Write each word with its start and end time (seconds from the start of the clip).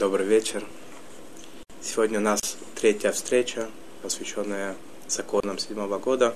Добрый 0.00 0.24
вечер. 0.24 0.64
Сегодня 1.82 2.20
у 2.20 2.22
нас 2.22 2.40
третья 2.74 3.12
встреча, 3.12 3.68
посвященная 4.00 4.74
законам 5.06 5.58
седьмого 5.58 5.98
года. 5.98 6.34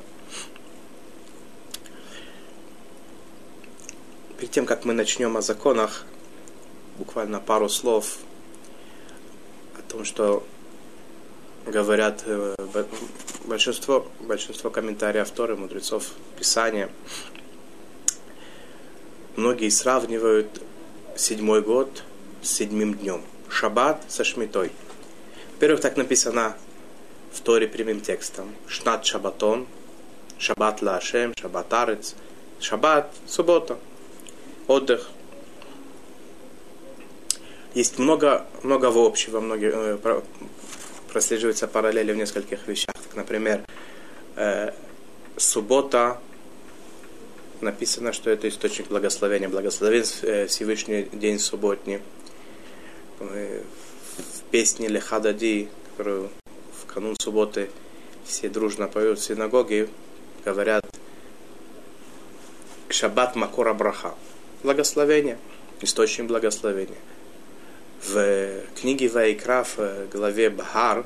Перед 4.37 4.51
тем, 4.51 4.67
как 4.67 4.85
мы 4.85 4.93
начнем 4.93 5.35
о 5.39 5.41
законах, 5.41 6.05
буквально 6.99 7.41
пару 7.41 7.71
слов 7.71 8.19
о 9.79 9.91
том, 9.91 10.05
что 10.05 10.45
говорят 11.65 12.23
э, 12.27 12.55
большинство, 13.47 14.07
большинство 14.21 14.69
комментариев 14.69 15.31
Торы, 15.31 15.57
мудрецов 15.57 16.11
Писания. 16.39 16.91
Многие 19.37 19.71
сравнивают 19.71 20.61
седьмой 21.17 21.63
год 21.63 22.05
с 22.43 22.51
седьмым 22.51 22.93
днем. 22.93 23.23
Шаббат 23.55 24.03
со 24.09 24.25
Шмитой. 24.25 24.73
Во-первых, 25.55 25.81
так 25.81 25.97
написано 25.97 26.57
в 27.33 27.41
Торе 27.41 27.69
прямым 27.69 28.01
текстом. 28.01 28.53
Шнат 28.67 29.07
Шабатон, 29.07 29.69
Шаббат 30.39 30.83
Лашем, 30.83 31.33
Шаббат 31.41 31.73
Арец, 31.73 32.17
Шаббат, 32.59 33.15
суббота, 33.29 33.79
отдых. 34.67 35.09
Есть 37.75 38.01
много, 38.01 38.45
много 38.65 38.91
в 38.91 38.99
общего, 38.99 39.39
многие, 39.39 39.71
э, 39.73 40.21
прослеживаются 41.13 41.69
параллели 41.69 42.13
в 42.13 42.17
нескольких 42.17 42.67
вещах. 42.67 42.95
Так, 42.95 43.15
например, 43.15 43.65
э, 44.35 44.73
суббота 45.37 46.19
написано, 47.61 48.13
что 48.13 48.31
это 48.31 48.49
источник 48.49 48.89
благословения. 48.89 49.49
Благословен 49.49 50.05
э, 50.23 50.47
Всевышний 50.49 51.09
день 51.13 51.39
субботний. 51.39 52.01
В 53.21 54.43
песне 54.51 54.89
Лехадади, 54.89 55.69
которую 55.91 56.31
в 56.83 56.87
канун 56.87 57.17
субботы 57.21 57.71
все 58.25 58.49
дружно 58.49 58.89
поют 58.89 59.19
в 59.19 59.25
синагоге, 59.25 59.89
говорят 60.45 60.85
Шаббат 62.89 63.37
Макора 63.37 63.73
Браха. 63.75 64.15
Благословение, 64.63 65.39
источник 65.81 66.27
благословения. 66.27 66.99
В 68.03 68.63
книге 68.81 69.09
Вайкра 69.09 69.65
в 69.65 70.09
главе 70.13 70.51
Бахар 70.51 71.05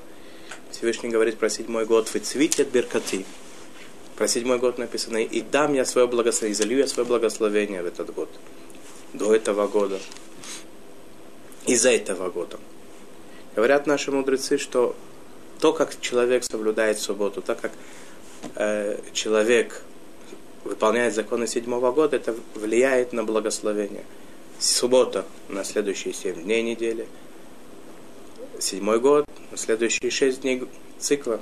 Всевышний 0.70 1.11
говорит 1.11 1.39
про 1.39 1.48
седьмой 1.48 1.87
год 1.87 2.12
«Вы 2.12 2.20
цветет 2.20 2.70
беркати». 2.70 3.25
Про 4.17 4.28
седьмой 4.28 4.59
год 4.59 4.78
написано 4.78 5.19
«И 5.19 5.41
дам 5.41 5.75
я 5.75 5.84
свое 5.84 6.06
благословение, 6.06 6.56
залью 6.56 6.78
я 6.78 6.87
свое 6.87 7.06
благословение 7.06 7.83
в 7.83 7.87
этот 7.87 8.12
год». 8.15 8.28
До 9.12 9.34
этого 9.34 9.67
года. 9.69 9.98
Из-за 11.69 11.91
этого 11.91 12.31
года. 12.31 12.59
Говорят 13.55 13.87
наши 13.87 14.11
мудрецы, 14.11 14.59
что 14.59 14.97
то, 15.61 15.73
как 15.73 16.01
человек 16.01 16.45
соблюдает 16.45 16.99
субботу, 16.99 17.43
так 17.43 17.61
как 17.61 17.73
э, 18.55 18.99
человек 19.13 19.83
выполняет 20.65 21.15
законы 21.15 21.47
седьмого 21.47 21.93
года, 21.93 22.17
это 22.17 22.35
влияет 22.55 23.13
на 23.13 23.23
благословение. 23.23 24.05
Суббота 24.59 25.25
на 25.49 25.63
следующие 25.63 26.15
семь 26.15 26.43
дней 26.43 26.63
недели, 26.63 27.07
седьмой 28.59 28.99
год, 28.99 29.27
на 29.51 29.57
следующие 29.57 30.11
шесть 30.11 30.41
дней 30.41 30.65
цикла 30.99 31.41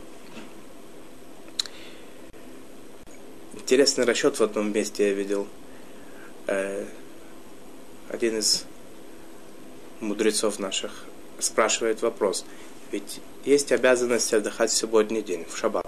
Интересный 3.55 4.05
расчет 4.05 4.39
в 4.39 4.43
одном 4.45 4.73
месте 4.73 5.09
я 5.09 5.13
видел. 5.13 5.49
Э, 6.47 6.85
один 8.09 8.39
из 8.39 8.65
мудрецов 10.00 10.58
наших 10.58 11.05
спрашивает 11.39 12.02
вопрос. 12.02 12.44
Ведь 12.92 13.20
есть 13.44 13.72
обязанность 13.72 14.33
отдыхать 14.33 14.70
в 14.70 14.77
субботний 14.77 15.22
день, 15.22 15.44
в 15.48 15.56
шаббат. 15.56 15.86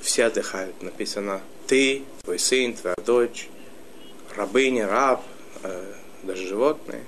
Все 0.00 0.24
отдыхают. 0.24 0.80
Написано 0.82 1.40
ты, 1.66 2.02
твой 2.22 2.38
сын, 2.38 2.74
твоя 2.74 2.96
дочь, 3.04 3.48
рабыня, 4.34 4.88
раб, 4.88 5.22
э, 5.62 5.94
даже 6.22 6.46
животные. 6.46 7.04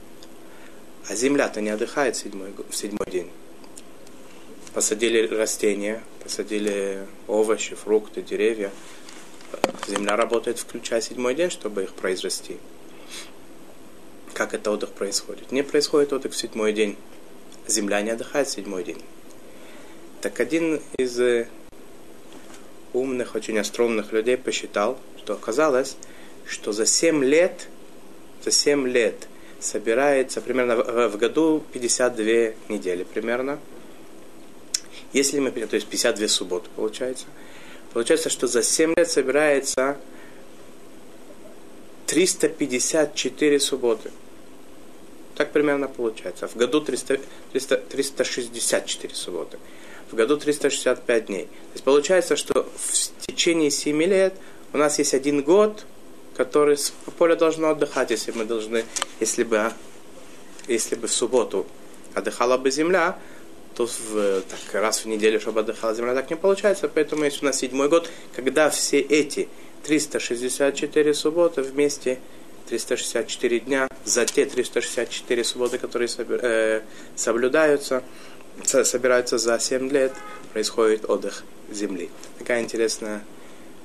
А 1.09 1.15
земля-то 1.15 1.61
не 1.61 1.71
отдыхает 1.71 2.17
в 2.17 2.21
седьмой, 2.21 2.55
в 2.69 2.75
седьмой 2.75 3.11
день. 3.11 3.31
Посадили 4.73 5.27
растения, 5.27 6.03
посадили 6.23 7.07
овощи, 7.27 7.75
фрукты, 7.75 8.23
деревья– 8.23 8.71
Земля 9.87 10.17
работает, 10.17 10.59
включая 10.59 11.01
седьмой 11.01 11.35
день, 11.35 11.51
чтобы 11.51 11.83
их 11.85 11.93
произрасти. 11.93 12.57
Как 14.35 14.53
это 14.53 14.71
отдых 14.71 14.91
происходит? 14.91 15.53
Не 15.53 15.63
происходит 15.63 16.13
отдых 16.13 16.33
в 16.33 16.37
седьмой 16.37 16.73
день. 16.73 16.97
Земля 17.67 18.03
не 18.03 18.11
отдыхает 18.11 18.49
в 18.49 18.51
седьмой 18.51 18.85
день. 18.85 19.01
Так 20.21 20.41
один 20.41 20.83
из 20.99 21.19
э, 21.19 21.49
умных, 22.93 23.35
очень 23.35 23.59
остромных 23.59 24.13
людей 24.13 24.37
посчитал, 24.37 24.99
что 25.19 25.33
оказалось, 25.33 25.97
что 26.47 26.73
за 26.73 26.85
7 26.85 27.25
лет, 27.25 27.69
за 28.45 28.51
7 28.51 28.87
лет 28.89 29.29
собирается 29.61 30.43
примерно 30.43 30.77
в, 30.77 31.09
в 31.09 31.17
году 31.17 31.63
52 31.73 32.75
недели 32.75 33.05
примерно. 33.05 33.59
Если 35.15 35.39
мы, 35.39 35.51
то 35.53 35.77
есть 35.77 35.87
52 35.87 36.29
субботы 36.29 36.69
получается– 36.77 37.25
Получается, 37.95 38.29
что 38.29 38.49
за 38.49 38.65
7 38.65 38.95
лет 38.97 39.09
собирается 39.09 39.97
354 42.09 43.61
субботы. 43.61 44.11
Так 45.35 45.53
примерно 45.53 45.89
получается. 45.89 46.47
В 46.47 46.57
году 46.57 46.81
300, 46.81 47.21
300, 47.53 47.77
364 47.77 49.15
субботы. 49.15 49.59
В 50.11 50.15
году 50.15 50.37
365 50.37 51.27
дней. 51.27 51.45
То 51.45 51.73
есть 51.75 51.85
получается, 51.85 52.37
что 52.37 52.69
в 52.77 53.27
течение 53.27 53.71
7 53.71 54.03
лет 54.03 54.35
у 54.73 54.79
нас 54.79 54.99
есть 54.99 55.15
один 55.15 55.43
год, 55.43 55.87
который 56.37 56.77
поле 57.19 57.37
должно 57.37 57.71
отдыхать, 57.71 58.11
если 58.11 58.33
мы 58.33 58.45
должны, 58.45 58.85
если 59.21 59.45
бы, 59.45 59.73
если 60.69 60.95
бы 60.95 61.09
в 61.09 61.13
субботу 61.13 61.67
отдыхала 62.15 62.59
бы 62.59 62.71
земля, 62.71 63.19
то 63.75 63.87
в, 63.87 64.43
так, 64.43 64.81
раз 64.81 65.05
в 65.05 65.07
неделю, 65.07 65.41
чтобы 65.41 65.61
отдыхала 65.61 65.95
земля, 65.95 66.15
так 66.15 66.31
не 66.31 66.37
получается. 66.37 66.89
Поэтому 66.89 67.25
есть 67.25 67.43
у 67.43 67.47
нас 67.47 67.59
седьмой 67.59 67.89
год, 67.89 68.09
когда 68.35 68.71
все 68.71 69.01
эти 69.01 69.49
364 69.85 71.15
субботы 71.15 71.63
вместе 71.63 72.21
364 72.69 73.61
дня, 73.61 73.89
за 74.05 74.25
те 74.25 74.47
364 74.47 75.45
субботы, 75.45 75.79
которые 75.79 76.09
э, 76.19 76.83
соблюдаются, 77.17 78.03
собираются 78.65 79.39
за 79.39 79.59
7 79.59 79.91
лет, 79.91 80.13
происходит 80.53 81.09
отдых 81.09 81.45
земли. 81.71 82.11
Такая 82.39 82.63
интересная, 82.63 83.23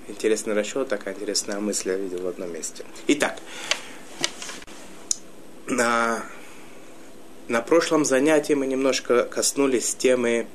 интересный 0.08 0.54
расчет, 0.54 0.88
такая 0.88 1.14
интересная 1.14 1.60
мысль 1.60 1.90
я 1.90 1.96
видел 1.96 2.22
в 2.22 2.28
одном 2.28 2.54
месте. 2.54 2.84
Итак, 3.08 3.40
на 5.68 6.24
на 7.50 7.62
прошлом 7.64 8.06
занятии 8.06 8.54
мы 8.54 8.68
немножко 8.68 9.24
коснулись 9.24 9.96
темы 9.96 10.46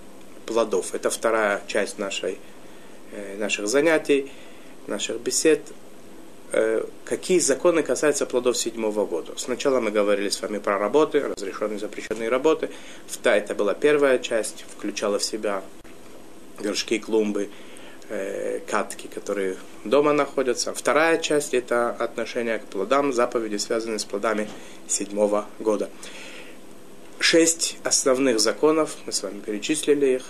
плодов. 0.46 0.94
Это 0.94 1.10
вторая 1.10 1.60
часть 1.66 1.98
нашей, 1.98 2.38
э, 3.10 3.36
наших 3.36 3.66
занятий, 3.66 4.30
наших 4.86 5.20
бесед. 5.20 5.60
Э, 6.56 6.84
какие 7.04 7.40
законы 7.40 7.82
касаются 7.82 8.26
плодов 8.26 8.56
седьмого 8.56 9.06
года? 9.06 9.32
Сначала 9.36 9.80
мы 9.80 9.90
говорили 9.90 10.28
с 10.28 10.40
вами 10.40 10.58
про 10.58 10.78
работы, 10.78 11.20
разрешенные 11.20 11.80
запрещенные 11.80 12.28
работы. 12.28 12.70
Это 13.24 13.56
была 13.56 13.74
первая 13.74 14.20
часть, 14.20 14.64
включала 14.76 15.18
в 15.18 15.24
себя 15.24 15.64
горшки, 16.60 17.00
клумбы, 17.00 17.50
э, 18.08 18.60
катки, 18.70 19.08
которые 19.08 19.56
дома 19.84 20.12
находятся. 20.12 20.72
Вторая 20.72 21.18
часть– 21.18 21.54
это 21.60 21.90
отношение 21.90 22.60
к 22.60 22.66
плодам, 22.66 23.12
заповеди, 23.12 23.56
связанные 23.56 23.98
с 23.98 24.04
плодами 24.04 24.48
седьмого 24.86 25.46
года 25.58 25.90
шесть 27.18 27.78
основных 27.84 28.38
законов, 28.38 28.96
мы 29.06 29.12
с 29.12 29.22
вами 29.22 29.40
перечислили 29.40 30.06
их. 30.16 30.22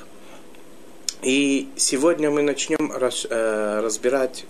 И 1.23 1.69
сегодня 1.77 2.31
мы 2.31 2.43
начнем 2.43 2.93
э, 2.93 3.81
разбирать, 3.81 4.45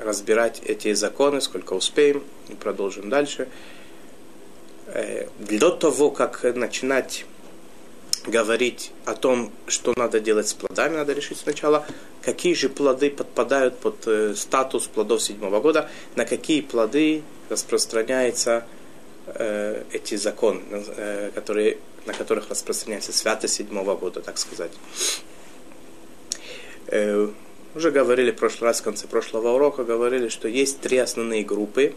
разбирать 0.00 0.60
эти 0.64 0.92
законы, 0.94 1.40
сколько 1.40 1.74
успеем, 1.74 2.22
и 2.48 2.54
продолжим 2.54 3.10
дальше. 3.10 3.48
Э, 4.86 5.28
для 5.38 5.70
того, 5.70 6.10
как 6.10 6.42
начинать 6.42 7.24
говорить 8.26 8.92
о 9.04 9.14
том, 9.14 9.52
что 9.66 9.94
надо 9.96 10.20
делать 10.20 10.48
с 10.48 10.54
плодами, 10.54 10.96
надо 10.96 11.12
решить 11.12 11.38
сначала, 11.38 11.86
какие 12.22 12.54
же 12.54 12.68
плоды 12.68 13.10
подпадают 13.10 13.78
под 13.78 14.06
э, 14.06 14.34
статус 14.34 14.86
плодов 14.86 15.22
седьмого 15.22 15.60
года, 15.60 15.88
на 16.16 16.24
какие 16.24 16.60
плоды 16.60 17.22
распространяется 17.48 18.66
э, 19.26 19.84
эти 19.92 20.16
законы, 20.16 20.62
которые, 21.34 21.78
на 22.06 22.12
которых 22.12 22.50
распространяется 22.50 23.12
святость 23.12 23.54
седьмого 23.54 23.96
года, 23.96 24.20
так 24.20 24.38
сказать. 24.38 24.72
Уже 27.74 27.90
говорили 27.90 28.30
в 28.30 28.36
прошлый 28.36 28.70
раз, 28.70 28.80
в 28.80 28.84
конце 28.84 29.06
прошлого 29.06 29.54
урока, 29.54 29.84
говорили, 29.84 30.28
что 30.28 30.48
есть 30.48 30.80
три 30.80 30.98
основные 30.98 31.44
группы. 31.44 31.94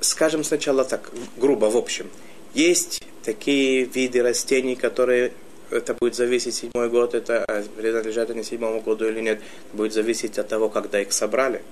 скажем 0.00 0.44
сначала 0.44 0.84
так, 0.84 1.10
грубо, 1.36 1.66
в 1.66 1.76
общем. 1.76 2.08
Есть 2.54 3.02
такие 3.22 3.84
виды 3.84 4.22
растений, 4.22 4.74
которые 4.74 5.32
это 5.70 5.94
будет 5.94 6.14
зависеть 6.14 6.54
седьмой 6.54 6.90
год, 6.90 7.14
это 7.14 7.44
а, 7.48 7.62
принадлежат 7.76 8.30
они 8.30 8.42
седьмому 8.42 8.80
году 8.82 9.06
или 9.06 9.20
нет, 9.20 9.40
будет 9.72 9.92
зависеть 9.92 10.38
от 10.38 10.48
того, 10.48 10.68
когда 10.68 11.00
их 11.00 11.12
собрали. 11.12 11.62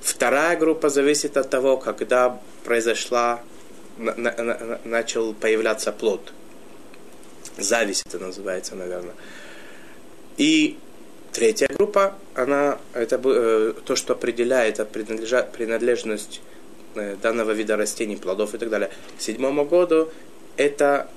Вторая 0.00 0.56
группа 0.56 0.88
зависит 0.88 1.36
от 1.36 1.50
того, 1.50 1.76
когда 1.76 2.40
произошла, 2.64 3.42
на, 3.96 4.14
на, 4.14 4.80
начал 4.84 5.34
появляться 5.34 5.90
плод. 5.90 6.32
Зависть 7.56 8.04
это 8.06 8.18
называется, 8.18 8.76
наверное. 8.76 9.14
И 10.36 10.78
третья 11.38 11.68
группа, 11.68 12.14
она, 12.34 12.78
это 12.94 13.20
э, 13.24 13.72
то, 13.84 13.94
что 13.94 14.14
определяет 14.14 14.84
принадлежность 14.88 16.40
э, 16.96 17.14
данного 17.22 17.52
вида 17.52 17.76
растений, 17.76 18.16
плодов 18.16 18.54
и 18.54 18.58
так 18.58 18.70
далее, 18.70 18.90
к 19.16 19.20
седьмому 19.20 19.64
году, 19.64 20.08
это 20.56 21.08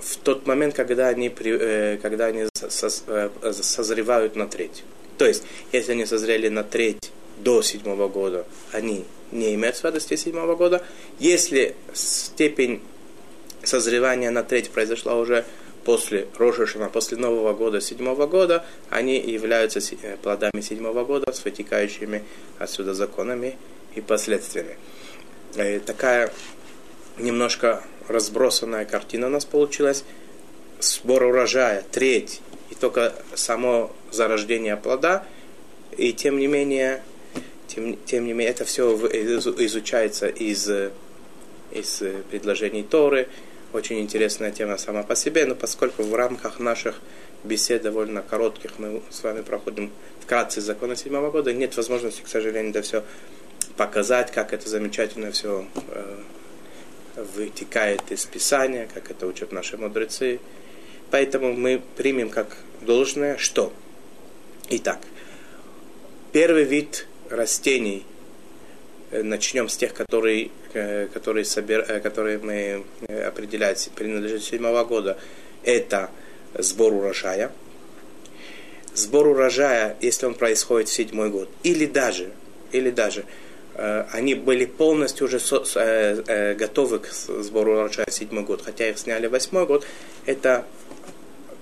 в 0.00 0.16
тот 0.16 0.46
момент, 0.46 0.74
когда 0.74 1.08
они, 1.08 1.30
э, 1.38 1.98
когда 2.00 2.26
они 2.26 2.46
созревают 2.62 4.36
на 4.36 4.46
треть. 4.46 4.84
То 5.18 5.26
есть, 5.26 5.42
если 5.70 5.92
они 5.92 6.06
созрели 6.06 6.48
на 6.48 6.64
треть 6.64 7.12
до 7.36 7.60
седьмого 7.60 8.08
года, 8.08 8.46
они 8.72 9.04
не 9.32 9.54
имеют 9.54 9.76
святости 9.76 10.16
седьмого 10.16 10.56
года. 10.56 10.82
Если 11.18 11.76
степень 11.92 12.80
созревания 13.62 14.30
на 14.30 14.42
треть 14.42 14.70
произошла 14.70 15.16
уже 15.16 15.44
после 15.86 16.26
Рошашина, 16.36 16.88
после 16.88 17.16
Нового 17.16 17.52
года, 17.52 17.80
седьмого 17.80 18.26
года, 18.26 18.64
они 18.90 19.20
являются 19.20 19.78
э, 20.02 20.16
плодами 20.20 20.60
седьмого 20.60 21.04
года 21.04 21.32
с 21.32 21.44
вытекающими 21.44 22.24
отсюда 22.58 22.92
законами 22.92 23.56
и 23.94 24.00
последствиями. 24.00 24.76
И 25.54 25.60
э, 25.60 25.78
такая 25.78 26.32
немножко 27.18 27.84
разбросанная 28.08 28.84
картина 28.84 29.28
у 29.28 29.30
нас 29.30 29.44
получилась. 29.44 30.02
Сбор 30.80 31.22
урожая, 31.22 31.84
треть, 31.92 32.40
и 32.70 32.74
только 32.74 33.14
само 33.36 33.94
зарождение 34.10 34.76
плода, 34.76 35.24
и 35.96 36.12
тем 36.12 36.40
не 36.40 36.48
менее 36.48 37.00
тем, 37.68 37.96
тем 38.04 38.24
не 38.24 38.32
менее, 38.32 38.50
это 38.50 38.64
все 38.64 38.92
изучается 38.92 40.26
из, 40.26 40.68
из 41.70 42.02
предложений 42.28 42.88
Торы. 42.90 43.28
Очень 43.76 44.00
интересная 44.00 44.52
тема 44.52 44.78
сама 44.78 45.02
по 45.02 45.14
себе, 45.14 45.44
но 45.44 45.54
поскольку 45.54 46.02
в 46.02 46.14
рамках 46.14 46.60
наших 46.60 46.98
бесед 47.44 47.82
довольно 47.82 48.22
коротких 48.22 48.78
мы 48.78 49.02
с 49.10 49.22
вами 49.22 49.42
проходим 49.42 49.92
вкратце 50.22 50.62
закона 50.62 50.96
седьмого 50.96 51.30
года, 51.30 51.52
нет 51.52 51.76
возможности, 51.76 52.22
к 52.22 52.28
сожалению, 52.28 52.70
это 52.70 52.80
все 52.80 53.04
показать, 53.76 54.32
как 54.32 54.54
это 54.54 54.66
замечательно 54.66 55.30
все 55.30 55.66
э, 55.88 56.16
вытекает 57.34 58.00
из 58.08 58.24
Писания, 58.24 58.88
как 58.94 59.10
это 59.10 59.26
учат 59.26 59.52
наши 59.52 59.76
мудрецы. 59.76 60.40
Поэтому 61.10 61.52
мы 61.52 61.82
примем 61.98 62.30
как 62.30 62.56
должное, 62.80 63.36
что. 63.36 63.74
Итак, 64.70 65.00
первый 66.32 66.64
вид 66.64 67.06
растений, 67.28 68.06
э, 69.10 69.22
начнем 69.22 69.68
с 69.68 69.76
тех, 69.76 69.92
которые, 69.92 70.50
которые, 71.12 71.44
собер, 71.44 71.84
э, 71.88 72.00
которые 72.00 72.38
мы 72.38 72.84
определяем, 73.26 73.76
принадлежат 73.94 74.42
седьмого 74.42 74.84
года, 74.84 75.18
это 75.64 76.10
сбор 76.54 76.92
урожая. 76.92 77.50
Сбор 78.94 79.28
урожая, 79.28 79.96
если 80.00 80.26
он 80.26 80.34
происходит 80.34 80.88
в 80.88 80.92
седьмой 80.92 81.30
год, 81.30 81.50
или 81.62 81.86
даже, 81.86 82.30
или 82.72 82.90
даже 82.90 83.24
они 83.74 84.34
были 84.34 84.64
полностью 84.64 85.26
уже 85.26 85.38
э, 85.38 86.54
готовы 86.54 87.00
к 87.00 87.08
сбору 87.12 87.72
урожая 87.72 88.06
в 88.06 88.12
седьмой 88.12 88.44
год, 88.44 88.62
хотя 88.64 88.88
их 88.88 88.98
сняли 88.98 89.26
в 89.26 89.32
восьмой 89.32 89.66
год, 89.66 89.86
это 90.24 90.64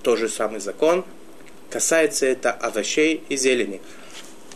тот 0.02 0.20
же 0.20 0.28
самый 0.28 0.60
закон. 0.60 1.04
Касается 1.70 2.26
это 2.26 2.52
овощей 2.52 3.24
и 3.28 3.36
зелени 3.36 3.80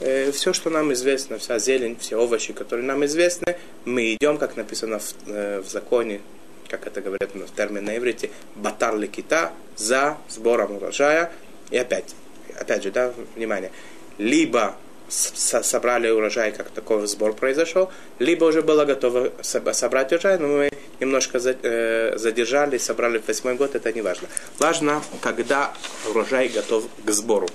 э, 0.00 0.30
все, 0.32 0.52
что 0.52 0.70
нам 0.70 0.92
известно, 0.92 1.38
вся 1.38 1.58
зелень, 1.58 1.96
все 1.98 2.16
овощи, 2.16 2.52
которые 2.52 2.86
нам 2.86 3.04
известны, 3.04 3.56
мы 3.84 4.14
идем, 4.14 4.38
как 4.38 4.56
написано 4.56 4.98
в, 4.98 5.14
э, 5.26 5.60
в 5.60 5.68
законе, 5.68 6.20
как 6.68 6.86
это 6.86 7.00
говорят 7.00 7.34
в 7.34 7.54
термин 7.54 7.84
на 7.84 7.96
иврите, 7.96 8.30
батар 8.54 8.94
кита 9.06 9.52
за 9.76 10.18
сбором 10.28 10.76
урожая. 10.76 11.32
И 11.70 11.76
опять, 11.76 12.14
опять 12.58 12.82
же, 12.82 12.90
да, 12.90 13.12
внимание, 13.36 13.72
либо 14.18 14.76
собрали 15.08 16.10
урожай, 16.10 16.52
как 16.52 16.68
такой 16.70 17.06
сбор 17.06 17.32
произошел, 17.32 17.90
либо 18.18 18.44
уже 18.44 18.62
было 18.62 18.84
готово 18.84 19.32
собрать 19.40 20.12
урожай, 20.12 20.38
но 20.38 20.48
мы 20.48 20.70
немножко 21.00 21.38
э, 21.38 22.16
задержали, 22.16 22.78
собрали 22.78 23.18
в 23.18 23.26
восьмой 23.26 23.54
год, 23.54 23.74
это 23.74 23.92
не 23.92 24.02
важно. 24.02 24.28
Важно, 24.58 25.02
когда 25.22 25.72
урожай 26.10 26.48
готов 26.48 26.84
к 27.04 27.10
сбору. 27.10 27.48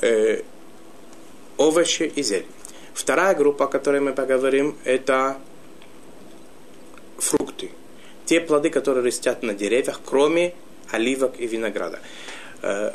Э, 0.00 0.42
овощи 1.56 2.12
и 2.14 2.22
зелень. 2.22 2.46
Вторая 2.92 3.34
группа, 3.34 3.64
о 3.64 3.68
которой 3.68 4.00
мы 4.00 4.12
поговорим, 4.12 4.76
это 4.84 5.38
фрукты. 7.18 7.70
Те 8.24 8.40
плоды, 8.40 8.70
которые 8.70 9.04
растят 9.04 9.42
на 9.42 9.54
деревьях, 9.54 10.00
кроме 10.04 10.54
оливок 10.90 11.38
и 11.38 11.46
винограда. 11.46 12.00
Э, 12.62 12.92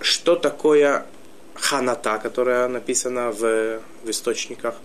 что 0.00 0.36
такое 0.36 1.06
ханата, 1.54 2.18
которая 2.18 2.68
написана 2.68 3.30
в, 3.30 3.80
в 4.04 4.10
источниках? 4.10 4.76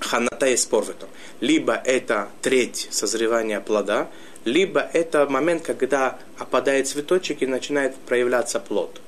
Ханата 0.00 0.46
есть 0.46 0.64
спор 0.64 0.84
в 0.84 0.90
этом. 0.90 1.08
Либо 1.40 1.74
это 1.74 2.28
треть 2.42 2.88
созревания 2.90 3.60
плода, 3.60 4.08
либо 4.44 4.80
это 4.80 5.26
момент, 5.28 5.62
когда 5.64 6.18
опадает 6.38 6.88
цветочек 6.88 7.42
и 7.42 7.46
начинает 7.46 7.94
проявляться 7.96 8.60
плод. 8.60 9.00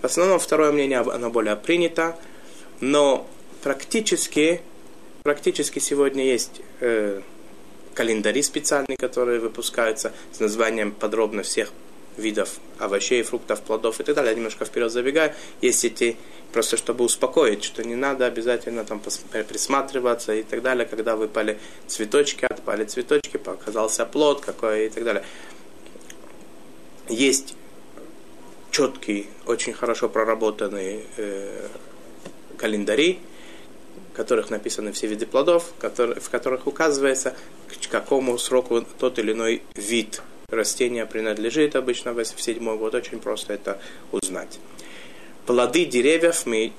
В 0.00 0.04
основном 0.04 0.38
второе 0.38 0.72
мнение, 0.72 1.00
оно 1.00 1.30
более 1.30 1.56
принято, 1.56 2.16
но 2.80 3.28
практически, 3.62 4.62
практически 5.22 5.78
сегодня 5.78 6.24
есть 6.24 6.62
э, 6.80 7.20
календари 7.94 8.42
специальные, 8.42 8.96
которые 8.96 9.40
выпускаются 9.40 10.12
с 10.32 10.40
названием 10.40 10.92
подробно 10.92 11.42
всех 11.42 11.70
видов 12.16 12.60
овощей, 12.78 13.22
фруктов, 13.22 13.60
плодов 13.60 14.00
и 14.00 14.04
так 14.04 14.14
далее. 14.14 14.30
Я 14.30 14.36
немножко 14.36 14.64
вперед 14.64 14.90
забегаю. 14.90 15.34
Есть 15.60 15.84
эти, 15.84 16.16
просто 16.52 16.78
чтобы 16.78 17.04
успокоить, 17.04 17.62
что 17.62 17.82
не 17.82 17.94
надо 17.94 18.24
обязательно 18.24 18.84
там 18.84 19.00
присматриваться 19.00 20.34
и 20.34 20.42
так 20.42 20.62
далее, 20.62 20.86
когда 20.86 21.14
выпали 21.14 21.58
цветочки, 21.86 22.46
отпали 22.46 22.84
цветочки, 22.84 23.36
показался 23.36 24.06
плод 24.06 24.40
какой 24.40 24.86
и 24.86 24.88
так 24.88 25.04
далее. 25.04 25.24
Есть 27.08 27.54
четкие, 28.70 29.26
очень 29.46 29.72
хорошо 29.72 30.08
проработанные 30.08 31.04
э, 31.16 31.68
календари, 32.56 33.18
в 34.12 34.16
которых 34.16 34.50
написаны 34.50 34.92
все 34.92 35.06
виды 35.06 35.26
плодов, 35.26 35.72
которые, 35.78 36.20
в 36.20 36.30
которых 36.30 36.66
указывается, 36.66 37.34
к 37.68 37.88
какому 37.90 38.38
сроку 38.38 38.84
тот 38.98 39.18
или 39.18 39.32
иной 39.32 39.62
вид 39.74 40.22
растения 40.48 41.06
принадлежит 41.06 41.76
обычно 41.76 42.12
в 42.12 42.24
седьмой 42.24 42.76
год. 42.76 42.94
Очень 42.94 43.20
просто 43.20 43.54
это 43.54 43.80
узнать. 44.12 44.58
Плоды 45.46 45.84
деревьев 45.84 46.46
мы 46.46 46.72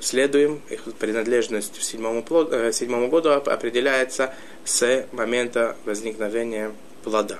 следуем, 0.00 0.62
их 0.70 0.82
принадлежность 0.94 1.78
к 1.78 1.82
седьмому, 1.82 2.22
плод, 2.22 2.52
э, 2.52 2.72
седьмому 2.72 3.08
году 3.08 3.30
определяется 3.30 4.34
с 4.64 5.06
момента 5.12 5.76
возникновения 5.84 6.72
плода, 7.02 7.38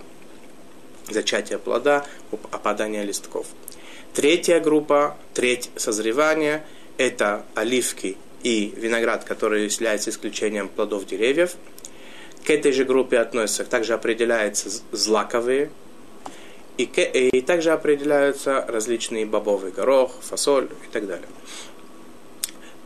зачатия 1.09 1.59
плода, 1.59 2.05
опадания 2.51 3.05
листков. 3.05 3.47
Третья 4.15 4.61
группа, 4.61 5.17
треть 5.35 5.71
созревания, 5.77 6.65
это 6.97 7.45
оливки 7.55 8.17
и 8.43 8.75
виноград, 8.77 9.25
который 9.25 9.65
является 9.65 10.11
исключением 10.11 10.69
плодов 10.69 11.07
деревьев. 11.07 11.55
К 12.45 12.51
этой 12.51 12.73
же 12.73 12.85
группе 12.85 13.19
относятся, 13.19 13.65
также 13.65 13.95
определяются 13.95 14.71
злаковые, 14.93 15.71
и, 16.79 16.87
к, 16.87 16.99
и 17.01 17.41
также 17.43 17.73
определяются 17.73 18.65
различные 18.67 19.27
бобовый 19.27 19.73
горох, 19.73 20.13
фасоль 20.23 20.69
и 20.87 20.93
так 20.93 21.07
далее. 21.07 21.29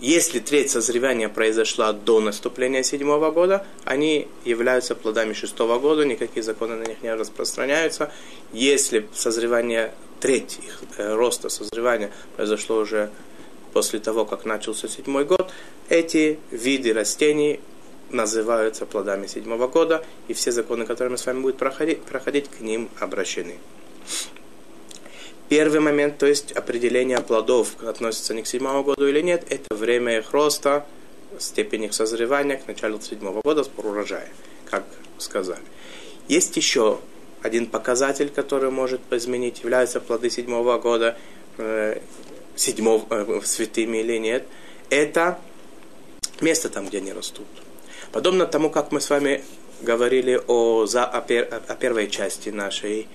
Если 0.01 0.41
треть 0.41 0.71
созревания 0.71 1.29
произошла 1.29 1.93
до 1.93 2.19
наступления 2.19 2.83
седьмого 2.83 3.31
года, 3.31 3.65
они 3.85 4.27
являются 4.45 4.97
плодами 4.97 5.33
шестого 5.33 5.79
года, 5.79 6.05
никакие 6.05 6.43
законы 6.43 6.75
на 6.75 6.83
них 6.83 7.03
не 7.03 7.15
распространяются. 7.15 8.11
Если 8.53 9.07
созревание 9.15 9.95
треть 10.23 10.61
их 10.65 10.79
э, 10.99 11.15
роста 11.15 11.49
созревания 11.49 12.13
произошло 12.37 12.77
уже 12.77 13.11
после 13.73 13.99
того, 13.99 14.25
как 14.25 14.45
начался 14.45 14.89
седьмой 14.89 15.25
год, 15.25 15.53
эти 15.89 16.39
виды 16.53 16.93
растений 16.93 17.61
называются 18.11 18.87
плодами 18.87 19.27
седьмого 19.27 19.67
года, 19.67 20.05
и 20.29 20.33
все 20.35 20.53
законы, 20.53 20.87
которые 20.87 21.11
мы 21.11 21.19
с 21.19 21.27
вами 21.27 21.41
будем 21.41 21.59
проходить, 21.59 22.03
проходить 22.03 22.49
к 22.49 22.61
ним 22.61 22.89
обращены. 23.01 23.59
Первый 25.49 25.81
момент, 25.81 26.19
то 26.19 26.27
есть 26.27 26.53
определение 26.53 27.21
плодов, 27.21 27.83
относится 27.83 28.33
не 28.33 28.43
к 28.43 28.47
седьмому 28.47 28.85
году 28.85 29.09
или 29.09 29.23
нет, 29.23 29.45
это 29.51 29.75
время 29.75 30.19
их 30.19 30.33
роста, 30.33 30.87
степень 31.39 31.85
их 31.85 31.95
созревания 31.95 32.59
к 32.59 32.69
началу 32.69 33.01
седьмого 33.01 33.41
года 33.43 33.65
спор 33.65 33.87
урожая, 33.87 34.29
как 34.71 34.85
сказали. 35.19 35.63
Есть 36.29 36.57
еще 36.57 37.01
один 37.43 37.67
показатель, 37.67 38.31
который 38.31 38.71
может 38.71 39.01
изменить, 39.11 39.61
являются 39.61 40.01
плоды 40.01 40.31
седьмого 40.31 40.79
года 40.79 41.17
э, 41.59 42.01
седьмого, 42.57 43.07
э, 43.11 43.41
святыми 43.45 43.99
или 43.99 44.19
нет. 44.19 44.45
Это 44.91 45.39
место 46.41 46.69
там, 46.69 46.87
где 46.87 46.99
они 46.99 47.13
растут. 47.13 47.47
Подобно 48.13 48.47
тому, 48.47 48.71
как 48.71 48.93
мы 48.93 49.01
с 49.01 49.11
вами 49.11 49.43
говорили 49.81 50.41
о, 50.47 50.87
за, 50.87 51.05
о, 51.05 51.21
пер, 51.21 51.49
о 51.67 51.75
первой 51.75 52.09
части 52.09 52.51
нашей, 52.51 53.09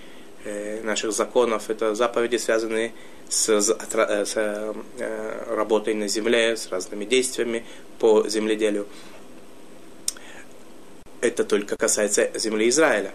э, 0.43 0.81
наших 0.83 1.11
законов, 1.11 1.69
это 1.69 1.95
заповеди, 1.95 2.37
связанные 2.37 2.93
с, 3.29 3.49
с, 3.49 3.69
э, 3.69 4.25
с 4.25 4.33
э, 4.35 5.53
работой 5.55 5.93
на 5.93 6.07
земле, 6.07 6.57
с 6.57 6.69
разными 6.69 7.05
действиями 7.05 7.65
по 7.99 8.27
земледелию. 8.27 8.87
Это 11.21 11.43
только 11.43 11.77
касается 11.77 12.31
земли 12.35 12.69
Израиля. 12.69 13.13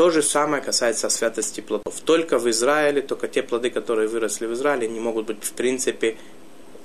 То 0.00 0.08
же 0.08 0.22
самое 0.22 0.62
касается 0.62 1.10
святости 1.10 1.60
плодов. 1.60 2.00
Только 2.00 2.38
в 2.38 2.48
Израиле, 2.48 3.02
только 3.02 3.28
те 3.28 3.42
плоды, 3.42 3.68
которые 3.68 4.08
выросли 4.08 4.46
в 4.46 4.54
Израиле, 4.54 4.88
не 4.88 4.98
могут 4.98 5.26
быть 5.26 5.44
в 5.44 5.52
принципе 5.52 6.16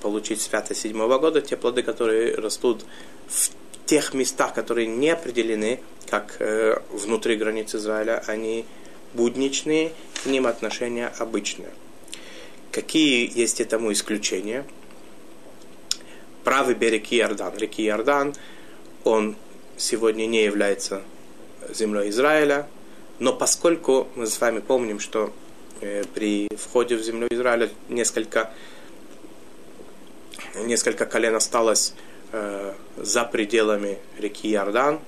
получить 0.01 0.41
святость 0.41 0.81
седьмого 0.81 1.17
года. 1.17 1.39
Те 1.39 1.55
плоды, 1.55 1.81
которые 1.81 2.35
растут 2.35 2.83
в 3.29 3.51
тех 3.85 4.13
местах, 4.13 4.53
которые 4.53 4.87
не 4.87 5.11
определены, 5.11 5.79
как 6.09 6.35
э, 6.39 6.77
внутри 6.91 7.37
границ 7.37 7.73
Израиля, 7.73 8.21
они 8.27 8.65
будничные, 9.13 9.93
к 10.21 10.25
ним 10.25 10.45
отношения 10.45 11.07
обычные. 11.17 11.71
Какие 12.73 13.31
есть 13.33 13.61
этому 13.61 13.93
исключения? 13.93 14.65
Правый 16.43 16.75
берег 16.75 17.13
Иордан. 17.13 17.53
Реки 17.57 17.81
Иордан, 17.85 18.35
он 19.05 19.37
сегодня 19.77 20.25
не 20.25 20.43
является 20.43 21.01
землей 21.69 22.09
Израиля, 22.09 22.67
но 23.19 23.33
поскольку 23.33 24.07
мы 24.15 24.27
с 24.27 24.39
вами 24.39 24.59
помним, 24.59 24.99
что 24.99 25.31
э, 25.81 26.03
при 26.13 26.47
входе 26.57 26.95
в 26.95 27.01
землю 27.01 27.27
Израиля 27.31 27.69
несколько, 27.89 28.51
несколько 30.65 31.05
колен 31.05 31.35
осталось 31.35 31.93
э, 32.31 32.73
за 32.97 33.23
пределами 33.23 33.99
реки 34.19 34.51
Иордан, 34.51 34.99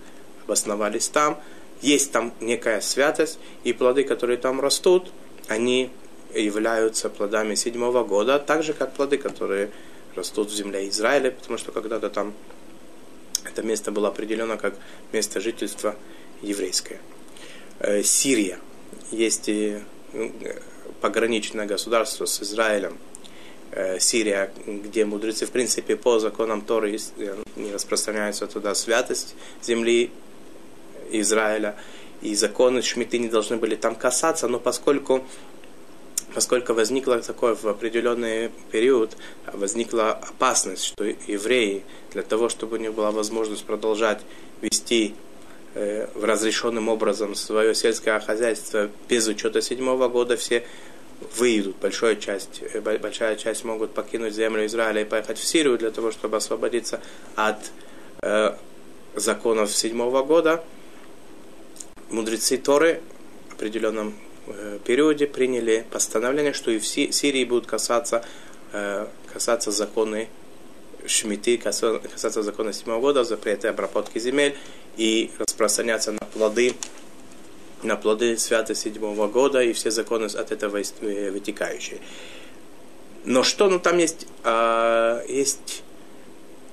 обосновались 0.46 1.10
там, 1.10 1.40
есть 1.82 2.12
там 2.12 2.34
некая 2.40 2.82
святость, 2.82 3.40
и 3.64 3.74
плоды, 3.74 4.04
которые 4.04 4.38
там 4.38 4.62
растут, 4.62 5.12
они 5.48 5.92
являются 6.34 7.10
плодами 7.10 7.56
седьмого 7.56 8.04
года, 8.04 8.40
так 8.40 8.64
же, 8.64 8.74
как 8.74 8.94
плоды, 8.94 9.18
которые 9.18 9.72
растут 10.16 10.50
в 10.50 10.56
земле 10.56 10.88
Израиля, 10.90 11.32
потому 11.32 11.58
что 11.58 11.72
когда-то 11.72 12.10
там 12.10 12.34
это 13.44 13.64
место 13.64 13.92
было 13.92 14.10
определено 14.10 14.58
как 14.58 14.76
место 15.12 15.40
жительства 15.40 15.96
еврейское. 16.42 17.00
Э, 17.80 18.02
Сирия. 18.02 18.60
Есть 19.12 19.50
и 19.50 19.80
ну, 20.14 20.32
пограничное 21.00 21.66
государство 21.68 22.26
с 22.26 22.42
Израилем, 22.42 22.98
э, 23.72 24.00
Сирия, 24.00 24.52
где 24.66 25.06
мудрецы, 25.06 25.46
в 25.46 25.52
принципе, 25.52 25.96
по 25.96 26.20
законам 26.20 26.62
Торы 26.62 26.98
э, 27.18 27.36
не 27.56 27.72
распространяются 27.72 28.48
туда 28.48 28.74
святость 28.74 29.36
земли 29.62 30.10
Израиля, 31.12 31.76
и 32.22 32.34
законы 32.34 32.82
Шмиты 32.82 33.20
не 33.20 33.30
должны 33.30 33.58
были 33.58 33.76
там 33.76 33.96
касаться, 33.96 34.48
но 34.48 34.60
поскольку 34.60 35.24
поскольку 36.34 36.74
возникло 36.74 37.20
такое 37.22 37.56
в 37.56 37.66
определенный 37.66 38.52
период, 38.72 39.18
возникла 39.54 40.12
опасность, 40.12 40.84
что 40.84 41.06
евреи 41.06 41.84
для 42.12 42.22
того, 42.22 42.50
чтобы 42.50 42.78
у 42.78 42.80
них 42.80 42.94
была 42.94 43.12
возможность 43.12 43.64
продолжать 43.66 44.22
вести 44.62 45.16
Э, 45.80 46.08
в 46.16 46.24
разрешенным 46.24 46.90
образом 46.90 47.36
свое 47.36 47.76
сельское 47.76 48.20
хозяйство 48.20 48.90
без 49.08 49.28
учета 49.28 49.62
седьмого 49.62 50.08
года 50.08 50.36
все 50.36 50.66
выйдут, 51.38 51.76
большая 51.80 52.16
часть, 52.16 52.64
э, 52.74 52.82
большая 52.82 53.36
часть 53.36 53.64
могут 53.64 53.94
покинуть 53.94 54.34
землю 54.34 54.66
Израиля 54.66 55.02
и 55.02 55.06
поехать 55.06 55.38
в 55.38 55.44
Сирию 55.44 55.78
для 55.78 55.92
того, 55.92 56.12
чтобы 56.12 56.38
освободиться 56.38 57.00
от 57.36 57.58
э, 58.24 58.56
законов 59.14 59.72
седьмого 59.72 60.24
года. 60.24 60.64
Мудрецы 62.10 62.58
Торы 62.58 63.00
в 63.52 63.58
определенном 63.58 64.16
э, 64.48 64.80
периоде 64.84 65.28
приняли 65.28 65.86
постановление, 65.92 66.54
что 66.54 66.72
и 66.72 66.80
в 66.80 66.88
Сирии 66.88 67.46
будут 67.46 67.68
касаться, 67.68 68.26
э, 68.74 69.06
касаться 69.32 69.70
законы 69.70 70.28
Шмиты, 71.08 71.58
касаться 71.58 72.44
закона 72.44 72.74
седьмого 72.74 73.00
года, 73.00 73.24
запреты 73.24 73.70
обработки 73.70 74.20
земель 74.20 74.56
и 74.98 75.32
распространяться 75.40 76.12
на 76.12 76.20
плоды, 76.20 76.76
на 77.84 77.96
плоды 77.96 78.38
святого 78.38 78.76
седьмого 78.76 79.28
года 79.28 79.62
и 79.62 79.74
все 79.74 79.92
законы 79.92 80.26
от 80.26 80.52
этого 80.52 80.78
вытекающие. 80.78 82.00
Но 83.26 83.44
что, 83.44 83.70
ну 83.70 83.80
там 83.80 83.98
есть, 83.98 84.28
а, 84.44 85.24
есть 85.28 85.84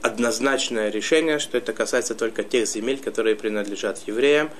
однозначное 0.03 0.91
решение, 0.91 1.39
что 1.39 1.59
это 1.59 1.73
касается 1.73 2.15
только 2.15 2.45
тех 2.45 2.69
земель, 2.69 2.99
которые 2.99 3.37
принадлежат 3.37 3.99
евреям, 4.07 4.51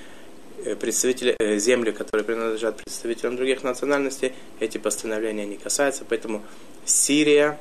представители, 0.81 1.37
земли, 1.59 1.93
которые 1.93 2.25
принадлежат 2.25 2.77
представителям 2.83 3.37
других 3.37 3.63
национальностей, 3.63 4.33
эти 4.61 4.79
постановления 4.79 5.45
не 5.45 5.57
касаются, 5.57 6.05
поэтому 6.09 6.43
Сирия, 6.85 7.59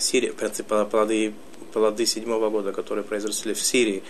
Сирия, 0.00 0.32
в 0.32 0.84
плоды, 0.84 1.34
плоды 1.72 2.06
седьмого 2.06 2.50
года, 2.50 2.72
которые 2.72 3.04
произошли 3.04 3.54
в 3.54 3.60
Сирии, 3.60 4.02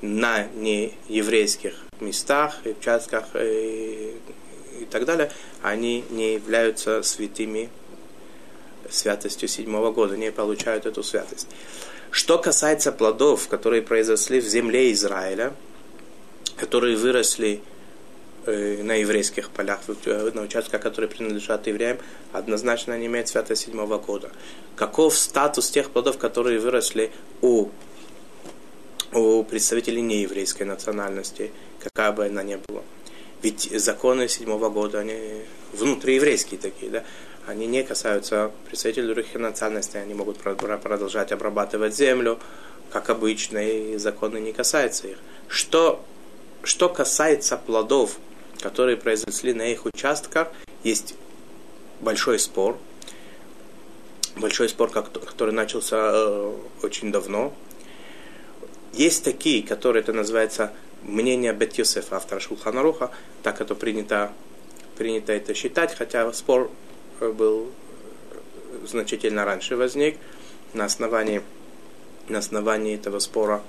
на 0.00 0.48
нееврейских 0.54 1.74
местах, 2.00 2.56
участках 2.64 3.24
и, 3.34 4.16
и 4.80 4.84
так 4.90 5.04
далее, 5.04 5.30
они 5.62 6.04
не 6.10 6.34
являются 6.34 7.02
святыми 7.02 7.70
святостью 8.90 9.48
седьмого 9.48 9.92
года, 9.92 10.16
не 10.16 10.32
получают 10.32 10.86
эту 10.86 11.02
святость. 11.02 11.46
Что 12.10 12.38
касается 12.38 12.92
плодов, 12.92 13.48
которые 13.48 13.80
произошли 13.80 14.40
в 14.40 14.44
земле 14.44 14.92
Израиля, 14.92 15.54
которые 16.56 16.96
выросли 16.96 17.62
на 18.46 18.94
еврейских 18.94 19.50
полях, 19.50 19.80
э, 20.06 20.30
на 20.34 20.42
участках, 20.42 20.80
которые 20.80 21.08
принадлежат 21.08 21.66
евреям, 21.66 21.98
однозначно 22.32 22.98
не 22.98 23.06
имеют 23.06 23.28
святость 23.28 23.62
седьмого 23.62 23.98
года. 23.98 24.30
Каков 24.76 25.16
статус 25.16 25.70
тех 25.70 25.90
плодов, 25.90 26.18
которые 26.18 26.58
выросли 26.58 27.12
у 27.40 27.68
у 29.14 29.44
представителей 29.44 30.00
нееврейской 30.00 30.66
национальности, 30.66 31.52
какая 31.80 32.12
бы 32.12 32.26
она 32.26 32.42
ни 32.42 32.56
была. 32.56 32.82
Ведь 33.42 33.68
законы 33.78 34.28
седьмого 34.28 34.70
года, 34.70 35.00
они 35.00 35.42
внутриеврейские 35.72 36.58
такие, 36.58 36.90
да, 36.90 37.04
они 37.46 37.66
не 37.66 37.82
касаются 37.82 38.52
представителей 38.68 39.08
других 39.08 39.34
национальностей, 39.34 40.00
они 40.00 40.14
могут 40.14 40.38
продолжать 40.38 41.32
обрабатывать 41.32 41.94
землю, 41.94 42.38
как 42.90 43.10
обычно, 43.10 43.58
и 43.58 43.96
законы 43.96 44.38
не 44.38 44.52
касаются 44.52 45.08
их. 45.08 45.18
Что, 45.48 46.04
что 46.62 46.88
касается 46.88 47.56
плодов, 47.56 48.18
которые 48.62 48.96
произошли 48.96 49.52
на 49.52 49.66
их 49.66 49.84
участках, 49.84 50.48
есть 50.84 51.14
большой 52.00 52.38
спор, 52.38 52.78
большой 54.36 54.68
спор, 54.68 54.90
который 54.90 55.52
начался 55.52 56.10
э, 56.12 56.56
очень 56.82 57.12
давно, 57.12 57.52
есть 58.92 59.24
такие, 59.24 59.62
которые 59.62 60.02
это 60.02 60.12
называется 60.12 60.72
мнение 61.02 61.52
Бет 61.52 61.74
Йосефа, 61.74 62.16
автора 62.16 62.40
Шулханаруха, 62.40 63.10
так 63.42 63.60
это 63.60 63.74
принято, 63.74 64.32
принято 64.96 65.32
это 65.32 65.54
считать, 65.54 65.94
хотя 65.94 66.32
спор 66.32 66.70
э, 67.20 67.30
был 67.30 67.68
э, 68.30 68.86
значительно 68.86 69.44
раньше 69.44 69.76
возник. 69.76 70.16
На 70.72 70.86
основании, 70.86 71.42
на 72.28 72.38
основании 72.38 72.94
этого 72.94 73.18
спора, 73.18 73.62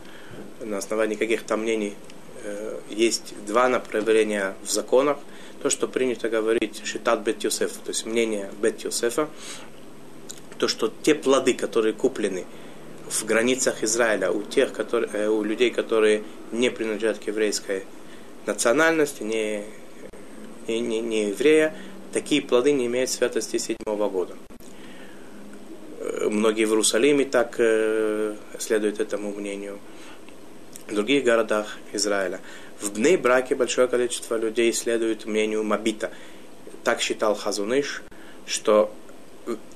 на 0.61 0.77
основании 0.77 1.15
каких-то 1.15 1.57
мнений 1.57 1.95
есть 2.89 3.33
два 3.45 3.69
направления 3.69 4.55
в 4.63 4.71
законах. 4.71 5.17
То, 5.61 5.69
что 5.69 5.87
принято 5.87 6.29
говорить 6.29 6.81
Шитат 6.83 7.21
Бет 7.21 7.43
Йосефа, 7.43 7.79
то 7.79 7.89
есть 7.89 8.05
мнение 8.05 8.51
Бет 8.61 8.83
Йосефа, 8.83 9.29
то, 10.57 10.67
что 10.67 10.91
те 11.03 11.15
плоды, 11.15 11.53
которые 11.53 11.93
куплены 11.93 12.45
в 13.09 13.25
границах 13.25 13.83
Израиля 13.83 14.31
у 14.31 14.43
тех, 14.43 14.73
которые, 14.73 15.09
э, 15.13 15.27
у 15.27 15.43
людей, 15.43 15.69
которые 15.69 16.23
не 16.51 16.69
принадлежат 16.69 17.19
к 17.19 17.27
еврейской 17.27 17.83
национальности, 18.45 19.23
не, 19.23 19.63
не, 20.67 20.79
не, 20.79 21.01
не 21.01 21.27
еврея, 21.29 21.75
такие 22.11 22.41
плоды 22.41 22.71
не 22.71 22.85
имеют 22.87 23.09
святости 23.09 23.57
седьмого 23.57 24.09
года. 24.09 24.35
Э, 25.99 26.29
многие 26.29 26.65
в 26.65 26.69
Иерусалиме 26.69 27.25
так 27.25 27.55
э, 27.59 28.35
следуют 28.57 28.99
этому 28.99 29.31
мнению. 29.31 29.79
В 30.93 30.95
других 30.95 31.23
городах 31.23 31.77
Израиля. 31.91 32.39
В 32.79 32.93
Бней 32.93 33.17
браке 33.17 33.55
большое 33.55 33.87
количество 33.87 34.37
людей 34.37 34.71
следует 34.71 35.25
мнению 35.25 35.63
Мабита. 35.63 36.11
Так 36.83 37.01
считал 37.01 37.33
Хазуныш, 37.33 38.03
что 38.45 38.93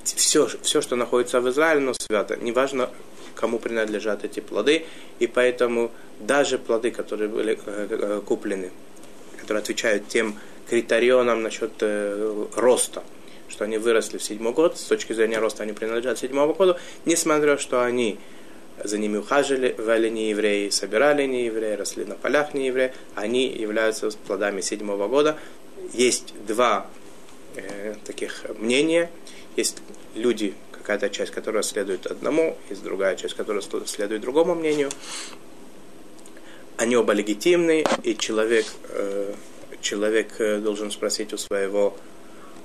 все, 0.04 0.46
все, 0.62 0.80
что 0.80 0.94
находится 0.94 1.40
в 1.40 1.50
Израиле, 1.50 1.80
но 1.80 1.92
свято. 1.94 2.36
Неважно, 2.36 2.88
кому 3.34 3.58
принадлежат 3.58 4.24
эти 4.24 4.38
плоды, 4.38 4.86
и 5.18 5.26
поэтому 5.26 5.90
даже 6.20 6.56
плоды, 6.56 6.92
которые 6.92 7.28
были 7.28 7.58
э, 7.66 8.20
куплены, 8.24 8.70
которые 9.40 9.62
отвечают 9.62 10.06
тем 10.06 10.38
критерионам 10.70 11.42
насчет 11.42 11.72
э, 11.80 12.46
роста, 12.54 13.02
что 13.48 13.64
они 13.64 13.78
выросли 13.78 14.18
в 14.18 14.22
седьмой 14.22 14.52
год, 14.52 14.78
с 14.78 14.84
точки 14.84 15.14
зрения 15.14 15.40
роста 15.40 15.64
они 15.64 15.72
принадлежат 15.72 16.20
седьмому 16.20 16.54
году, 16.54 16.76
несмотря 17.06 17.58
что 17.58 17.82
они 17.82 18.20
за 18.84 18.98
ними 18.98 19.18
ухаживали 19.18 20.08
не 20.08 20.30
евреи, 20.30 20.68
собирали 20.70 21.24
не 21.26 21.46
евреи, 21.46 21.74
росли 21.74 22.04
на 22.04 22.14
полях 22.14 22.54
не 22.54 22.66
евреи, 22.66 22.92
они 23.14 23.46
являются 23.48 24.10
плодами 24.26 24.60
седьмого 24.60 25.08
года. 25.08 25.38
Есть 25.92 26.34
два 26.46 26.86
э, 27.56 27.94
таких 28.04 28.44
мнения. 28.58 29.10
Есть 29.56 29.78
люди, 30.14 30.54
какая-то 30.72 31.10
часть, 31.10 31.32
которая 31.32 31.62
следует 31.62 32.06
одному, 32.06 32.56
есть 32.70 32.82
другая 32.82 33.16
часть, 33.16 33.34
которая 33.34 33.62
следует 33.86 34.22
другому 34.22 34.54
мнению. 34.54 34.90
Они 36.76 36.96
оба 36.96 37.12
легитимны, 37.12 37.84
и 38.04 38.16
человек, 38.16 38.66
э, 38.90 39.34
человек 39.80 40.28
э, 40.38 40.58
должен 40.58 40.90
спросить 40.90 41.32
у 41.32 41.36
своего 41.36 41.96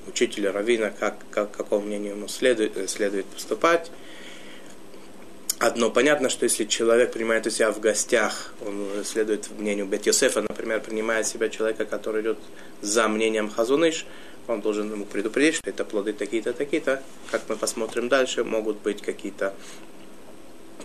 учителя 0.08 0.52
Равина, 0.52 0.94
как, 0.98 1.18
как, 1.32 1.52
какому 1.52 1.86
мнению 1.86 2.16
ему 2.16 2.28
следует, 2.28 2.78
э, 2.78 2.88
следует 2.88 3.26
поступать. 3.26 3.92
Одно 5.60 5.90
понятно, 5.90 6.30
что 6.30 6.44
если 6.44 6.66
человек 6.66 7.14
принимает 7.14 7.48
у 7.48 7.50
себя 7.50 7.72
в 7.72 7.80
гостях, 7.80 8.54
он 8.66 8.88
следует 9.06 9.50
мнению 9.58 9.86
Бет 9.86 10.06
Йосефа, 10.06 10.42
например, 10.42 10.82
принимает 10.82 11.28
себя 11.28 11.50
человека, 11.50 11.86
который 11.86 12.22
идет 12.22 12.40
за 12.82 13.08
мнением 13.08 13.50
Хазуныш, 13.50 14.06
он 14.48 14.62
должен 14.62 14.92
ему 14.92 15.06
предупредить, 15.06 15.56
что 15.56 15.70
это 15.70 15.86
плоды 15.86 16.12
такие-то, 16.14 16.54
такие-то. 16.54 17.02
Как 17.32 17.44
мы 17.48 17.56
посмотрим 17.56 18.10
дальше, 18.10 18.44
могут 18.44 18.82
быть 18.82 19.02
какие-то 19.02 19.54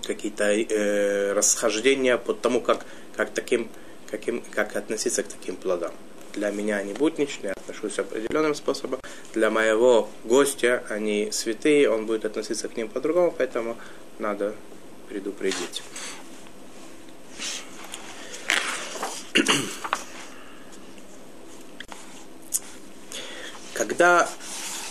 какие-то 0.07 0.45
э, 0.45 1.33
расхождения 1.33 2.17
по 2.17 2.33
тому, 2.33 2.61
как, 2.61 2.87
как, 3.17 3.31
таким, 3.31 3.69
каким, 4.11 4.43
как 4.55 4.77
относиться 4.77 5.23
к 5.23 5.29
таким 5.29 5.57
плодам. 5.57 5.93
Для 6.35 6.51
меня 6.51 6.77
они 6.77 6.93
будничные, 6.93 7.49
я 7.49 7.53
отношусь 7.53 7.99
определенным 7.99 8.55
способом. 8.55 9.01
Для 9.35 9.51
моего 9.51 10.09
гостя 10.25 10.85
они 10.89 11.31
святые, 11.33 11.91
он 11.91 12.07
будет 12.07 12.25
относиться 12.25 12.69
к 12.69 12.77
ним 12.77 12.89
по-другому, 12.89 13.35
поэтому 13.37 13.77
надо 14.19 14.55
предупредить. 15.09 15.83
Когда 23.75 24.29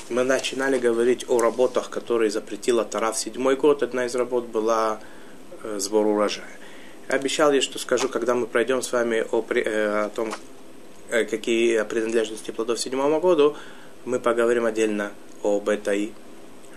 мы 0.09 0.23
начинали 0.23 0.77
говорить 0.79 1.25
о 1.27 1.39
работах, 1.39 1.89
которые 1.89 2.31
запретила 2.31 2.85
Тара 2.85 3.11
в 3.11 3.17
седьмой 3.17 3.57
год, 3.57 3.83
одна 3.83 4.05
из 4.05 4.15
работ 4.15 4.45
была 4.45 5.01
э, 5.63 5.79
сбор 5.79 6.05
урожая. 6.07 6.47
Я 7.09 7.15
обещал 7.15 7.51
ей, 7.51 7.61
что 7.61 7.79
скажу, 7.79 8.07
когда 8.07 8.33
мы 8.33 8.47
пройдем 8.47 8.81
с 8.81 8.91
вами 8.93 9.25
о, 9.29 9.45
э, 9.49 10.05
о 10.05 10.09
том, 10.09 10.31
э, 11.09 11.25
какие 11.25 11.83
принадлежности 11.83 12.51
плодов 12.51 12.79
седьмому 12.79 13.19
году, 13.19 13.57
мы 14.05 14.19
поговорим 14.21 14.65
отдельно 14.65 15.11
об 15.43 15.67
этой 15.67 16.13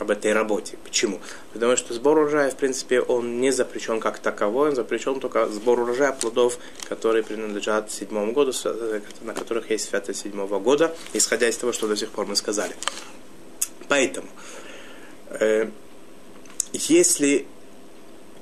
об 0.01 0.11
этой 0.11 0.33
работе. 0.33 0.77
Почему? 0.83 1.21
Потому 1.53 1.77
что 1.77 1.93
сбор 1.95 2.19
урожая, 2.19 2.51
в 2.51 2.57
принципе, 2.57 3.01
он 3.01 3.41
не 3.41 3.51
запрещен 3.51 4.01
как 4.01 4.19
таковой, 4.19 4.71
он 4.71 4.75
запрещен 4.75 5.21
только 5.21 5.47
сбор 5.49 5.81
урожая 5.81 6.13
плодов, 6.13 6.59
которые 6.89 7.23
принадлежат 7.23 7.93
седьмому 7.93 8.33
году, 8.33 8.53
э, 8.65 9.01
на 9.21 9.35
которых 9.35 9.71
есть 9.71 9.89
святость 9.91 10.23
седьмого 10.23 10.59
года, 10.59 10.95
исходя 11.13 11.49
из 11.49 11.57
того, 11.57 11.73
что 11.73 11.87
до 11.87 11.97
сих 11.97 12.11
пор 12.11 12.27
мы 12.27 12.35
сказали. 12.35 12.75
Поэтому, 13.89 14.29
э, 15.29 15.69
если 16.73 17.47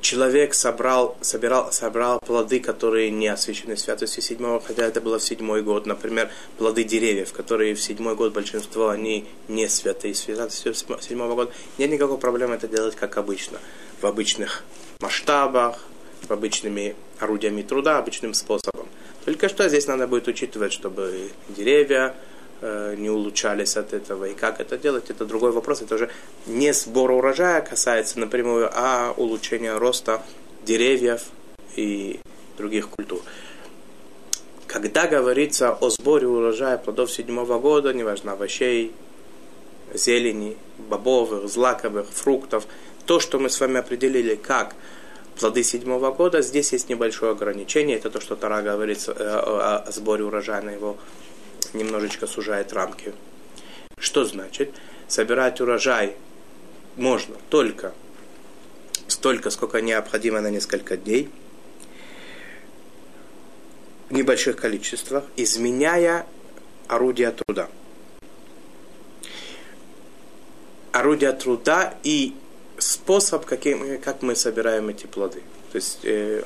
человек 0.00 0.54
собрал, 0.54 1.16
собирал, 1.20 1.72
собрал 1.72 2.20
плоды, 2.20 2.60
которые 2.60 3.10
не 3.10 3.28
освящены 3.28 3.76
святостью 3.76 4.22
седьмого, 4.22 4.60
хотя 4.60 4.84
это 4.86 5.00
было 5.00 5.18
в 5.18 5.22
седьмой 5.22 5.62
год. 5.62 5.86
Например, 5.86 6.30
плоды 6.56 6.84
деревьев, 6.84 7.32
которые 7.32 7.74
в 7.74 7.80
седьмой 7.80 8.14
год 8.14 8.32
большинство, 8.32 8.88
они 8.88 9.26
не 9.48 9.68
святые 9.68 10.14
святостью 10.14 10.74
седьмого 10.74 11.34
года. 11.34 11.52
Нет 11.78 11.90
никакой 11.90 12.18
проблемы 12.18 12.54
это 12.54 12.68
делать 12.68 12.96
как 12.96 13.16
обычно. 13.16 13.58
В 14.00 14.06
обычных 14.06 14.64
масштабах, 15.00 15.78
в 16.26 16.32
обычными 16.32 16.96
орудиями 17.18 17.62
труда, 17.62 17.98
обычным 17.98 18.34
способом. 18.34 18.88
Только 19.24 19.48
что 19.48 19.68
здесь 19.68 19.86
надо 19.86 20.06
будет 20.06 20.28
учитывать, 20.28 20.72
чтобы 20.72 21.30
деревья, 21.48 22.14
не 22.60 23.10
улучшались 23.10 23.76
от 23.76 23.92
этого. 23.92 24.24
И 24.26 24.34
как 24.34 24.60
это 24.60 24.76
делать, 24.76 25.10
это 25.10 25.24
другой 25.24 25.52
вопрос. 25.52 25.82
Это 25.82 25.94
уже 25.94 26.10
не 26.46 26.72
сбор 26.72 27.10
урожая 27.12 27.60
касается 27.60 28.18
напрямую, 28.18 28.70
а 28.72 29.14
улучшения 29.16 29.76
роста 29.76 30.22
деревьев 30.64 31.22
и 31.76 32.20
других 32.56 32.88
культур. 32.88 33.20
Когда 34.66 35.06
говорится 35.06 35.72
о 35.72 35.88
сборе 35.88 36.26
урожая 36.26 36.76
плодов 36.76 37.10
седьмого 37.10 37.58
года, 37.58 37.94
неважно, 37.94 38.32
овощей, 38.32 38.92
зелени, 39.94 40.56
бобовых, 40.76 41.48
злаковых, 41.48 42.06
фруктов, 42.10 42.66
то, 43.06 43.20
что 43.20 43.38
мы 43.38 43.48
с 43.48 43.58
вами 43.60 43.78
определили 43.78 44.34
как 44.34 44.74
плоды 45.40 45.62
седьмого 45.62 46.10
года, 46.12 46.42
здесь 46.42 46.72
есть 46.72 46.90
небольшое 46.90 47.32
ограничение. 47.32 47.96
Это 47.96 48.10
то, 48.10 48.20
что 48.20 48.36
Тара 48.36 48.60
говорит 48.60 49.08
э, 49.08 49.12
о 49.12 49.90
сборе 49.90 50.24
урожая 50.24 50.60
на 50.60 50.70
его 50.70 50.98
немножечко 51.74 52.26
сужает 52.26 52.72
рамки. 52.72 53.12
Что 53.98 54.24
значит? 54.24 54.74
Собирать 55.06 55.60
урожай 55.60 56.16
можно 56.96 57.36
только 57.50 57.94
столько, 59.08 59.50
сколько 59.50 59.80
необходимо 59.80 60.40
на 60.40 60.50
несколько 60.50 60.96
дней, 60.96 61.30
в 64.08 64.12
небольших 64.12 64.56
количествах, 64.56 65.24
изменяя 65.36 66.26
орудия 66.86 67.32
труда. 67.32 67.68
Орудия 70.92 71.32
труда 71.32 71.94
и 72.02 72.34
способ, 72.78 73.44
каким, 73.44 74.00
как 74.00 74.22
мы 74.22 74.34
собираем 74.34 74.88
эти 74.88 75.06
плоды. 75.06 75.42
То 75.72 75.76
есть 75.76 76.00
э, 76.04 76.42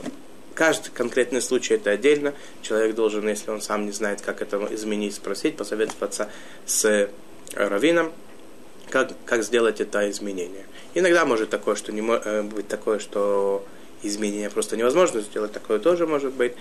Каждый 0.55 0.91
конкретный 0.91 1.41
случай 1.41 1.75
это 1.75 1.91
отдельно. 1.91 2.35
Человек 2.63 2.95
должен, 2.95 3.27
если 3.29 3.51
он 3.51 3.61
сам 3.61 3.87
не 3.87 3.93
знает, 3.93 4.21
как 4.21 4.43
это 4.43 4.69
изменить, 4.71 5.15
спросить, 5.15 5.57
посоветоваться 5.57 6.29
с 6.67 7.09
раввином, 7.55 8.13
как, 8.91 9.13
как 9.25 9.43
сделать 9.43 9.81
это 9.81 10.11
изменение. 10.11 10.67
Иногда 10.95 11.25
может 11.25 11.51
такое, 11.51 11.75
что 11.75 11.93
не 11.93 12.03
э, 12.03 12.43
быть 12.43 12.69
такое, 12.69 12.99
что 12.99 13.65
изменение 14.03 14.51
просто 14.51 14.77
невозможно 14.77 15.21
сделать, 15.21 15.53
такое 15.53 15.79
тоже 15.79 16.07
может 16.07 16.33
быть. 16.33 16.53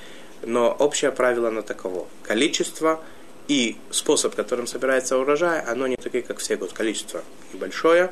Но 0.43 0.71
общее 0.71 1.11
правило 1.11 1.49
на 1.49 1.61
таково. 1.61 2.07
Количество 2.23 3.01
и 3.47 3.77
способ, 3.89 4.35
которым 4.35 4.67
собирается 4.67 5.17
урожай, 5.17 5.61
оно 5.61 5.87
не 5.87 5.97
такие, 5.97 6.23
как 6.23 6.37
все 6.37 6.55
год. 6.55 6.73
Количество 6.73 7.21
небольшое, 7.53 8.11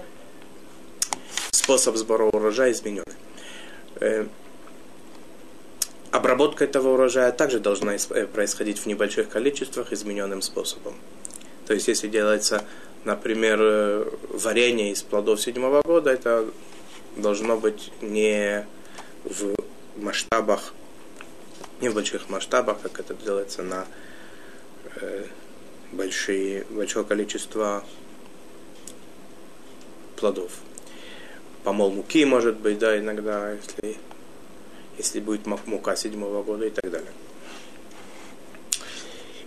способ 1.51 1.95
сбора 1.95 2.25
урожая 2.25 2.71
измененный. 2.71 3.15
Обработка 6.11 6.63
этого 6.63 6.93
урожая 6.93 7.31
также 7.31 7.59
должна 7.59 7.95
э, 7.95 8.25
происходить 8.25 8.79
в 8.79 8.87
небольших 8.87 9.29
количествах 9.29 9.93
измененным 9.93 10.41
способом. 10.41 10.95
То 11.67 11.75
есть, 11.75 11.87
если 11.87 12.07
делается, 12.07 12.63
например, 13.03 13.59
э, 13.61 14.11
варенье 14.29 14.91
из 14.91 15.03
плодов 15.03 15.39
седьмого 15.39 15.83
года, 15.83 16.09
это 16.09 16.49
должно 17.15 17.57
быть 17.57 17.91
не 18.01 18.65
в 19.23 19.53
масштабах, 19.97 20.73
не 21.79 21.89
в 21.89 21.93
больших 21.93 22.27
масштабах, 22.29 22.81
как 22.81 22.99
это 22.99 23.13
делается 23.13 23.61
на 23.61 23.85
э, 24.95 25.25
большие, 25.91 26.65
большое 26.71 27.05
количество 27.05 27.83
плодов. 30.15 30.53
Помол 31.63 31.91
муки, 31.91 32.25
может 32.25 32.57
быть, 32.57 32.79
да, 32.79 32.97
иногда, 32.97 33.51
если 33.51 33.97
если 34.99 35.21
будет 35.21 35.47
мука 35.47 35.95
седьмого 35.95 36.43
года 36.43 36.65
и 36.65 36.69
так 36.69 36.91
далее. 36.91 37.11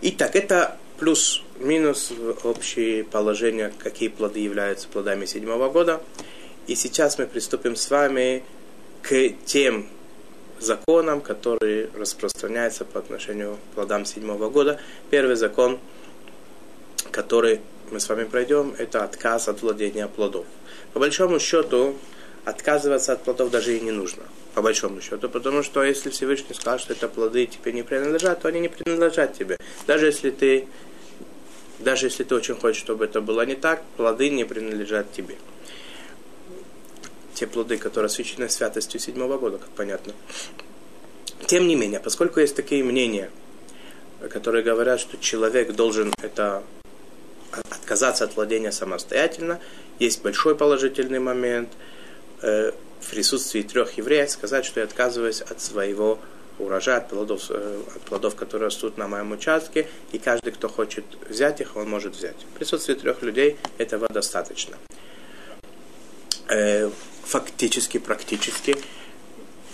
Итак, 0.01 0.35
это 0.35 0.79
плюс-минус 0.99 2.13
общее 2.43 3.05
положение, 3.05 3.73
какие 3.79 4.09
плоды 4.09 4.41
являются 4.41 4.89
плодами 4.89 5.27
седьмого 5.27 5.69
года. 5.71 6.03
И 6.67 6.75
сейчас 6.75 7.19
мы 7.19 7.27
приступим 7.27 7.77
с 7.77 7.91
вами 7.91 8.43
к 9.03 9.29
тем 9.45 9.89
законам, 10.59 11.21
которые 11.21 11.91
распространяются 11.95 12.85
по 12.85 12.99
отношению 12.99 13.57
к 13.57 13.75
плодам 13.75 14.07
седьмого 14.07 14.49
года. 14.49 14.81
Первый 15.11 15.37
закон, 15.37 15.79
который 17.11 17.61
мы 17.91 18.01
с 18.01 18.09
вами 18.09 18.25
пройдем, 18.25 18.75
это 18.79 19.05
отказ 19.05 19.49
от 19.49 19.61
владения 19.61 20.09
плодов. 20.09 20.47
По 20.95 21.01
большому 21.01 21.39
счету, 21.39 21.95
отказываться 22.45 23.13
от 23.13 23.23
плодов 23.23 23.51
даже 23.51 23.77
и 23.77 23.81
не 23.81 23.91
нужно 23.91 24.23
по 24.55 24.63
большому 24.63 25.01
счету, 25.01 25.29
потому 25.29 25.63
что 25.63 25.83
если 25.83 26.11
Всевышний 26.11 26.55
скажет, 26.55 26.83
что 26.83 26.93
это 26.93 27.09
плоды 27.09 27.47
тебе 27.47 27.73
не 27.73 27.83
принадлежат, 27.83 28.43
то 28.43 28.49
они 28.49 28.61
не 28.61 28.69
принадлежат 28.69 29.37
тебе. 29.37 29.57
Даже 29.87 30.07
если 30.07 30.31
ты, 30.31 30.69
даже 31.79 32.07
если 32.07 32.25
ты 32.25 32.35
очень 32.35 32.55
хочешь, 32.55 32.81
чтобы 32.81 33.07
это 33.07 33.21
было 33.21 33.47
не 33.47 33.55
так, 33.55 33.83
плоды 33.97 34.29
не 34.29 34.45
принадлежат 34.45 35.11
тебе. 35.13 35.37
те 37.35 37.47
плоды, 37.47 37.79
которые 37.79 38.07
освящены 38.07 38.49
святостью 38.49 39.01
седьмого 39.01 39.39
года, 39.39 39.59
как 39.59 39.71
понятно. 39.71 40.13
Тем 41.47 41.67
не 41.67 41.75
менее, 41.75 41.99
поскольку 41.99 42.41
есть 42.41 42.55
такие 42.55 42.85
мнения, 42.85 43.31
которые 44.31 44.63
говорят, 44.63 45.01
что 45.01 45.17
человек 45.19 45.73
должен 45.73 46.13
это 46.23 46.63
отказаться 47.51 48.25
от 48.25 48.37
владения 48.37 48.71
самостоятельно, 48.71 49.61
есть 49.99 50.23
большой 50.23 50.55
положительный 50.55 51.19
момент 51.19 51.71
э, 52.43 52.73
в 53.01 53.11
присутствии 53.11 53.63
трех 53.63 53.97
евреев 53.99 54.31
сказать, 54.31 54.65
что 54.65 54.81
я 54.81 54.87
отказываюсь 54.87 55.41
от 55.41 55.61
своего 55.61 56.19
урожая, 56.59 56.99
от 56.99 57.09
плодов, 57.09 57.47
э, 57.51 57.83
от 57.95 58.03
плодов, 58.03 58.35
которые 58.35 58.67
растут 58.67 58.99
на 58.99 59.09
моем 59.09 59.33
участке, 59.33 59.89
и 60.13 60.19
каждый, 60.19 60.53
кто 60.53 60.69
хочет 60.69 61.05
взять 61.29 61.61
их, 61.61 61.77
он 61.77 61.89
может 61.89 62.15
взять. 62.15 62.37
В 62.37 62.59
присутствии 62.59 62.95
трех 62.95 63.23
людей 63.23 63.57
этого 63.79 64.09
достаточно. 64.09 64.77
Э, 66.49 66.91
фактически, 67.25 67.99
практически, 67.99 68.77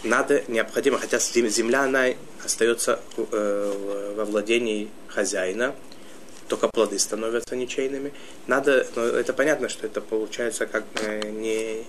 надо, 0.04 0.44
необходимо, 0.46 0.98
хотя 0.98 1.18
земля, 1.18 1.82
она 1.82 2.06
остается 2.44 3.00
во 3.16 4.24
владении 4.24 4.88
хозяина, 5.08 5.74
только 6.46 6.68
плоды 6.68 6.98
становятся 6.98 7.56
ничейными. 7.56 8.12
Надо, 8.46 8.86
но 8.94 9.04
это 9.04 9.32
понятно, 9.32 9.68
что 9.68 9.86
это 9.86 10.00
получается 10.00 10.66
как 10.66 10.84
не 11.24 11.84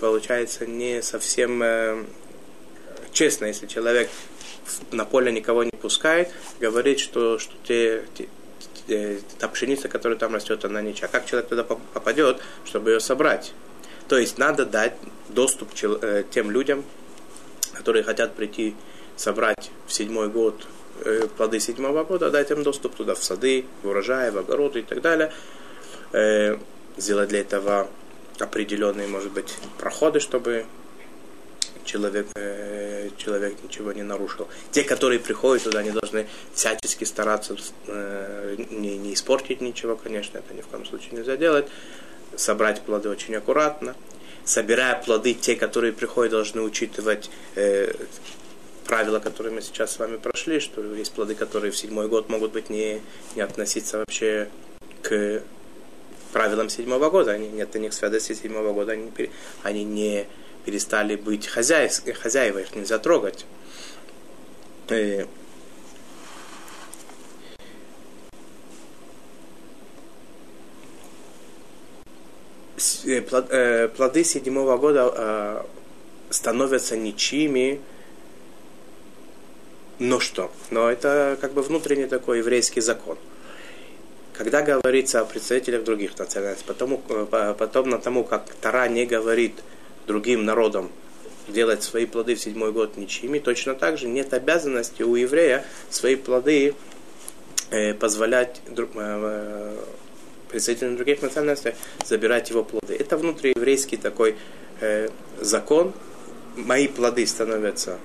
получается 0.00 0.66
не 0.66 1.02
совсем 1.02 1.62
э, 1.62 2.04
честно, 3.12 3.46
если 3.46 3.66
человек 3.66 4.08
на 4.90 5.04
поле 5.04 5.32
никого 5.32 5.64
не 5.64 5.70
пускает, 5.70 6.30
говорит, 6.60 6.98
что, 6.98 7.38
что 7.38 7.54
те, 7.64 8.04
те, 8.14 8.28
те, 8.86 9.20
та 9.38 9.48
пшеница, 9.48 9.88
которая 9.88 10.18
там 10.18 10.34
растет, 10.34 10.64
она 10.64 10.82
ничья. 10.82 11.08
Как 11.08 11.26
человек 11.26 11.48
туда 11.48 11.64
попадет, 11.64 12.40
чтобы 12.64 12.90
ее 12.90 13.00
собрать? 13.00 13.52
То 14.08 14.18
есть 14.18 14.38
надо 14.38 14.64
дать 14.64 14.94
доступ 15.28 15.70
тем 15.74 16.50
людям, 16.50 16.84
которые 17.74 18.02
хотят 18.02 18.34
прийти 18.34 18.74
собрать 19.16 19.70
в 19.86 19.92
седьмой 19.92 20.28
год 20.28 20.66
Э, 21.04 21.28
плоды 21.36 21.60
седьмого 21.60 22.04
года, 22.04 22.30
дать 22.30 22.50
им 22.50 22.62
доступ 22.62 22.94
туда, 22.94 23.14
в 23.14 23.22
сады, 23.22 23.66
в 23.82 23.88
урожаи, 23.88 24.30
в 24.30 24.38
огороды 24.38 24.80
и 24.80 24.82
так 24.82 25.02
далее. 25.02 25.30
Э, 26.12 26.56
сделать 26.96 27.28
для 27.28 27.40
этого 27.40 27.88
определенные, 28.40 29.06
может 29.08 29.32
быть, 29.32 29.56
проходы, 29.78 30.20
чтобы 30.20 30.66
человек, 31.84 32.26
э, 32.34 33.10
человек 33.16 33.54
ничего 33.62 33.92
не 33.92 34.02
нарушил. 34.02 34.48
Те, 34.72 34.82
которые 34.82 35.20
приходят 35.20 35.64
туда, 35.64 35.78
они 35.80 35.90
должны 35.90 36.26
всячески 36.52 37.04
стараться 37.04 37.56
не, 37.86 38.98
не 38.98 39.14
испортить 39.14 39.60
ничего, 39.60 39.96
конечно, 39.96 40.38
это 40.38 40.52
ни 40.54 40.60
в 40.60 40.66
коем 40.66 40.84
случае 40.84 41.12
нельзя 41.12 41.36
делать. 41.36 41.66
Собрать 42.36 42.82
плоды 42.82 43.08
очень 43.08 43.34
аккуратно. 43.36 43.94
Собирая 44.44 45.00
плоды, 45.02 45.34
те, 45.34 45.56
которые 45.56 45.92
приходят, 45.92 46.32
должны 46.32 46.62
учитывать 46.62 47.30
правила, 48.86 49.18
которые 49.18 49.52
мы 49.52 49.62
сейчас 49.62 49.92
с 49.92 49.98
вами 49.98 50.16
прошли, 50.16 50.60
что 50.60 50.82
есть 50.94 51.12
плоды, 51.12 51.34
которые 51.34 51.70
в 51.70 51.76
седьмой 51.76 52.08
год 52.08 52.28
могут 52.28 52.52
быть 52.52 52.70
не, 52.70 53.02
не 53.34 53.42
относиться 53.42 53.98
вообще 53.98 54.48
к 55.02 55.42
правилам 56.36 56.68
седьмого 56.68 57.08
года. 57.08 57.30
Они, 57.32 57.48
нет 57.48 57.74
у 57.74 57.78
них 57.78 57.94
святости 57.94 58.34
седьмого 58.34 58.74
года, 58.74 58.92
они, 58.92 59.10
они 59.62 59.84
не 59.84 60.26
перестали 60.66 61.16
быть 61.16 61.46
хозяев, 61.46 62.02
хозяева, 62.20 62.58
их 62.58 62.74
нельзя 62.74 62.98
трогать. 62.98 63.46
И, 64.90 65.24
э, 73.06 73.22
э, 73.50 73.88
плоды 73.88 74.22
седьмого 74.22 74.76
года 74.76 75.10
э, 75.16 75.62
становятся 76.28 76.98
ничьими, 76.98 77.80
но 79.98 80.20
что? 80.20 80.50
Но 80.68 80.90
это 80.90 81.38
как 81.40 81.54
бы 81.54 81.62
внутренний 81.62 82.06
такой 82.06 82.38
еврейский 82.38 82.82
закон. 82.82 83.16
Когда 84.36 84.60
говорится 84.60 85.20
о 85.20 85.24
представителях 85.24 85.84
других 85.84 86.18
национальностей, 86.18 86.66
потому, 86.66 87.00
э, 87.08 87.54
потом 87.58 87.88
на 87.88 87.98
тому, 87.98 88.22
как 88.22 88.52
Тара 88.60 88.86
не 88.86 89.06
говорит 89.06 89.54
другим 90.06 90.44
народам 90.44 90.90
делать 91.48 91.82
свои 91.82 92.04
плоды 92.04 92.34
в 92.34 92.40
седьмой 92.40 92.72
год 92.72 92.98
ничьими, 92.98 93.38
точно 93.38 93.74
так 93.74 93.96
же 93.96 94.08
нет 94.08 94.34
обязанности 94.34 95.02
у 95.02 95.14
еврея 95.14 95.64
свои 95.88 96.16
плоды 96.16 96.74
э, 97.70 97.94
позволять 97.94 98.60
э, 98.66 99.76
представителям 100.50 100.96
других 100.96 101.22
национальностей 101.22 101.72
забирать 102.04 102.50
его 102.50 102.62
плоды. 102.62 102.94
Это 102.94 103.16
внутриеврейский 103.16 103.98
такой 103.98 104.36
закон. 105.40 105.94
Мои 106.54 106.86
плоды 106.86 107.26
становятся 107.26 107.98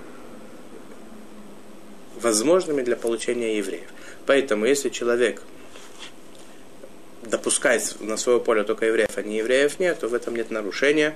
возможными 2.15 2.81
для 2.81 2.95
получения 2.95 3.57
евреев. 3.57 3.89
Поэтому, 4.25 4.65
если 4.65 4.87
человек 4.87 5.41
допускает 7.23 7.95
на 7.99 8.17
свое 8.17 8.39
поле 8.39 8.63
только 8.63 8.85
евреев, 8.85 9.17
а 9.17 9.21
не 9.21 9.37
евреев 9.37 9.79
нет, 9.79 9.99
то 9.99 10.07
в 10.07 10.13
этом 10.13 10.35
нет 10.35 10.51
нарушения. 10.51 11.15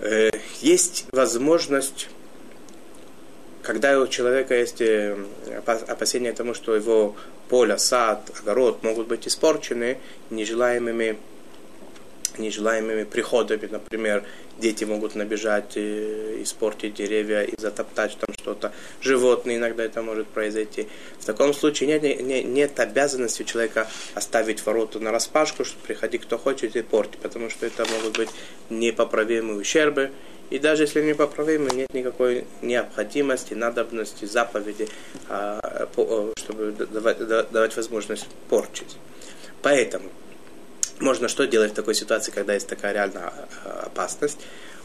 Э, 0.00 0.30
есть 0.60 1.06
возможность, 1.12 2.08
когда 3.62 3.98
у 3.98 4.06
человека 4.06 4.54
есть 4.54 4.80
э, 4.80 5.16
опасения 5.66 6.32
тому, 6.32 6.54
что 6.54 6.74
его 6.74 7.16
поле, 7.48 7.78
сад, 7.78 8.30
огород 8.40 8.82
могут 8.82 9.08
быть 9.08 9.26
испорчены 9.26 9.98
нежелаемыми 10.30 11.18
нежелаемыми 12.38 13.04
приходами, 13.04 13.66
например, 13.70 14.24
дети 14.58 14.84
могут 14.84 15.14
набежать, 15.14 15.76
и 15.76 16.42
испортить 16.42 16.94
деревья 16.94 17.42
и 17.42 17.54
затоптать 17.58 18.16
там 18.18 18.34
что-то, 18.34 18.72
животные 19.00 19.58
иногда 19.58 19.84
это 19.84 20.02
может 20.02 20.26
произойти. 20.28 20.88
В 21.18 21.24
таком 21.24 21.54
случае 21.54 21.88
нет, 21.88 22.02
нет, 22.02 22.44
нет 22.44 22.80
обязанности 22.80 23.42
человека 23.42 23.88
оставить 24.14 24.64
ворота 24.64 25.00
на 25.00 25.12
распашку, 25.12 25.64
что 25.64 25.76
приходи 25.86 26.18
кто 26.18 26.38
хочет 26.38 26.76
и 26.76 26.82
порти, 26.82 27.18
потому 27.22 27.50
что 27.50 27.66
это 27.66 27.84
могут 27.86 28.16
быть 28.16 28.30
непоправимые 28.70 29.58
ущербы, 29.58 30.10
и 30.50 30.58
даже 30.58 30.84
если 30.84 31.02
непоправимые, 31.02 31.74
нет 31.74 31.92
никакой 31.92 32.46
необходимости, 32.62 33.52
надобности, 33.52 34.24
заповеди, 34.24 34.88
а, 35.28 35.88
чтобы 36.38 36.72
давать, 36.72 37.18
давать 37.26 37.76
возможность 37.76 38.26
порчить. 38.48 38.96
Поэтому 39.60 40.08
можно 41.00 41.28
что 41.28 41.46
делать 41.46 41.72
в 41.72 41.74
такой 41.74 41.94
ситуации, 41.94 42.30
когда 42.30 42.54
есть 42.54 42.68
такая 42.68 42.92
реальная 42.92 43.32
а, 43.64 43.84
опасность? 43.86 44.38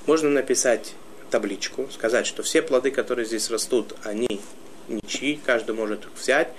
Можно 0.05 0.29
написать 0.29 0.93
табличку, 1.29 1.89
сказать, 1.91 2.27
что 2.27 2.43
все 2.43 2.61
плоды, 2.61 2.91
которые 2.91 3.25
здесь 3.25 3.49
растут, 3.49 3.95
они 4.03 4.41
ничьи, 4.87 5.39
каждый 5.43 5.73
может 5.75 6.05
их 6.05 6.11
взять. 6.15 6.49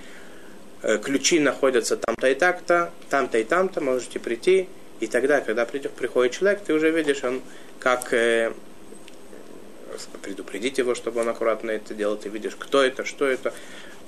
Э, 0.83 0.99
ключи 0.99 1.39
находятся 1.39 1.97
там-то 1.97 2.29
и 2.29 2.35
так-то, 2.35 2.91
там-то 3.09 3.39
и 3.39 3.45
там-то, 3.45 3.81
можете 3.81 4.19
прийти. 4.19 4.69
И 5.01 5.07
тогда, 5.07 5.41
когда 5.41 5.65
придет, 5.65 5.93
приходит 5.93 6.33
человек, 6.33 6.61
ты 6.65 6.73
уже 6.73 6.91
видишь, 6.91 7.23
он 7.23 7.43
как 7.79 8.13
э, 8.13 8.53
предупредить 10.23 10.79
его, 10.79 10.95
чтобы 10.95 11.21
он 11.21 11.29
аккуратно 11.29 11.71
это 11.71 11.95
делал, 11.95 12.17
ты 12.17 12.29
видишь, 12.29 12.57
кто 12.59 12.83
это, 12.83 13.05
что 13.05 13.27
это. 13.27 13.53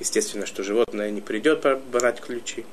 Естественно, 0.00 0.46
что 0.46 0.62
животное 0.62 1.10
не 1.10 1.20
придет 1.20 1.64
брать 1.90 2.20
ключи. 2.20 2.66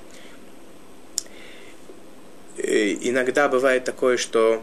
Э, 2.57 2.93
иногда 3.01 3.47
бывает 3.47 3.83
такое, 3.83 4.17
что, 4.17 4.61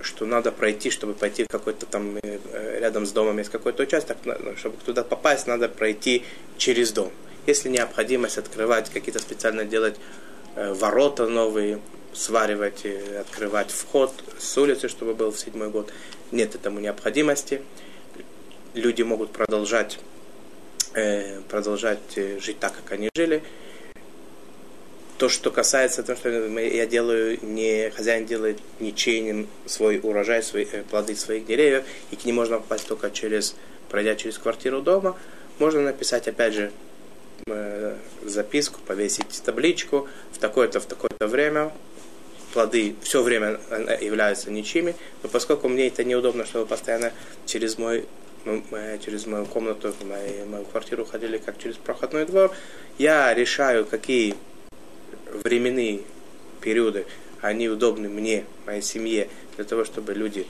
что 0.00 0.26
надо 0.26 0.52
пройти, 0.52 0.90
чтобы 0.90 1.14
пойти 1.14 1.44
в 1.44 1.48
какой-то 1.48 1.86
там, 1.86 2.18
э, 2.22 2.78
рядом 2.80 3.06
с 3.06 3.12
домом 3.12 3.38
есть 3.38 3.50
какой-то 3.50 3.84
участок, 3.84 4.18
чтобы 4.56 4.76
туда 4.84 5.02
попасть, 5.02 5.46
надо 5.46 5.68
пройти 5.68 6.24
через 6.58 6.92
дом. 6.92 7.10
Если 7.46 7.68
необходимость 7.68 8.38
открывать, 8.38 8.90
какие-то 8.90 9.20
специально 9.20 9.64
делать 9.64 9.96
э, 10.56 10.72
ворота 10.74 11.26
новые, 11.26 11.80
сваривать, 12.12 12.86
открывать 13.18 13.70
вход 13.70 14.12
с 14.38 14.56
улицы, 14.56 14.88
чтобы 14.88 15.14
был 15.14 15.32
в 15.32 15.38
седьмой 15.38 15.68
год, 15.68 15.90
нет 16.30 16.54
этому 16.54 16.78
необходимости. 16.78 17.62
Люди 18.74 19.02
могут 19.02 19.32
продолжать, 19.32 19.98
продолжать 21.48 21.98
жить 22.14 22.60
так, 22.60 22.72
как 22.74 22.92
они 22.92 23.10
жили, 23.16 23.42
то, 25.18 25.28
что 25.28 25.50
касается 25.50 26.02
того, 26.02 26.18
что 26.18 26.28
я 26.28 26.86
делаю, 26.86 27.38
не 27.42 27.90
хозяин 27.90 28.26
делает 28.26 28.58
ничейным 28.80 29.48
свой 29.66 30.00
урожай, 30.02 30.42
свои 30.42 30.66
э, 30.70 30.82
плоды 30.82 31.14
своих 31.14 31.46
деревьев, 31.46 31.84
и 32.10 32.16
к 32.16 32.24
ним 32.24 32.36
можно 32.36 32.58
попасть 32.58 32.88
только 32.88 33.10
через, 33.10 33.54
пройдя 33.90 34.16
через 34.16 34.38
квартиру 34.38 34.80
дома, 34.80 35.16
можно 35.58 35.80
написать, 35.80 36.26
опять 36.26 36.54
же, 36.54 36.72
э, 37.46 37.96
записку, 38.24 38.80
повесить 38.86 39.40
табличку 39.44 40.08
в 40.32 40.38
такое-то, 40.38 40.80
в 40.80 40.86
такое-то 40.86 41.28
время, 41.28 41.72
плоды 42.52 42.96
все 43.02 43.22
время 43.22 43.60
э, 43.70 43.98
являются 44.00 44.50
ничьими, 44.50 44.96
но 45.22 45.28
поскольку 45.28 45.68
мне 45.68 45.86
это 45.86 46.02
неудобно, 46.02 46.44
чтобы 46.44 46.66
постоянно 46.66 47.12
через 47.46 47.78
мой 47.78 48.04
через 49.02 49.24
мою 49.24 49.46
комнату, 49.46 49.94
мою, 50.02 50.44
мою 50.44 50.64
квартиру 50.66 51.06
ходили 51.06 51.38
как 51.38 51.56
через 51.56 51.76
проходной 51.76 52.26
двор, 52.26 52.54
я 52.98 53.32
решаю, 53.32 53.86
какие 53.86 54.34
временные 55.42 56.00
периоды 56.60 57.06
они 57.40 57.68
удобны 57.68 58.08
мне, 58.08 58.46
моей 58.64 58.80
семье, 58.80 59.28
для 59.56 59.64
того, 59.64 59.84
чтобы 59.84 60.14
люди 60.14 60.46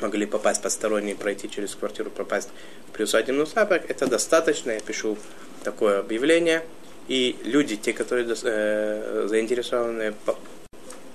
могли 0.00 0.26
попасть 0.26 0.60
посторонние, 0.62 1.16
пройти 1.16 1.48
через 1.48 1.74
квартиру, 1.74 2.10
попасть 2.10 2.50
в 2.88 2.92
приусадебный 2.92 3.44
участок, 3.44 3.88
это 3.88 4.06
достаточно. 4.06 4.72
Я 4.72 4.80
пишу 4.80 5.16
такое 5.64 6.00
объявление, 6.00 6.62
и 7.08 7.36
люди, 7.44 7.76
те, 7.76 7.92
которые 7.92 8.28
э, 8.28 9.26
заинтересованы 9.28 10.14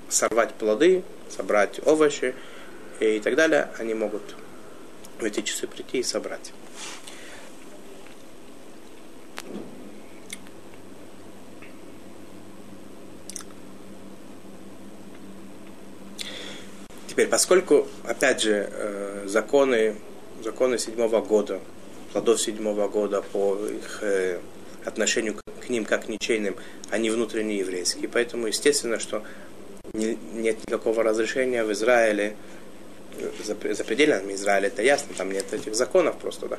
сорвать 0.10 0.54
плоды, 0.56 1.04
собрать 1.30 1.80
овощи 1.86 2.34
и 3.00 3.20
так 3.20 3.36
далее, 3.36 3.70
они 3.78 3.94
могут 3.94 4.24
в 5.20 5.24
эти 5.24 5.42
часы 5.42 5.68
прийти 5.68 6.00
и 6.00 6.04
собрать. 6.04 6.52
Теперь, 17.16 17.30
поскольку, 17.30 17.88
опять 18.04 18.42
же, 18.42 18.70
э, 18.70 19.24
законы, 19.26 19.96
законы 20.44 20.78
седьмого 20.78 21.22
года, 21.22 21.62
плодов 22.12 22.42
седьмого 22.42 22.90
года 22.90 23.22
по 23.22 23.56
их 23.56 24.00
э, 24.02 24.40
отношению 24.84 25.38
к 25.62 25.70
ним 25.70 25.86
как 25.86 26.10
ничейным, 26.10 26.58
они 26.90 27.10
внутренне 27.10 27.56
еврейские. 27.56 28.10
Поэтому, 28.10 28.48
естественно, 28.48 29.00
что 29.00 29.24
нет 29.94 30.58
никакого 30.68 31.04
разрешения 31.04 31.64
в 31.64 31.72
Израиле, 31.72 32.36
за, 33.46 33.56
за 33.74 33.84
пределами 33.86 34.34
Израиля, 34.34 34.68
это 34.68 34.82
ясно, 34.82 35.16
там 35.18 35.32
нет 35.32 35.46
этих 35.54 35.74
законов 35.74 36.18
просто, 36.18 36.50
да, 36.50 36.58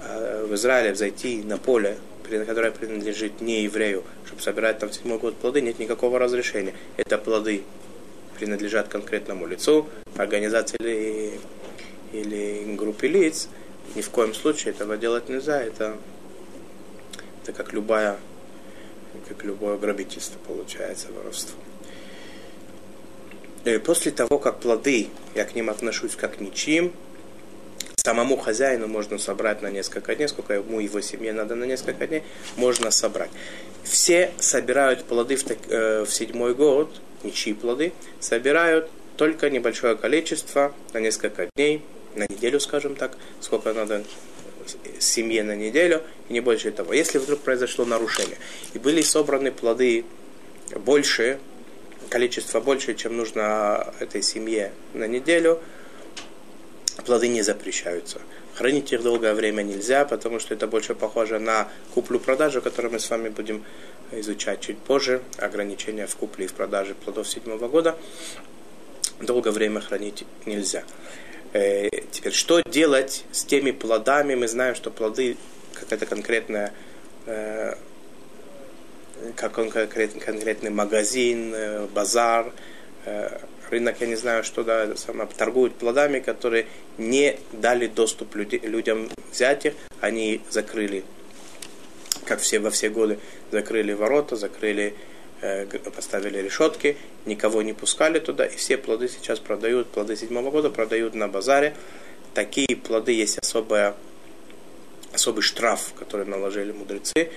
а 0.00 0.44
в 0.44 0.52
Израиле 0.56 0.96
зайти 0.96 1.44
на 1.44 1.58
поле, 1.58 1.96
которое 2.28 2.72
принадлежит 2.72 3.40
не 3.40 3.62
еврею, 3.62 4.02
чтобы 4.26 4.42
собирать 4.42 4.80
там 4.80 4.90
седьмой 4.90 5.18
год 5.18 5.36
плоды, 5.36 5.60
нет 5.60 5.78
никакого 5.78 6.18
разрешения. 6.18 6.74
Это 6.96 7.18
плоды 7.18 7.62
принадлежат 8.42 8.88
конкретному 8.88 9.46
лицу, 9.46 9.88
организации 10.16 10.76
или, 10.80 11.38
или 12.12 12.74
группе 12.74 13.06
лиц, 13.06 13.48
ни 13.94 14.00
в 14.00 14.10
коем 14.10 14.34
случае 14.34 14.74
этого 14.74 14.96
делать 14.96 15.28
нельзя. 15.28 15.62
Это, 15.62 15.96
это 17.40 17.52
как 17.52 17.72
любая 17.72 18.16
как 19.28 19.44
любое 19.44 19.76
грабительство 19.76 20.40
получается, 20.40 21.06
воровство. 21.12 21.56
И 23.64 23.78
после 23.78 24.10
того, 24.10 24.40
как 24.40 24.58
плоды, 24.58 25.10
я 25.36 25.44
к 25.44 25.54
ним 25.54 25.70
отношусь 25.70 26.16
как 26.16 26.40
ничим, 26.40 26.92
самому 27.94 28.36
хозяину 28.36 28.88
можно 28.88 29.18
собрать 29.18 29.62
на 29.62 29.70
несколько 29.70 30.16
дней, 30.16 30.26
сколько 30.26 30.54
ему 30.54 30.80
его 30.80 31.00
семье 31.00 31.32
надо 31.32 31.54
на 31.54 31.62
несколько 31.62 32.08
дней, 32.08 32.24
можно 32.56 32.90
собрать. 32.90 33.30
Все 33.84 34.32
собирают 34.40 35.04
плоды 35.04 35.36
в, 35.36 35.44
э, 35.48 36.04
в 36.04 36.12
седьмой 36.12 36.56
год, 36.56 36.92
ничьи 37.24 37.54
плоды, 37.54 37.92
собирают 38.20 38.90
только 39.16 39.50
небольшое 39.50 39.96
количество 39.96 40.74
на 40.92 40.98
несколько 40.98 41.48
дней, 41.54 41.82
на 42.14 42.26
неделю, 42.28 42.60
скажем 42.60 42.96
так, 42.96 43.16
сколько 43.40 43.72
надо 43.72 44.04
семье 44.98 45.42
на 45.42 45.56
неделю, 45.56 46.02
и 46.28 46.32
не 46.32 46.40
больше 46.40 46.70
того. 46.70 46.92
Если 46.92 47.18
вдруг 47.18 47.40
произошло 47.40 47.84
нарушение, 47.84 48.38
и 48.74 48.78
были 48.78 49.02
собраны 49.02 49.50
плоды 49.50 50.04
больше, 50.76 51.38
количество 52.08 52.60
больше, 52.60 52.94
чем 52.94 53.16
нужно 53.16 53.92
этой 53.98 54.22
семье 54.22 54.72
на 54.94 55.06
неделю, 55.06 55.60
плоды 57.04 57.28
не 57.28 57.42
запрещаются. 57.42 58.20
Хранить 58.54 58.92
их 58.92 59.02
долгое 59.02 59.34
время 59.34 59.62
нельзя, 59.62 60.04
потому 60.04 60.38
что 60.38 60.54
это 60.54 60.66
больше 60.66 60.94
похоже 60.94 61.38
на 61.38 61.68
куплю-продажу, 61.94 62.60
которую 62.60 62.92
мы 62.92 63.00
с 63.00 63.08
вами 63.08 63.30
будем 63.30 63.64
изучать 64.20 64.60
чуть 64.60 64.78
позже. 64.78 65.22
Ограничения 65.38 66.06
в 66.06 66.16
купле 66.16 66.46
и 66.46 66.48
в 66.48 66.54
продаже 66.54 66.94
плодов 66.94 67.28
седьмого 67.28 67.68
года. 67.68 67.96
Долгое 69.20 69.50
время 69.50 69.80
хранить 69.80 70.24
нельзя. 70.46 70.84
Э, 71.52 71.88
теперь, 72.10 72.32
что 72.32 72.60
делать 72.62 73.24
с 73.30 73.44
теми 73.44 73.70
плодами? 73.70 74.34
Мы 74.34 74.48
знаем, 74.48 74.74
что 74.74 74.90
плоды 74.90 75.36
какая-то 75.74 76.06
конкретная 76.06 76.72
э, 77.26 77.74
как 79.36 79.58
он 79.58 79.70
конкретный, 79.70 80.20
конкретный 80.20 80.70
магазин, 80.70 81.52
э, 81.54 81.86
базар, 81.86 82.52
рынок, 83.72 83.96
я 84.00 84.06
не 84.06 84.14
знаю, 84.14 84.44
что 84.44 84.62
да, 84.62 84.94
сама, 84.96 85.26
торгуют 85.26 85.74
плодами, 85.74 86.20
которые 86.20 86.66
не 86.98 87.38
дали 87.52 87.86
доступ 87.88 88.36
людям 88.36 89.08
взять 89.32 89.66
их, 89.66 89.74
они 90.00 90.40
закрыли, 90.50 91.04
как 92.26 92.40
все 92.40 92.60
во 92.60 92.70
все 92.70 92.90
годы, 92.90 93.18
закрыли 93.52 93.92
ворота, 93.92 94.34
закрыли, 94.34 94.94
э, 95.42 95.66
поставили 95.94 96.38
решетки, 96.38 96.96
никого 97.26 97.62
не 97.62 97.74
пускали 97.74 98.18
туда, 98.18 98.46
и 98.46 98.56
все 98.56 98.76
плоды 98.76 99.08
сейчас 99.08 99.38
продают, 99.38 99.88
плоды 99.88 100.16
седьмого 100.16 100.50
года 100.50 100.70
продают 100.70 101.14
на 101.14 101.28
базаре. 101.28 101.76
Такие 102.34 102.76
плоды 102.76 103.12
есть 103.12 103.38
особая, 103.38 103.94
особый 105.12 105.42
штраф, 105.42 105.92
который 105.98 106.26
наложили 106.26 106.72
мудрецы, 106.72 107.30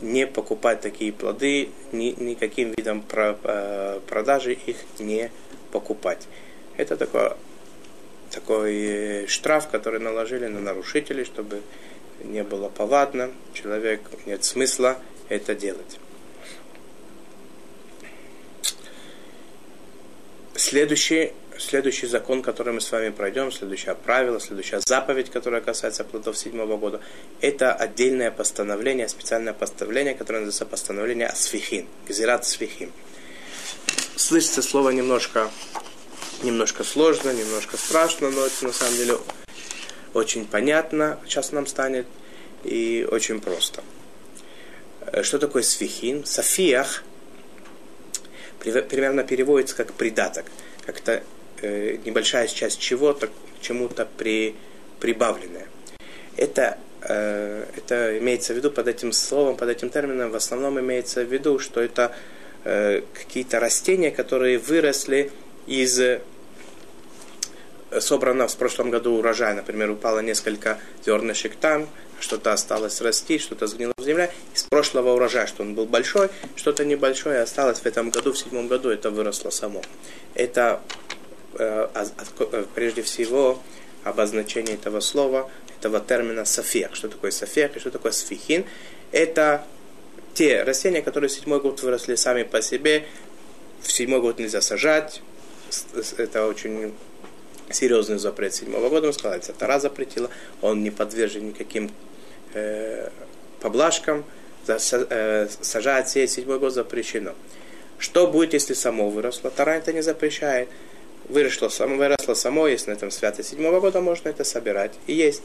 не 0.00 0.26
покупать 0.26 0.80
такие 0.80 1.12
плоды, 1.12 1.70
ни, 1.92 2.10
никаким 2.18 2.72
видом 2.76 3.00
про, 3.02 3.38
э, 3.42 4.00
продажи 4.08 4.54
их 4.54 4.76
не 4.98 5.30
покупать. 5.70 6.26
Это 6.76 6.96
такой, 6.96 7.32
такой 8.30 8.74
э, 8.74 9.26
штраф, 9.28 9.68
который 9.68 10.00
наложили 10.00 10.46
на 10.46 10.60
нарушителей, 10.60 11.24
чтобы 11.24 11.60
не 12.24 12.42
было 12.42 12.68
повадно, 12.68 13.30
человек 13.54 14.00
нет 14.26 14.44
смысла 14.44 14.98
это 15.30 15.54
делать. 15.54 15.98
Следующий, 20.54 21.32
следующий 21.56 22.06
закон, 22.06 22.42
который 22.42 22.74
мы 22.74 22.82
с 22.82 22.92
вами 22.92 23.08
пройдем, 23.08 23.50
следующее 23.50 23.94
правило, 23.94 24.38
следующая 24.38 24.80
заповедь, 24.84 25.30
которая 25.30 25.62
касается 25.62 26.04
плодов 26.04 26.36
седьмого 26.36 26.76
года, 26.76 27.00
это 27.40 27.72
отдельное 27.72 28.30
постановление, 28.30 29.08
специальное 29.08 29.54
постановление, 29.54 30.14
которое 30.14 30.40
называется 30.40 30.66
постановление 30.66 31.28
Асфихин, 31.28 31.86
Гзират 32.06 32.42
Асфихин 32.42 32.92
слышится 34.16 34.60
слово 34.60 34.90
немножко, 34.90 35.50
немножко 36.42 36.84
сложно, 36.84 37.30
немножко 37.30 37.76
страшно, 37.76 38.30
но 38.30 38.44
это 38.46 38.66
на 38.66 38.72
самом 38.72 38.96
деле 38.96 39.18
очень 40.12 40.46
понятно 40.46 41.18
сейчас 41.24 41.52
нам 41.52 41.66
станет 41.66 42.06
и 42.64 43.08
очень 43.10 43.40
просто. 43.40 43.82
Э, 45.06 45.22
что 45.22 45.38
такое 45.38 45.62
свихин? 45.62 46.24
Софиях 46.24 47.04
примерно 48.58 49.24
переводится 49.24 49.74
как 49.74 49.94
придаток, 49.94 50.44
как-то 50.84 51.22
э, 51.62 51.96
небольшая 52.04 52.46
часть 52.46 52.78
чего-то, 52.78 53.28
чему-то 53.60 54.06
при, 54.18 54.54
прибавленная. 55.00 55.66
Это, 56.36 56.78
э, 57.02 57.64
это 57.76 58.18
имеется 58.18 58.52
в 58.52 58.56
виду 58.56 58.70
под 58.70 58.88
этим 58.88 59.12
словом, 59.12 59.56
под 59.56 59.68
этим 59.70 59.88
термином 59.90 60.30
в 60.30 60.36
основном 60.36 60.78
имеется 60.78 61.24
в 61.24 61.32
виду, 61.32 61.58
что 61.58 61.80
это 61.80 62.14
Э, 62.62 63.00
какие-то 63.14 63.58
растения, 63.58 64.10
которые 64.10 64.58
выросли 64.58 65.32
из 65.66 65.98
э, 65.98 66.20
собранного 68.00 68.48
в 68.48 68.56
прошлом 68.56 68.90
году 68.90 69.14
урожая. 69.14 69.54
Например, 69.54 69.90
упало 69.90 70.18
несколько 70.18 70.78
зернышек 71.04 71.56
там, 71.56 71.88
что-то 72.20 72.52
осталось 72.52 73.00
расти, 73.00 73.38
что-то 73.38 73.66
сгнило 73.66 73.92
в 73.96 74.02
земле. 74.02 74.32
Из 74.54 74.62
прошлого 74.64 75.14
урожая, 75.14 75.46
что 75.46 75.62
он 75.62 75.74
был 75.74 75.86
большой, 75.86 76.28
что-то 76.56 76.84
небольшое 76.84 77.40
осталось 77.40 77.80
в 77.80 77.86
этом 77.86 78.10
году, 78.10 78.32
в 78.32 78.38
седьмом 78.38 78.68
году 78.68 78.90
это 78.90 79.10
выросло 79.10 79.50
само. 79.50 79.82
Это 80.34 80.80
э, 81.58 81.88
э 81.94 82.64
прежде 82.74 83.02
всего 83.02 83.60
обозначение 84.04 84.74
этого 84.74 85.00
слова, 85.00 85.50
этого 85.78 86.00
термина 86.00 86.44
софех. 86.44 86.94
Что 86.94 87.08
такое 87.08 87.30
софех 87.30 87.76
и 87.76 87.80
что 87.80 87.90
такое 87.90 88.12
сфихин? 88.12 88.64
Это 89.12 89.64
те 90.34 90.62
растения, 90.62 91.02
которые 91.02 91.28
в 91.28 91.32
седьмой 91.32 91.60
год 91.60 91.82
выросли 91.82 92.14
сами 92.14 92.44
по 92.44 92.62
себе, 92.62 93.06
в 93.82 93.90
седьмой 93.90 94.20
год 94.20 94.38
нельзя 94.38 94.60
сажать. 94.60 95.22
Это 96.16 96.46
очень 96.46 96.94
серьезный 97.70 98.18
запрет 98.18 98.54
седьмого 98.54 98.88
года. 98.88 99.08
Он 99.08 99.12
сказал, 99.12 99.38
это 99.38 99.52
Тара 99.52 99.78
запретила. 99.78 100.30
Он 100.60 100.82
не 100.82 100.90
подвержен 100.90 101.48
никаким 101.48 101.90
э, 102.54 103.10
поблажкам. 103.60 104.24
Э, 104.66 105.48
сажать 105.60 106.08
сеять 106.08 106.30
седьмой 106.30 106.58
год 106.58 106.72
запрещено. 106.72 107.32
Что 107.98 108.26
будет, 108.26 108.52
если 108.52 108.74
само 108.74 109.10
выросло? 109.10 109.50
Тара 109.50 109.72
это 109.72 109.92
не 109.92 110.02
запрещает. 110.02 110.68
Выросло 111.28 111.68
само, 111.68 111.96
выросло 111.96 112.34
само, 112.34 112.66
если 112.68 112.90
на 112.90 112.94
этом 112.94 113.10
святость 113.10 113.50
седьмого 113.50 113.80
года 113.80 114.00
можно 114.00 114.28
это 114.28 114.44
собирать 114.44 114.92
и 115.06 115.12
есть. 115.12 115.42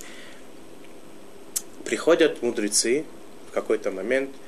Приходят 1.84 2.42
мудрецы 2.42 3.06
в 3.50 3.54
какой-то 3.54 3.92
момент– 3.92 4.30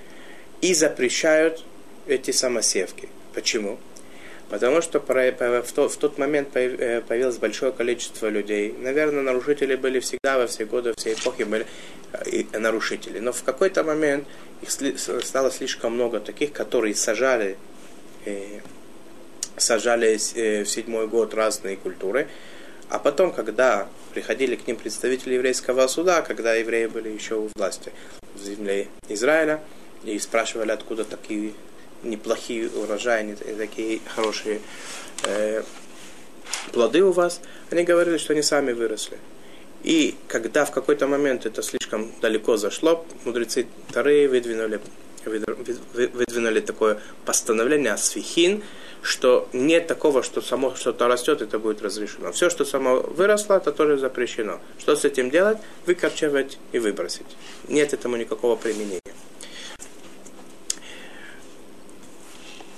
и 0.61 0.73
запрещают 0.73 1.63
эти 2.07 2.31
самосевки. 2.31 3.09
Почему? 3.33 3.77
Потому 4.49 4.81
что 4.81 4.99
в 4.99 5.97
тот 5.97 6.17
момент 6.17 6.55
э, 6.55 7.01
появилось 7.01 7.37
большое 7.37 7.71
количество 7.73 8.27
людей. 8.27 8.73
Наверное, 8.79 9.21
нарушители 9.21 9.75
были 9.75 9.99
всегда, 9.99 10.37
во 10.37 10.47
все 10.47 10.65
годы, 10.65 10.93
все 10.97 11.13
эпохи 11.13 11.43
были 11.43 11.65
нарушители. 12.53 13.19
Но 13.19 13.31
в 13.31 13.43
какой-то 13.43 13.83
момент 13.83 14.27
их 14.61 14.99
стало 14.99 15.51
слишком 15.51 15.93
много 15.93 16.19
таких, 16.19 16.51
которые 16.51 16.95
сажали 16.95 17.57
э, 18.25 18.59
сажались 19.57 20.33
э, 20.35 20.63
в 20.63 20.69
седьмой 20.69 21.07
год 21.07 21.33
разные 21.33 21.77
культуры, 21.77 22.27
а 22.89 22.99
потом, 22.99 23.31
когда 23.31 23.87
приходили 24.13 24.55
к 24.55 24.65
ним 24.67 24.77
представители 24.77 25.33
еврейского 25.33 25.87
суда, 25.87 26.21
когда 26.21 26.53
евреи 26.53 26.85
были 26.85 27.09
еще 27.09 27.35
у 27.35 27.49
власти 27.55 27.91
в 28.35 28.41
земле 28.41 28.87
Израиля, 29.09 29.61
и 30.03 30.17
спрашивали, 30.19 30.71
откуда 30.71 31.03
такие 31.03 31.53
неплохие 32.03 32.69
урожаи, 32.69 33.35
такие 33.57 33.99
хорошие 34.15 34.61
э, 35.23 35.63
плоды 36.71 37.03
у 37.03 37.11
вас, 37.11 37.41
они 37.71 37.83
говорили, 37.83 38.17
что 38.17 38.33
они 38.33 38.41
сами 38.41 38.71
выросли. 38.71 39.17
И 39.83 40.15
когда 40.27 40.65
в 40.65 40.71
какой-то 40.71 41.07
момент 41.07 41.45
это 41.45 41.61
слишком 41.61 42.11
далеко 42.21 42.57
зашло, 42.57 43.05
мудрецы 43.25 43.67
Тары 43.91 44.27
выдвинули, 44.27 44.81
выдвинули 45.25 46.59
такое 46.59 46.99
постановление 47.25 47.93
Асфихин, 47.93 48.63
что 49.01 49.47
нет 49.53 49.87
такого, 49.87 50.23
что 50.23 50.41
само 50.41 50.75
что-то 50.75 51.07
растет, 51.07 51.41
это 51.41 51.59
будет 51.59 51.81
разрешено. 51.81 52.31
Все, 52.31 52.49
что 52.49 52.65
само 52.65 52.99
выросло, 52.99 53.55
это 53.55 53.71
тоже 53.71 53.97
запрещено. 53.97 54.59
Что 54.79 54.95
с 54.95 55.05
этим 55.05 55.29
делать? 55.29 55.57
Выкорчевать 55.85 56.57
и 56.71 56.79
выбросить. 56.79 57.25
Нет 57.67 57.93
этому 57.93 58.17
никакого 58.17 58.55
применения. 58.55 58.99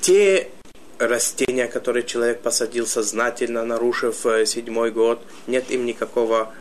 Те 0.01 0.49
растения, 0.99 1.67
которые 1.67 2.03
человек 2.03 2.41
посадил 2.41 2.85
сознательно, 2.85 3.65
нарушив 3.65 4.25
э, 4.25 4.45
седьмой 4.45 4.91
год, 4.91 5.21
нет 5.47 5.71
им 5.71 5.85
никакого, 5.85 6.53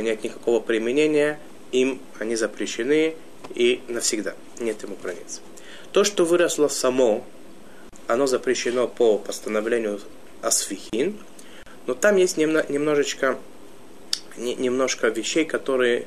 нет 0.00 0.22
никакого 0.24 0.60
применения, 0.60 1.38
им 1.72 2.00
они 2.18 2.36
запрещены 2.36 3.14
и 3.54 3.82
навсегда. 3.88 4.34
Нет 4.60 4.82
ему 4.82 4.96
границ. 5.02 5.40
То, 5.92 6.04
что 6.04 6.24
выросло 6.24 6.68
само, 6.68 7.24
оно 8.06 8.26
запрещено 8.26 8.88
по 8.88 9.18
постановлению 9.18 10.00
Асфихин, 10.42 11.18
но 11.86 11.94
там 11.94 12.16
есть 12.16 12.36
немножечко, 12.36 13.38
немножко 14.36 15.08
вещей, 15.08 15.44
которые 15.44 16.06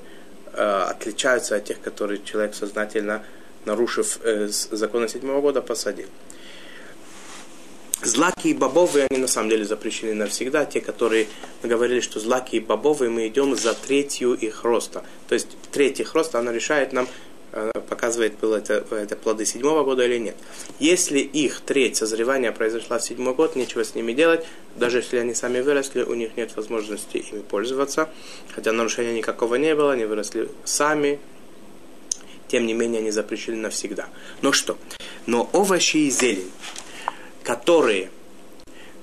э, 0.54 0.86
отличаются 0.89 1.56
от 1.56 1.65
тех, 1.65 1.82
которые 1.82 2.24
человек 2.24 2.56
сознательно, 2.56 3.24
нарушив 3.65 4.19
э, 4.24 4.48
законы 4.48 5.08
седьмого 5.08 5.41
года, 5.41 5.62
посадил. 5.62 6.08
Злаки 8.03 8.49
и 8.49 8.53
бобовые, 8.53 9.08
они 9.10 9.19
на 9.19 9.27
самом 9.27 9.49
деле 9.49 9.65
запрещены 9.65 10.13
навсегда. 10.13 10.65
Те, 10.65 10.81
которые 10.81 11.27
говорили, 11.63 12.01
что 12.01 12.19
злаки 12.19 12.58
и 12.58 12.60
бобовые, 12.60 13.10
мы 13.10 13.27
идем 13.27 13.55
за 13.55 13.73
третью 13.73 14.34
их 14.34 14.63
роста. 14.63 15.03
То 15.27 15.34
есть 15.34 15.47
треть 15.71 15.99
их 16.01 16.13
роста, 16.13 16.39
она 16.39 16.51
решает 16.51 16.91
нам, 16.93 17.08
э, 17.53 17.71
показывает, 17.89 18.38
было 18.38 18.58
это, 18.58 18.86
это 18.91 19.15
плоды 19.15 19.45
седьмого 19.45 19.84
года 19.84 20.05
или 20.05 20.17
нет. 20.17 20.36
Если 20.79 21.19
их 21.19 21.62
треть 21.62 21.95
созревания 21.95 22.51
произошла 22.51 22.99
в 22.99 23.03
седьмой 23.03 23.34
год, 23.34 23.55
нечего 23.55 23.84
с 23.84 23.95
ними 23.95 24.12
делать. 24.12 24.45
Даже 24.75 24.97
если 24.97 25.17
они 25.17 25.34
сами 25.34 25.62
выросли, 25.62 26.03
у 26.03 26.13
них 26.15 26.36
нет 26.36 26.55
возможности 26.58 27.17
ими 27.17 27.41
пользоваться. 27.41 28.10
Хотя 28.53 28.73
нарушения 28.73 29.13
никакого 29.13 29.55
не 29.55 29.73
было, 29.73 29.93
они 29.93 30.03
выросли 30.03 30.49
сами. 30.65 31.19
Тем 32.49 32.67
не 32.67 32.73
менее, 32.73 32.99
они 32.99 33.12
запрещены 33.12 33.58
навсегда. 33.58 34.10
Но 34.41 34.51
что? 34.51 34.77
Но 35.25 35.49
овощи 35.53 35.97
и 35.97 36.10
зелень, 36.12 36.51
которые 37.45 38.10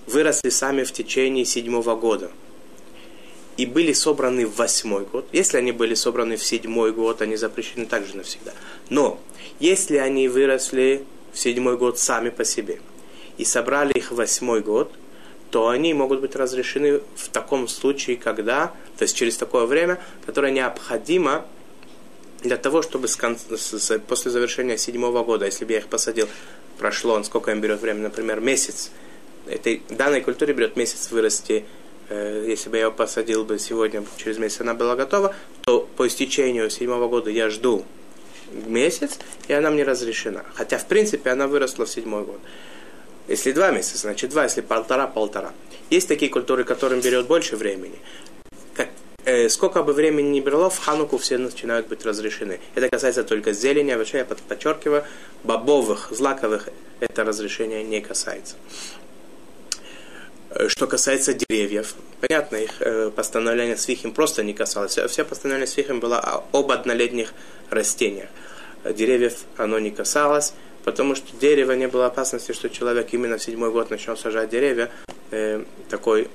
выросли 0.07 0.51
сами 0.51 0.83
в 0.83 0.93
течение 0.93 1.45
седьмого 1.45 1.95
года 1.95 2.33
и 3.57 3.67
были 3.67 3.93
собраны 3.93 4.47
в 4.47 4.57
восьмой 4.57 5.05
год, 5.05 5.27
если 5.33 5.59
они 5.59 5.71
были 5.71 5.95
собраны 5.95 6.37
в 6.37 6.43
седьмой 6.43 6.93
год, 6.93 7.23
они 7.23 7.37
запрещены 7.37 7.87
также 7.87 8.17
навсегда. 8.17 8.53
Но 8.91 9.21
если 9.61 9.97
они 9.97 10.27
выросли 10.27 11.05
в 11.33 11.39
седьмой 11.39 11.77
год 11.77 11.99
сами 11.99 12.31
по 12.31 12.45
себе 12.45 12.81
и 13.39 13.45
собрали 13.45 13.93
их 13.93 14.11
в 14.11 14.17
восьмой 14.17 14.61
год, 14.61 14.93
то 15.51 15.69
они 15.69 15.95
могут 15.95 16.21
быть 16.21 16.35
разрешены 16.35 17.01
в 17.15 17.29
таком 17.29 17.69
случае, 17.69 18.17
когда, 18.17 18.73
то 18.99 19.03
есть 19.03 19.17
через 19.17 19.37
такое 19.37 19.67
время, 19.67 20.01
которое 20.27 20.51
необходимо 20.51 21.45
для 22.43 22.57
того, 22.57 22.83
чтобы 22.83 23.07
с, 23.07 23.17
с, 23.17 23.99
после 24.01 24.31
завершения 24.31 24.77
седьмого 24.79 25.23
года, 25.23 25.47
если 25.47 25.65
бы 25.65 25.73
я 25.73 25.79
их 25.79 25.87
посадил 25.87 26.29
прошло, 26.83 27.15
он 27.15 27.23
сколько 27.23 27.53
им 27.53 27.61
берет 27.61 27.81
время, 27.81 28.01
например, 28.01 28.41
месяц. 28.41 28.91
Этой 29.47 29.83
данной 29.89 30.21
культуре 30.21 30.53
берет 30.53 30.75
месяц 30.75 31.13
вырасти. 31.13 31.65
Э, 32.09 32.45
если 32.45 32.71
бы 32.71 32.77
я 32.77 32.83
его 32.83 32.93
посадил 32.93 33.45
бы 33.45 33.61
сегодня, 33.61 34.05
через 34.17 34.39
месяц 34.39 34.63
она 34.63 34.75
была 34.75 34.97
готова, 34.97 35.33
то 35.65 35.89
по 35.97 36.09
истечению 36.09 36.69
седьмого 36.71 37.07
года 37.07 37.31
я 37.31 37.51
жду 37.51 37.85
месяц, 38.67 39.21
и 39.47 39.53
она 39.53 39.71
мне 39.71 39.85
разрешена. 39.85 40.45
Хотя, 40.55 40.77
в 40.77 40.87
принципе, 40.87 41.31
она 41.31 41.47
выросла 41.47 41.87
в 41.87 41.89
седьмой 41.89 42.25
год. 42.25 42.41
Если 43.29 43.53
два 43.53 43.71
месяца, 43.71 43.99
значит 43.99 44.31
два, 44.31 44.43
если 44.43 44.61
полтора, 44.61 45.07
полтора. 45.07 45.53
Есть 45.89 46.09
такие 46.09 46.33
культуры, 46.33 46.65
которым 46.65 47.01
берет 47.01 47.29
больше 47.29 47.57
времени 47.57 48.01
э, 49.25 49.49
сколько 49.49 49.83
бы 49.83 49.93
времени 49.93 50.29
ни 50.29 50.41
брало, 50.41 50.71
в 50.71 50.79
хануку 50.79 51.19
все 51.19 51.39
начинают 51.39 51.89
быть 51.89 52.05
разрешены. 52.05 52.61
Это 52.75 52.89
касается 52.89 53.25
только 53.25 53.53
зелени, 53.53 53.93
овощей, 53.93 54.19
я 54.19 54.25
подчеркиваю, 54.25 55.05
бобовых, 55.45 56.09
злаковых 56.11 56.69
это 57.01 57.25
разрешение 57.25 57.83
не 57.83 58.01
касается. 58.01 58.55
Э, 60.51 60.69
что 60.69 60.87
касается 60.87 61.35
деревьев, 61.35 61.95
понятно, 62.21 62.57
их 62.57 62.81
э, 62.81 63.11
постановление 63.11 63.77
свихим 63.77 64.13
просто 64.13 64.43
не 64.43 64.55
касалось. 64.55 64.99
Все 65.09 65.25
постановление 65.25 65.67
свихим 65.67 66.01
было 66.01 66.19
об 66.53 66.71
однолетних 66.71 67.33
растениях. 67.71 68.29
Деревьев 68.85 69.45
оно 69.57 69.79
не 69.79 69.91
касалось, 69.91 70.55
потому 70.85 71.15
что 71.15 71.37
дерево 71.37 71.73
не 71.73 71.89
было 71.89 72.07
опасности, 72.07 72.53
что 72.53 72.69
человек 72.69 73.09
именно 73.13 73.39
в 73.39 73.43
седьмой 73.43 73.71
год 73.71 73.91
начнет 73.91 74.19
сажать 74.19 74.51
деревья. 74.51 74.91
Э, 75.31 75.65
такой 75.89 76.29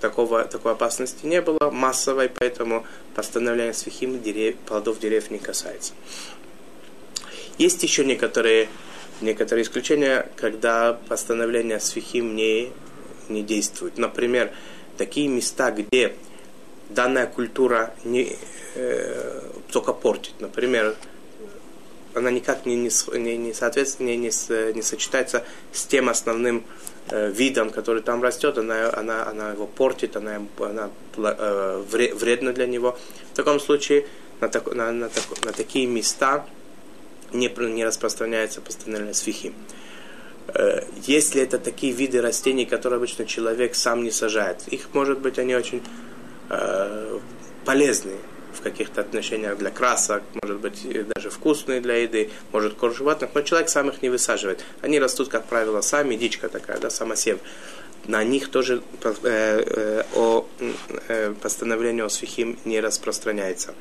такого, 0.00 0.44
такой 0.44 0.72
опасности 0.72 1.26
не 1.26 1.40
было 1.40 1.70
массовой, 1.70 2.28
поэтому 2.28 2.86
постановление 3.14 3.74
свихим 3.74 4.20
дерев, 4.22 4.56
плодов 4.66 4.98
деревьев 4.98 5.30
не 5.30 5.38
касается. 5.38 5.92
Есть 7.58 7.82
еще 7.82 8.04
некоторые, 8.04 8.68
некоторые 9.20 9.64
исключения, 9.64 10.28
когда 10.36 10.98
постановление 11.08 11.80
свихим 11.80 12.36
не, 12.36 12.70
не 13.28 13.42
действует. 13.42 13.98
Например, 13.98 14.52
такие 14.96 15.28
места, 15.28 15.70
где 15.70 16.14
данная 16.88 17.26
культура 17.26 17.94
не, 18.04 18.36
э, 18.74 19.42
только 19.70 19.92
портит. 19.92 20.34
Например, 20.40 20.94
она 22.14 22.30
никак 22.30 22.66
не, 22.66 22.76
не, 22.76 22.90
не, 23.18 23.36
не, 23.36 23.54
соответственно, 23.54 24.08
не, 24.08 24.16
не, 24.16 24.72
не 24.74 24.82
сочетается 24.82 25.44
с 25.72 25.84
тем 25.84 26.08
основным 26.08 26.64
видом, 27.10 27.70
который 27.70 28.02
там 28.02 28.22
растет, 28.22 28.58
она, 28.58 28.92
она, 28.94 29.26
она 29.26 29.52
его 29.52 29.66
портит, 29.66 30.16
она, 30.16 30.42
она 30.58 30.90
э, 31.16 31.84
вредна 31.88 32.52
для 32.52 32.66
него. 32.66 32.98
В 33.32 33.36
таком 33.36 33.60
случае 33.60 34.06
на, 34.40 34.48
так, 34.48 34.74
на, 34.74 34.92
на, 34.92 35.08
так, 35.08 35.24
на 35.44 35.52
такие 35.52 35.86
места 35.86 36.46
не, 37.32 37.48
не 37.48 37.84
распространяется 37.84 38.60
постановление 38.60 39.14
свихи. 39.14 39.52
Э, 40.48 40.82
если 41.06 41.42
это 41.42 41.58
такие 41.58 41.92
виды 41.92 42.20
растений, 42.20 42.66
которые 42.66 42.98
обычно 42.98 43.26
человек 43.26 43.74
сам 43.74 44.02
не 44.02 44.10
сажает, 44.10 44.66
их, 44.68 44.88
может 44.92 45.18
быть, 45.20 45.38
они 45.38 45.54
очень 45.54 45.82
э, 46.50 47.18
полезные 47.64 48.18
в 48.52 48.60
каких-то 48.62 49.00
отношениях 49.00 49.58
для 49.58 49.70
красок, 49.70 50.22
может 50.42 50.60
быть, 50.60 50.86
даже 51.14 51.30
вкусные 51.30 51.80
для 51.80 51.96
еды, 51.96 52.30
может, 52.52 52.74
корм 52.74 52.94
животных, 52.94 53.30
но 53.34 53.42
человек 53.42 53.68
сам 53.68 53.88
их 53.88 54.02
не 54.02 54.08
высаживает. 54.08 54.64
Они 54.80 54.98
растут, 54.98 55.28
как 55.28 55.46
правило, 55.46 55.80
сами, 55.80 56.16
дичка 56.16 56.48
такая, 56.48 56.78
да, 56.78 56.90
самосев. 56.90 57.38
На 58.06 58.24
них 58.24 58.50
тоже 58.50 58.82
э, 59.02 59.14
э, 59.24 60.02
о, 60.14 60.46
э, 61.08 61.34
постановление 61.42 62.04
о 62.04 62.08
свихим 62.08 62.58
не 62.64 62.80
распространяется. 62.80 63.74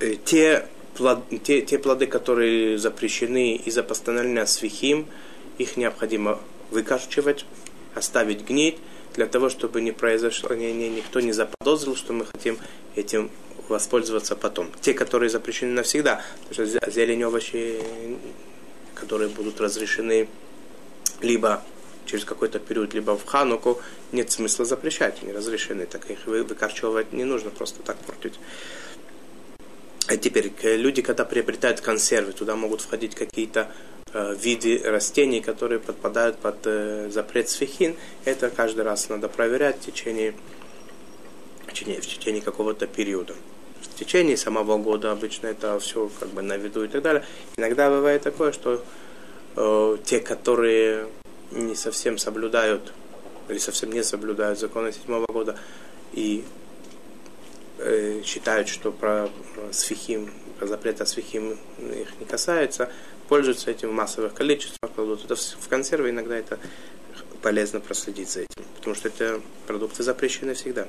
Э, 0.00 0.14
те, 0.24 0.66
плод, 0.96 1.24
те, 1.44 1.60
те 1.62 1.78
плоды, 1.78 2.06
которые 2.06 2.78
запрещены 2.78 3.56
из-за 3.56 3.82
постановления 3.82 4.46
свихим, 4.46 5.06
их 5.58 5.76
необходимо 5.76 6.40
выкорчевать, 6.70 7.44
оставить 7.94 8.46
гнить, 8.46 8.78
для 9.14 9.26
того, 9.26 9.48
чтобы 9.48 9.80
не 9.80 9.92
произошло, 9.92 10.54
не, 10.54 10.72
не, 10.72 10.88
никто 10.88 11.20
не 11.20 11.32
заподозрил, 11.32 11.96
что 11.96 12.12
мы 12.12 12.26
хотим 12.26 12.58
этим 12.94 13.30
воспользоваться 13.68 14.36
потом. 14.36 14.70
Те, 14.80 14.94
которые 14.94 15.30
запрещены 15.30 15.72
навсегда, 15.72 16.22
потому 16.48 16.66
что 16.68 16.90
зелень, 16.90 17.24
овощи, 17.24 17.80
которые 18.94 19.28
будут 19.28 19.60
разрешены 19.60 20.28
либо 21.20 21.62
через 22.06 22.24
какой-то 22.24 22.58
период, 22.58 22.94
либо 22.94 23.16
в 23.16 23.24
хануку, 23.24 23.80
нет 24.12 24.30
смысла 24.30 24.64
запрещать, 24.64 25.18
они 25.22 25.32
разрешены, 25.32 25.86
так 25.86 26.10
их 26.10 26.26
выкорчевывать 26.26 27.12
не 27.12 27.24
нужно 27.24 27.50
просто 27.50 27.82
так 27.82 27.96
портить. 27.98 28.34
А 30.06 30.16
теперь 30.16 30.52
люди, 30.62 31.02
когда 31.02 31.24
приобретают 31.24 31.80
консервы, 31.80 32.32
туда 32.32 32.56
могут 32.56 32.80
входить 32.80 33.14
какие-то 33.14 33.70
э, 34.12 34.34
виды 34.40 34.80
растений, 34.84 35.40
которые 35.40 35.78
подпадают 35.78 36.38
под 36.38 36.56
э, 36.64 37.10
запрет 37.10 37.48
сфихин. 37.48 37.96
Это 38.24 38.50
каждый 38.50 38.84
раз 38.84 39.08
надо 39.08 39.28
проверять 39.28 39.76
в 39.76 39.86
течение, 39.86 40.34
в 41.66 41.72
течение, 41.72 42.00
в 42.00 42.06
течение 42.06 42.42
какого-то 42.42 42.86
периода. 42.86 43.34
в 43.80 43.94
течение 43.98 44.36
самого 44.36 44.78
года 44.78 45.12
обычно 45.12 45.48
это 45.48 45.78
все 45.78 46.10
как 46.20 46.30
бы 46.30 46.42
на 46.42 46.56
виду 46.56 46.84
и 46.84 46.88
так 46.88 47.02
далее. 47.02 47.24
Иногда 47.56 47.90
бывает 47.90 48.22
такое, 48.22 48.52
что 48.52 48.84
э, 49.56 49.98
те, 50.04 50.20
которые 50.20 51.08
не 51.50 51.74
совсем 51.74 52.18
соблюдают 52.18 52.92
или 53.48 53.58
совсем 53.58 53.92
не 53.92 54.02
соблюдают 54.02 54.58
законы 54.58 54.92
седьмого 54.92 55.26
года 55.26 55.58
и 56.12 56.44
э, 57.78 58.22
считают, 58.24 58.68
что 58.68 58.92
про 58.92 59.28
свихим, 59.72 60.32
про 60.58 60.66
запрет 60.66 61.00
о 61.00 61.06
свихим 61.06 61.58
их 61.78 62.08
не 62.20 62.26
касается, 62.26 62.90
пользуются 63.30 63.70
этим 63.70 63.90
в 63.90 63.92
массовых 63.92 64.34
количествах, 64.34 64.90
кладут 64.92 65.24
это 65.24 65.36
в 65.36 65.68
консервы, 65.68 66.10
иногда 66.10 66.36
это 66.36 66.58
полезно 67.42 67.78
проследить 67.78 68.28
за 68.28 68.40
этим, 68.40 68.64
потому 68.76 68.96
что 68.96 69.06
это 69.06 69.40
продукты 69.68 70.02
запрещены 70.02 70.54
всегда. 70.54 70.88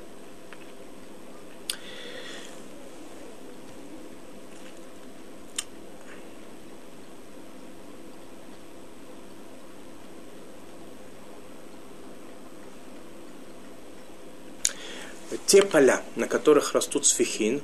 те 15.46 15.62
поля, 15.62 16.02
на 16.16 16.26
которых 16.26 16.72
растут 16.72 17.06
сфихин, 17.06 17.62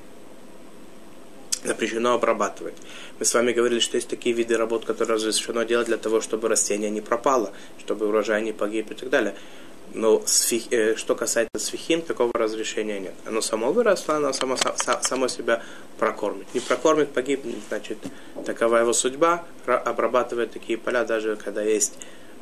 запрещено 1.64 2.14
обрабатывать. 2.14 2.74
Мы 3.18 3.24
с 3.24 3.34
вами 3.34 3.52
говорили, 3.52 3.80
что 3.80 3.96
есть 3.96 4.08
такие 4.08 4.34
виды 4.34 4.56
работ, 4.56 4.84
которые 4.84 5.16
разрешено 5.16 5.62
делать 5.64 5.86
для 5.86 5.96
того, 5.96 6.20
чтобы 6.20 6.48
растение 6.48 6.90
не 6.90 7.00
пропало, 7.00 7.52
чтобы 7.78 8.06
урожай 8.06 8.42
не 8.42 8.52
погиб 8.52 8.90
и 8.90 8.94
так 8.94 9.10
далее. 9.10 9.34
Но 9.94 10.22
э, 10.70 10.94
что 10.96 11.14
касается 11.14 11.58
свихин, 11.58 12.02
такого 12.02 12.30
разрешения 12.34 13.00
нет. 13.00 13.14
Оно 13.26 13.40
само 13.40 13.72
выросло, 13.72 14.16
оно 14.16 14.32
само, 14.32 14.56
само 14.56 15.28
себя 15.28 15.62
прокормит. 15.98 16.46
Не 16.54 16.60
прокормит, 16.60 17.10
погибнет, 17.12 17.56
значит, 17.68 17.98
такова 18.44 18.76
его 18.76 18.92
судьба, 18.92 19.44
обрабатывать 19.66 20.52
такие 20.52 20.78
поля, 20.78 21.04
даже 21.04 21.36
когда 21.36 21.62
есть 21.62 21.94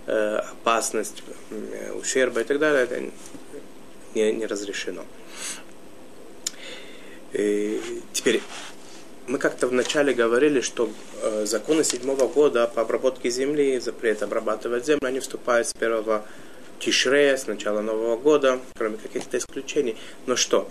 э, 0.07 0.39
опасность, 0.39 1.23
э, 1.51 1.93
ущерба 1.93 2.41
и 2.41 2.45
так 2.45 2.59
далее, 2.59 2.83
это 2.83 3.11
не, 4.15 4.33
не 4.33 4.47
разрешено. 4.47 5.05
И 7.33 7.81
теперь, 8.13 8.43
мы 9.27 9.39
как-то 9.39 9.67
вначале 9.67 10.15
говорили, 10.15 10.61
что 10.61 10.89
э, 11.23 11.47
законы 11.47 11.85
седьмого 11.85 12.29
года 12.29 12.71
по 12.73 12.83
обработке 12.83 13.31
земли, 13.31 13.79
запрет 13.81 14.23
обрабатывать 14.23 14.87
землю, 14.87 15.07
они 15.07 15.21
вступают 15.21 15.67
с 15.69 15.75
первого 15.75 16.25
Тишрея, 16.79 17.37
с 17.37 17.47
начала 17.47 17.81
Нового 17.81 18.17
года, 18.17 18.61
кроме 18.77 18.97
каких-то 18.99 19.39
исключений. 19.39 19.97
Но 20.27 20.37
что? 20.37 20.69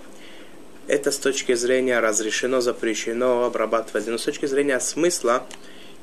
Это 0.87 1.11
с 1.11 1.17
точки 1.17 1.55
зрения 1.55 1.99
разрешено, 1.99 2.61
запрещено 2.61 3.45
обрабатывать. 3.45 4.07
Но 4.07 4.17
с 4.17 4.23
точки 4.23 4.45
зрения 4.45 4.79
смысла, 4.79 5.45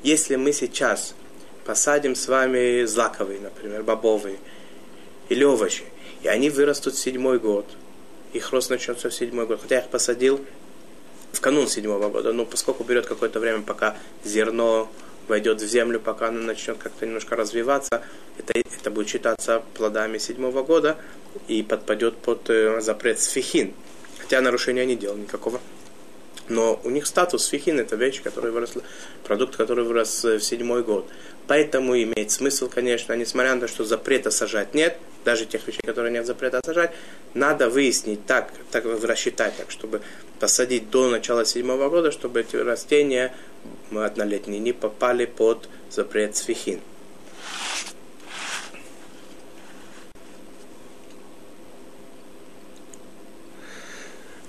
если 0.03 0.35
мы 0.35 0.51
сейчас 0.51 1.15
посадим 1.65 2.15
с 2.15 2.27
вами 2.27 2.83
злаковые, 2.85 3.39
например, 3.39 3.83
бобовые 3.83 4.37
или 5.29 5.43
овощи, 5.43 5.85
и 6.21 6.27
они 6.27 6.49
вырастут 6.49 6.95
в 6.95 6.99
седьмой 6.99 7.39
год. 7.39 7.65
Их 8.33 8.51
рост 8.51 8.69
начнется 8.69 9.09
в 9.09 9.13
седьмой 9.13 9.45
год. 9.45 9.61
Хотя 9.61 9.75
я 9.75 9.81
их 9.81 9.87
посадил 9.87 10.43
в 11.33 11.41
канун 11.41 11.67
седьмого 11.67 12.09
года. 12.09 12.31
Но 12.31 12.45
поскольку 12.45 12.83
берет 12.83 13.05
какое-то 13.05 13.39
время, 13.39 13.61
пока 13.61 13.97
зерно 14.23 14.89
войдет 15.27 15.61
в 15.61 15.67
землю, 15.67 15.99
пока 15.99 16.27
оно 16.27 16.41
начнет 16.41 16.77
как-то 16.77 17.05
немножко 17.05 17.35
развиваться, 17.35 18.03
это, 18.37 18.53
это 18.57 18.91
будет 18.91 19.09
считаться 19.09 19.63
плодами 19.73 20.17
седьмого 20.17 20.63
года 20.63 20.97
и 21.47 21.63
подпадет 21.63 22.17
под 22.17 22.49
э, 22.49 22.79
запрет 22.81 23.19
сфихин. 23.19 23.73
Хотя 24.19 24.41
нарушения 24.41 24.85
не 24.85 24.95
делал 24.95 25.17
никакого. 25.17 25.59
Но 26.49 26.79
у 26.83 26.89
них 26.89 27.05
статус 27.05 27.45
сфихин 27.45 27.79
это 27.79 27.95
вещь, 27.95 28.21
которая 28.21 28.51
выросла, 28.51 28.83
продукт, 29.23 29.55
который 29.55 29.85
вырос 29.85 30.25
э, 30.25 30.37
в 30.37 30.43
седьмой 30.43 30.83
год. 30.83 31.09
Поэтому 31.47 31.95
имеет 31.95 32.31
смысл, 32.31 32.69
конечно, 32.69 33.13
несмотря 33.13 33.55
на 33.55 33.61
то, 33.61 33.67
что 33.67 33.83
запрета 33.83 34.29
сажать 34.31 34.73
нет, 34.73 34.97
даже 35.25 35.45
тех 35.45 35.65
вещей, 35.67 35.81
которые 35.85 36.11
нет 36.11 36.25
запрета 36.25 36.61
сажать, 36.63 36.91
надо 37.33 37.69
выяснить 37.69 38.25
так, 38.25 38.51
так 38.71 38.85
рассчитать 38.85 39.55
так, 39.57 39.71
чтобы 39.71 40.01
посадить 40.43 40.89
до 40.89 41.09
начала 41.09 41.45
седьмого 41.45 41.87
года, 41.87 42.11
чтобы 42.11 42.41
эти 42.41 42.57
растения 42.57 43.33
однолетние 43.95 44.59
не 44.59 44.73
попали 44.73 45.23
под 45.25 45.69
запрет 45.89 46.35
сфихин. 46.35 46.81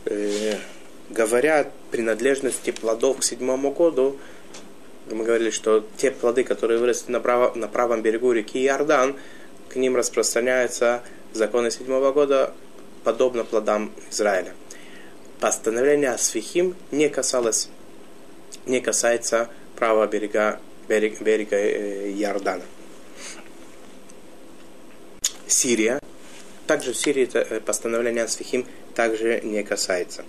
Э, 0.07 0.57
говоря 1.11 1.71
принадлежности 1.93 2.73
плодов 2.73 3.19
к 3.19 3.23
седьмому 3.23 3.71
году, 3.71 4.19
мы 5.09 5.23
говорили, 5.23 5.51
что 5.51 5.87
те 5.97 6.11
плоды, 6.11 6.43
которые 6.43 6.81
выросли 6.81 7.13
на, 7.13 7.21
право, 7.21 7.55
на 7.55 7.69
правом 7.69 8.03
берегу 8.03 8.33
реки 8.33 8.61
Иордан, 8.67 9.15
к 9.69 9.77
ним 9.77 9.95
распространяются 9.95 11.05
законы 11.33 11.71
седьмого 11.71 12.11
года, 12.11 12.53
подобно 13.05 13.45
плодам 13.45 13.93
Израиля. 14.11 14.55
Постановление 15.45 16.09
Асфихим 16.09 16.75
не 16.91 17.11
касалось, 17.11 17.69
не 18.65 18.81
касается 18.81 19.51
правого 19.77 20.07
берега, 20.07 20.59
берег, 20.89 21.21
берега 21.21 21.57
э, 21.57 22.11
Иордана. 22.13 22.63
Сирия, 25.47 26.01
также 26.67 26.95
в 26.95 26.97
Сирии 26.97 27.29
э, 27.35 27.61
постановление 27.61 28.25
Асфихим 28.25 28.65
также 28.95 29.43
не 29.43 29.63
касается, 29.63 30.25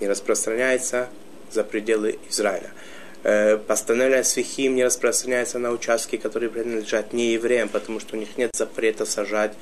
не 0.00 0.08
распространяется 0.08 1.08
за 1.50 1.64
пределы 1.64 2.18
Израиля. 2.28 2.70
Э, 3.22 3.56
постановление 3.56 4.24
Свихим 4.24 4.74
не 4.74 4.84
распространяется 4.84 5.58
на 5.58 5.70
участки, 5.70 6.16
которые 6.18 6.50
принадлежат 6.50 7.14
не 7.14 7.32
евреям, 7.32 7.70
потому 7.70 7.98
что 7.98 8.14
у 8.14 8.18
них 8.18 8.36
нет 8.36 8.50
запрета 8.54 9.06
сажать 9.06 9.54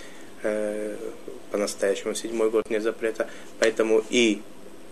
по-настоящему. 1.52 2.14
Седьмой 2.14 2.50
год 2.50 2.68
нет 2.68 2.82
запрета. 2.82 3.28
Поэтому 3.60 4.02
и 4.10 4.42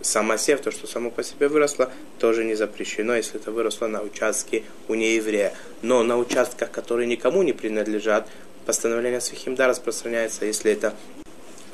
самосев, 0.01 0.61
то, 0.61 0.71
что 0.71 0.87
само 0.87 1.11
по 1.11 1.23
себе 1.23 1.47
выросло, 1.47 1.91
тоже 2.19 2.43
не 2.43 2.55
запрещено, 2.55 3.15
если 3.15 3.39
это 3.39 3.51
выросло 3.51 3.87
на 3.87 4.01
участке 4.01 4.63
у 4.87 4.93
нееврея. 4.93 5.53
Но 5.81 6.03
на 6.03 6.17
участках, 6.17 6.71
которые 6.71 7.07
никому 7.07 7.43
не 7.43 7.53
принадлежат, 7.53 8.27
постановление 8.65 9.21
Свихим 9.21 9.55
да 9.55 9.67
распространяется, 9.67 10.45
если 10.45 10.71
это 10.71 10.93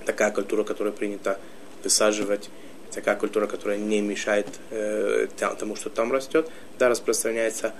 такая 0.05 0.31
культура, 0.31 0.63
которая 0.63 0.93
принята 0.93 1.39
высаживать 1.83 2.49
такая 2.91 3.15
культура, 3.15 3.47
которая 3.47 3.77
не 3.77 4.01
мешает 4.01 4.47
э, 4.71 5.27
тому, 5.37 5.75
что 5.75 5.89
там 5.89 6.11
растет, 6.11 6.49
да, 6.79 6.89
распространяется 6.89 7.73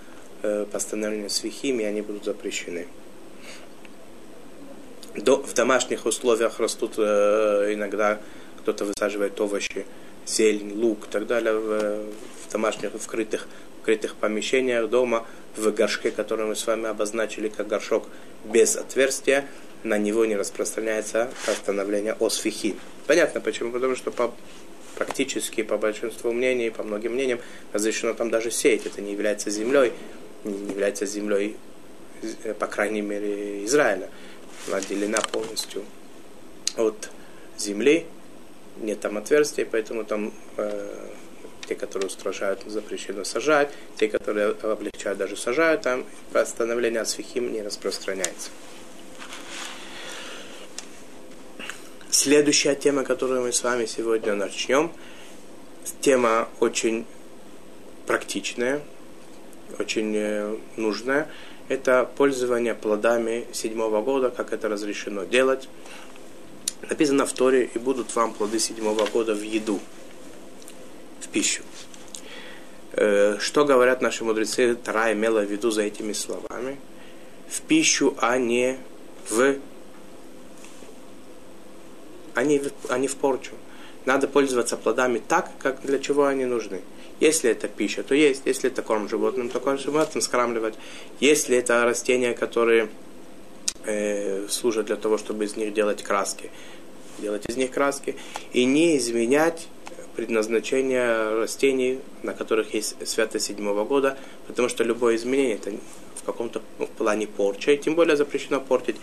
э, 0.43 0.65
постановление 0.71 1.29
свихим, 1.29 1.79
и 1.79 1.83
они 1.83 2.01
будут 2.01 2.25
запрещены. 2.25 2.87
До, 5.15 5.37
в 5.41 5.53
домашних 5.53 6.05
условиях 6.05 6.59
растут 6.59 6.93
э, 6.97 7.73
иногда 7.73 8.19
кто-то 8.61 8.85
высаживает 8.85 9.39
овощи, 9.41 9.85
зелень, 10.27 10.73
лук 10.73 11.07
и 11.07 11.11
так 11.11 11.25
далее 11.27 11.53
в, 11.53 12.03
в 12.47 12.51
домашних 12.51 12.91
вкрытых, 12.93 13.47
вкрытых 13.81 14.15
помещениях 14.15 14.89
дома, 14.89 15.25
в 15.55 15.71
горшке, 15.71 16.11
который 16.11 16.45
мы 16.45 16.55
с 16.55 16.67
вами 16.67 16.87
обозначили 16.87 17.49
как 17.49 17.67
горшок 17.67 18.05
без 18.45 18.75
отверстия, 18.75 19.47
на 19.83 19.97
него 19.97 20.25
не 20.25 20.35
распространяется 20.35 21.29
постановление 21.45 22.15
о 22.19 22.29
свихи. 22.29 22.75
Понятно 23.07 23.41
почему? 23.41 23.71
Потому 23.71 23.95
что 23.95 24.11
по 24.11 24.33
практически 24.97 25.61
по 25.61 25.77
большинству 25.77 26.31
мнений, 26.31 26.71
по 26.71 26.83
многим 26.83 27.13
мнениям, 27.13 27.39
разрешено 27.71 28.13
там 28.13 28.29
даже 28.31 28.49
сеять. 28.49 28.85
Это 28.85 28.99
не 28.99 29.11
является 29.11 29.51
землей, 29.51 29.93
не 30.43 30.69
является 30.69 31.05
землей, 31.05 31.55
э, 32.43 32.53
по 32.55 32.65
крайней 32.67 33.01
мере, 33.01 33.63
Израиля. 33.65 34.09
Она 34.67 34.77
отделена 34.77 35.19
полностью 35.31 35.85
от 36.75 37.09
земли, 37.57 38.05
нет 38.81 38.99
там 38.99 39.17
отверстий, 39.17 39.65
поэтому 39.65 40.03
там 40.03 40.33
э, 40.57 41.09
те, 41.67 41.75
которые 41.75 42.07
устражают, 42.07 42.61
запрещено 42.65 43.23
сажать, 43.23 43.69
те, 43.97 44.07
которые 44.07 44.55
облегчают, 44.61 45.17
даже 45.17 45.35
сажают, 45.35 45.81
там 45.81 46.05
постановление 46.31 47.01
от 47.01 47.09
свихим 47.09 47.51
не 47.51 47.61
распространяется. 47.61 48.49
Следующая 52.09 52.75
тема, 52.75 53.03
которую 53.03 53.43
мы 53.43 53.51
с 53.51 53.63
вами 53.63 53.85
сегодня 53.85 54.33
начнем, 54.33 54.91
тема 56.01 56.49
очень 56.59 57.05
практичная, 58.07 58.81
очень 59.77 60.15
э, 60.15 60.57
нужная. 60.77 61.29
Это 61.67 62.09
пользование 62.15 62.73
плодами 62.73 63.45
седьмого 63.51 64.01
года, 64.01 64.29
как 64.29 64.53
это 64.53 64.69
разрешено 64.69 65.25
делать. 65.25 65.67
Написано 66.81 67.25
в 67.25 67.33
Торе, 67.33 67.69
и 67.73 67.79
будут 67.79 68.15
вам 68.15 68.33
плоды 68.33 68.59
седьмого 68.59 69.05
года 69.07 69.33
в 69.33 69.41
еду, 69.41 69.79
в 71.19 71.27
пищу. 71.27 71.63
Э, 72.93 73.37
что 73.39 73.65
говорят 73.65 74.01
наши 74.01 74.23
мудрецы, 74.23 74.75
Тара 74.75 75.13
имела 75.13 75.41
в 75.41 75.51
виду 75.51 75.71
за 75.71 75.83
этими 75.83 76.13
словами? 76.13 76.77
В 77.49 77.61
пищу, 77.61 78.15
а 78.19 78.37
не 78.37 78.77
в 79.29 79.57
они, 82.37 82.61
они 82.89 83.07
в 83.07 83.15
порчу. 83.15 83.53
надо 84.05 84.27
пользоваться 84.27 84.77
плодами 84.77 85.21
так, 85.27 85.49
как 85.59 85.81
для 85.81 85.97
чего 85.97 86.25
они 86.25 86.45
нужны. 86.45 86.81
Если 87.19 87.49
это 87.49 87.67
пища, 87.67 88.03
то 88.03 88.13
есть. 88.13 88.43
Если 88.45 88.69
это 88.69 88.83
корм 88.83 89.09
животным, 89.09 89.49
то 89.49 89.59
корм 89.59 89.79
животным 89.79 90.21
скармливать. 90.21 90.75
Если 91.19 91.57
это 91.57 91.83
растения, 91.83 92.33
которые 92.33 92.89
э, 93.87 94.47
служат 94.49 94.85
для 94.85 94.95
того, 94.95 95.17
чтобы 95.17 95.45
из 95.45 95.55
них 95.55 95.73
делать 95.73 96.03
краски, 96.03 96.51
делать 97.19 97.45
из 97.47 97.57
них 97.57 97.71
краски. 97.71 98.15
И 98.53 98.65
не 98.65 98.97
изменять 98.97 99.67
предназначение 100.15 101.35
растений, 101.35 101.99
на 102.23 102.33
которых 102.33 102.73
есть 102.73 102.95
святость 103.07 103.45
седьмого 103.45 103.85
года, 103.85 104.17
потому 104.47 104.67
что 104.67 104.83
любое 104.83 105.15
изменение 105.15 105.55
это 105.55 105.71
в 106.15 106.23
каком-то 106.23 106.61
ну, 106.79 106.87
плане 106.87 107.27
порча, 107.27 107.71
и 107.71 107.77
тем 107.77 107.95
более 107.95 108.17
запрещено 108.17 108.59
портить, 108.59 108.97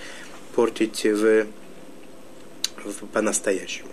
портить 0.55 1.05
в, 1.05 1.47
в, 2.85 3.07
по-настоящему. 3.13 3.89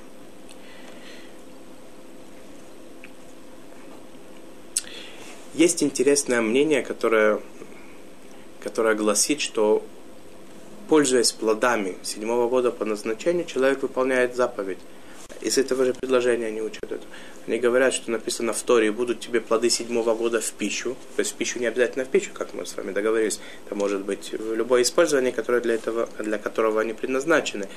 Есть 5.54 5.84
интересное 5.84 6.42
мнение, 6.42 6.82
которое, 6.82 7.40
которое 8.64 8.96
гласит, 8.96 9.42
что 9.42 9.84
пользуясь 10.92 11.32
плодами 11.32 11.96
седьмого 12.04 12.50
года 12.50 12.70
по 12.70 12.84
назначению, 12.84 13.46
человек 13.46 13.82
выполняет 13.82 14.36
заповедь. 14.36 14.78
Из 15.40 15.58
этого 15.58 15.86
же 15.86 15.94
предложения 15.94 16.48
они 16.48 16.62
учат 16.62 16.84
это. 16.84 17.06
Они 17.48 17.60
говорят, 17.60 17.94
что 17.94 18.12
написано 18.12 18.52
в 18.52 18.62
Торе, 18.62 18.92
будут 18.92 19.22
тебе 19.22 19.40
плоды 19.40 19.70
седьмого 19.70 20.14
года 20.16 20.42
в 20.42 20.52
пищу. 20.52 20.98
То 21.16 21.22
есть 21.22 21.32
в 21.32 21.36
пищу 21.36 21.60
не 21.60 21.68
обязательно 21.68 22.04
в 22.04 22.10
пищу, 22.10 22.32
как 22.34 22.54
мы 22.54 22.66
с 22.66 22.76
вами 22.76 22.92
договорились. 22.92 23.40
Это 23.66 23.76
может 23.76 24.02
быть 24.02 24.34
любое 24.34 24.82
использование, 24.82 25.32
которое 25.32 25.62
для, 25.62 25.76
этого, 25.76 26.10
для 26.20 26.38
которого 26.38 26.82
они 26.82 26.92
предназначены. 26.92 27.70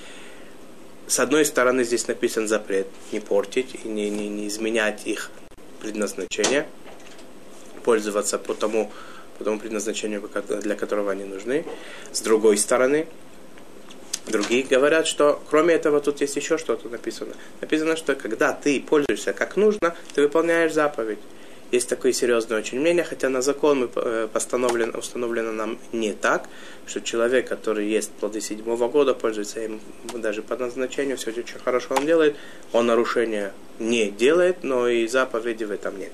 С 1.07 1.21
одной 1.21 1.45
стороны, 1.45 1.85
здесь 1.85 2.09
написан 2.09 2.49
запрет 2.49 2.89
не 3.13 3.21
портить 3.21 3.77
и 3.85 3.87
не, 3.87 4.11
не, 4.11 4.29
не 4.29 4.49
изменять 4.49 5.07
их 5.07 5.31
предназначение– 5.81 6.67
пользоваться 7.85 8.39
по 8.39 8.55
тому, 8.55 8.91
по 9.39 9.45
тому 9.45 9.59
предназначению, 9.59 10.29
для 10.63 10.75
которого 10.75 11.13
они 11.13 11.25
нужны. 11.25 11.65
С 12.13 12.21
другой 12.21 12.57
стороны, 12.57 13.07
другие 14.27 14.65
говорят, 14.65 15.07
что 15.07 15.43
кроме 15.51 15.75
этого 15.75 16.01
тут 16.01 16.21
есть 16.21 16.37
еще 16.37 16.59
что-то 16.59 16.89
написано. 16.89 17.35
Написано, 17.61 17.97
что 17.97 18.15
когда 18.15 18.53
ты 18.53 18.81
пользуешься 18.81 19.33
как 19.33 19.57
нужно, 19.57 19.95
ты 20.15 20.23
выполняешь 20.23 20.73
заповедь. 20.73 21.19
Есть 21.75 21.89
такое 21.89 22.13
серьезное 22.13 22.59
очень 22.59 22.79
мнение, 22.79 23.03
хотя 23.03 23.29
на 23.29 23.43
закон 23.43 23.91
э, 23.97 24.29
постановлено, 24.33 24.97
установлено 24.97 25.51
нам 25.51 25.79
не 25.93 26.13
так, 26.13 26.49
что 26.87 27.01
человек, 27.01 27.49
который 27.49 27.89
ест 27.89 28.13
плоды 28.13 28.41
седьмого 28.41 28.89
года, 28.89 29.13
пользуется 29.13 29.61
им 29.61 29.81
даже 30.15 30.43
по 30.43 30.57
назначению, 30.57 31.17
все 31.17 31.31
очень 31.31 31.59
хорошо 31.59 31.97
он 31.97 32.07
делает, 32.07 32.37
он 32.73 32.87
нарушения 32.87 33.53
не 33.81 34.11
делает, 34.11 34.63
но 34.63 34.89
и 34.89 35.09
заповеди 35.09 35.65
в 35.65 35.73
этом 35.73 35.99
нет. 35.99 36.13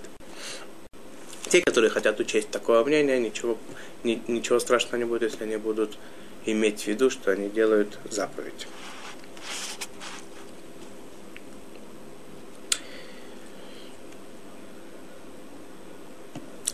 Те, 1.48 1.62
которые 1.62 1.90
хотят 1.90 2.20
учесть 2.20 2.50
такое 2.50 2.84
мнение, 2.84 3.18
ничего, 3.18 3.58
ни, 4.04 4.22
ничего 4.28 4.58
страшного 4.60 4.96
не 4.96 5.04
будет, 5.04 5.22
если 5.22 5.44
они 5.44 5.56
будут 5.56 5.98
иметь 6.46 6.82
в 6.82 6.86
виду, 6.86 7.10
что 7.10 7.30
они 7.32 7.48
делают 7.48 7.98
заповедь. 8.10 8.66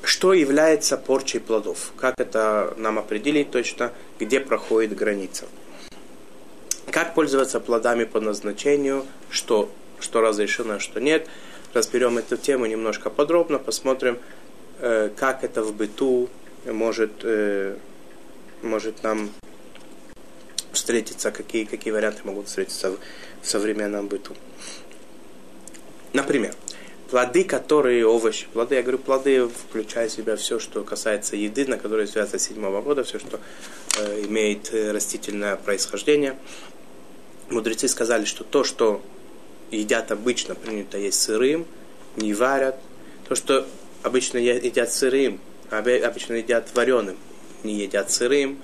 Что 0.02 0.32
является 0.32 0.96
порчей 0.96 1.40
плодов? 1.40 1.92
Как 1.96 2.14
это 2.18 2.74
нам 2.78 2.98
определить 2.98 3.50
точно, 3.50 3.92
где 4.18 4.40
проходит 4.40 4.96
граница? 4.96 5.46
Как 6.90 7.14
пользоваться 7.14 7.60
плодами 7.60 8.04
по 8.04 8.20
назначению, 8.20 9.04
что, 9.28 9.70
что 10.00 10.22
разрешено, 10.22 10.78
что 10.78 11.00
нет. 11.00 11.28
Разберем 11.74 12.16
эту 12.16 12.38
тему 12.38 12.64
немножко 12.64 13.10
подробно, 13.10 13.58
посмотрим, 13.58 14.18
как 14.80 15.44
это 15.44 15.62
в 15.62 15.74
быту 15.74 16.28
может, 16.72 17.12
э, 17.22 17.76
может 18.62 19.02
нам 19.02 19.30
встретиться, 20.72 21.30
какие, 21.30 21.64
какие 21.64 21.92
варианты 21.92 22.20
могут 22.24 22.48
встретиться 22.48 22.92
в, 22.92 22.98
в 23.42 23.48
современном 23.48 24.08
быту. 24.08 24.34
Например, 26.12 26.54
плоды, 27.10 27.44
которые 27.44 28.06
овощи, 28.06 28.46
плоды, 28.52 28.74
я 28.76 28.82
говорю, 28.82 28.98
плоды 28.98 29.48
включая 29.48 30.08
в 30.08 30.12
себя 30.12 30.36
все, 30.36 30.58
что 30.58 30.82
касается 30.82 31.36
еды, 31.36 31.66
на 31.66 31.78
которой 31.78 32.06
связано 32.06 32.38
седьмого 32.38 32.82
года, 32.82 33.04
все, 33.04 33.18
что 33.18 33.40
э, 33.98 34.24
имеет 34.26 34.72
э, 34.72 34.92
растительное 34.92 35.56
происхождение. 35.56 36.36
Мудрецы 37.48 37.88
сказали, 37.88 38.24
что 38.24 38.44
то, 38.44 38.64
что 38.64 39.02
едят 39.70 40.10
обычно, 40.10 40.54
принято 40.54 40.98
есть 40.98 41.20
сырым, 41.20 41.66
не 42.16 42.34
варят, 42.34 42.76
то, 43.28 43.34
что 43.34 43.66
обычно 44.06 44.38
едят 44.38 44.92
сырым, 44.92 45.40
обычно 45.70 46.34
едят 46.34 46.70
вареным, 46.74 47.16
не 47.64 47.74
едят 47.74 48.10
сырым. 48.12 48.62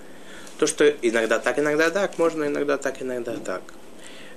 То, 0.58 0.68
что 0.68 0.88
иногда 0.88 1.40
так, 1.40 1.58
иногда 1.58 1.90
так, 1.90 2.16
можно 2.18 2.44
иногда 2.44 2.78
так, 2.78 3.02
иногда 3.02 3.34
так. 3.36 3.62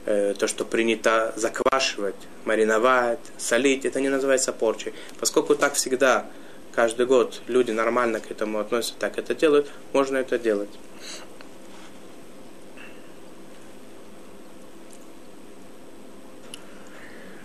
Э, 0.06 0.34
то, 0.38 0.48
что 0.48 0.66
принято 0.66 1.32
заквашивать, 1.36 2.16
мариновать, 2.46 3.20
солить, 3.38 3.86
это 3.86 4.02
не 4.02 4.10
называется 4.10 4.52
порчей. 4.52 4.94
Поскольку 5.20 5.56
так 5.56 5.76
всегда, 5.76 6.26
каждый 6.74 7.06
год 7.06 7.42
люди 7.48 7.70
нормально 7.70 8.20
к 8.20 8.32
этому 8.32 8.60
относятся, 8.60 8.96
так 9.00 9.20
это 9.20 9.36
делают, 9.36 9.70
можно 9.94 10.18
это 10.18 10.40
делать. 10.40 10.70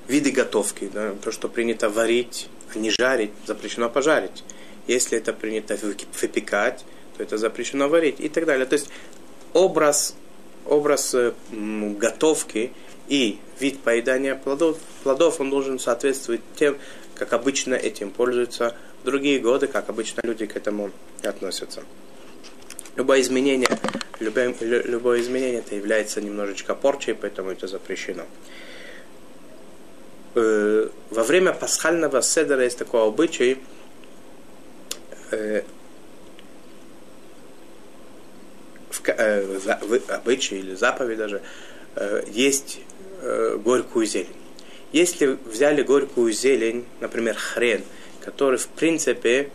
Виды 0.08 0.30
готовки, 0.30 0.90
да, 0.92 1.12
то, 1.22 1.30
что 1.30 1.48
принято 1.48 1.90
варить, 1.90 2.48
не 2.76 2.90
жарить, 2.90 3.30
запрещено 3.46 3.88
пожарить. 3.88 4.44
Если 4.86 5.18
это 5.18 5.32
принято 5.32 5.76
выпекать, 5.76 6.84
то 7.16 7.22
это 7.22 7.38
запрещено 7.38 7.88
варить 7.88 8.16
и 8.18 8.28
так 8.28 8.46
далее. 8.46 8.66
То 8.66 8.74
есть 8.74 8.88
образ, 9.52 10.14
образ 10.66 11.14
э, 11.14 11.32
готовки 11.52 12.72
и 13.08 13.38
вид 13.58 13.80
поедания 13.80 14.34
плодов, 14.34 14.78
плодов, 15.02 15.40
он 15.40 15.50
должен 15.50 15.78
соответствовать 15.78 16.40
тем, 16.56 16.78
как 17.14 17.32
обычно 17.32 17.74
этим 17.74 18.10
пользуются 18.10 18.76
другие 19.04 19.38
годы, 19.38 19.66
как 19.66 19.88
обычно 19.88 20.20
люди 20.22 20.46
к 20.46 20.56
этому 20.56 20.90
относятся. 21.22 21.82
Любое 22.96 23.20
изменение, 23.20 23.68
любое, 24.18 24.54
любое 24.60 25.20
изменение 25.20 25.60
это 25.60 25.74
является 25.74 26.20
немножечко 26.20 26.74
порчей, 26.74 27.14
поэтому 27.14 27.50
это 27.50 27.66
запрещено. 27.66 28.24
Э, 30.34 30.88
во 31.10 31.24
время 31.24 31.52
пасхального 31.52 32.22
седера 32.22 32.62
есть 32.62 32.78
такой 32.78 33.06
обычай, 33.06 33.58
э, 35.32 35.62
в, 38.90 39.08
э, 39.08 39.58
в, 39.58 40.10
обычай 40.10 40.58
или 40.58 40.74
заповедь 40.74 41.18
даже, 41.18 41.42
э, 41.96 42.22
есть 42.28 42.80
э, 43.22 43.56
горькую 43.62 44.06
зелень. 44.06 44.36
Если 44.92 45.38
взяли 45.44 45.82
горькую 45.82 46.32
зелень, 46.32 46.84
например, 47.00 47.36
хрен, 47.36 47.82
который 48.24 48.58
в 48.58 48.68
принципе 48.68 49.50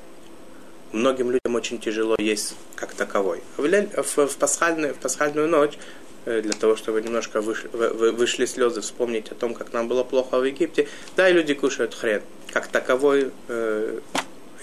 многим 0.91 1.31
людям 1.31 1.55
очень 1.55 1.79
тяжело 1.79 2.15
есть 2.17 2.55
как 2.75 2.93
таковой. 2.93 3.41
В, 3.57 4.27
в, 4.27 4.37
пасхальную, 4.37 4.93
в 4.93 4.97
пасхальную 4.97 5.47
ночь 5.47 5.77
для 6.25 6.53
того, 6.53 6.75
чтобы 6.75 7.01
немножко 7.01 7.41
вышли, 7.41 7.67
вышли 7.67 8.45
слезы, 8.45 8.81
вспомнить 8.81 9.31
о 9.31 9.35
том, 9.35 9.53
как 9.53 9.73
нам 9.73 9.87
было 9.87 10.03
плохо 10.03 10.39
в 10.39 10.43
Египте. 10.43 10.87
Да, 11.15 11.29
и 11.29 11.33
люди 11.33 11.53
кушают 11.53 11.93
хрен. 11.93 12.21
Как 12.51 12.67
таковой 12.67 13.31
э, 13.47 13.99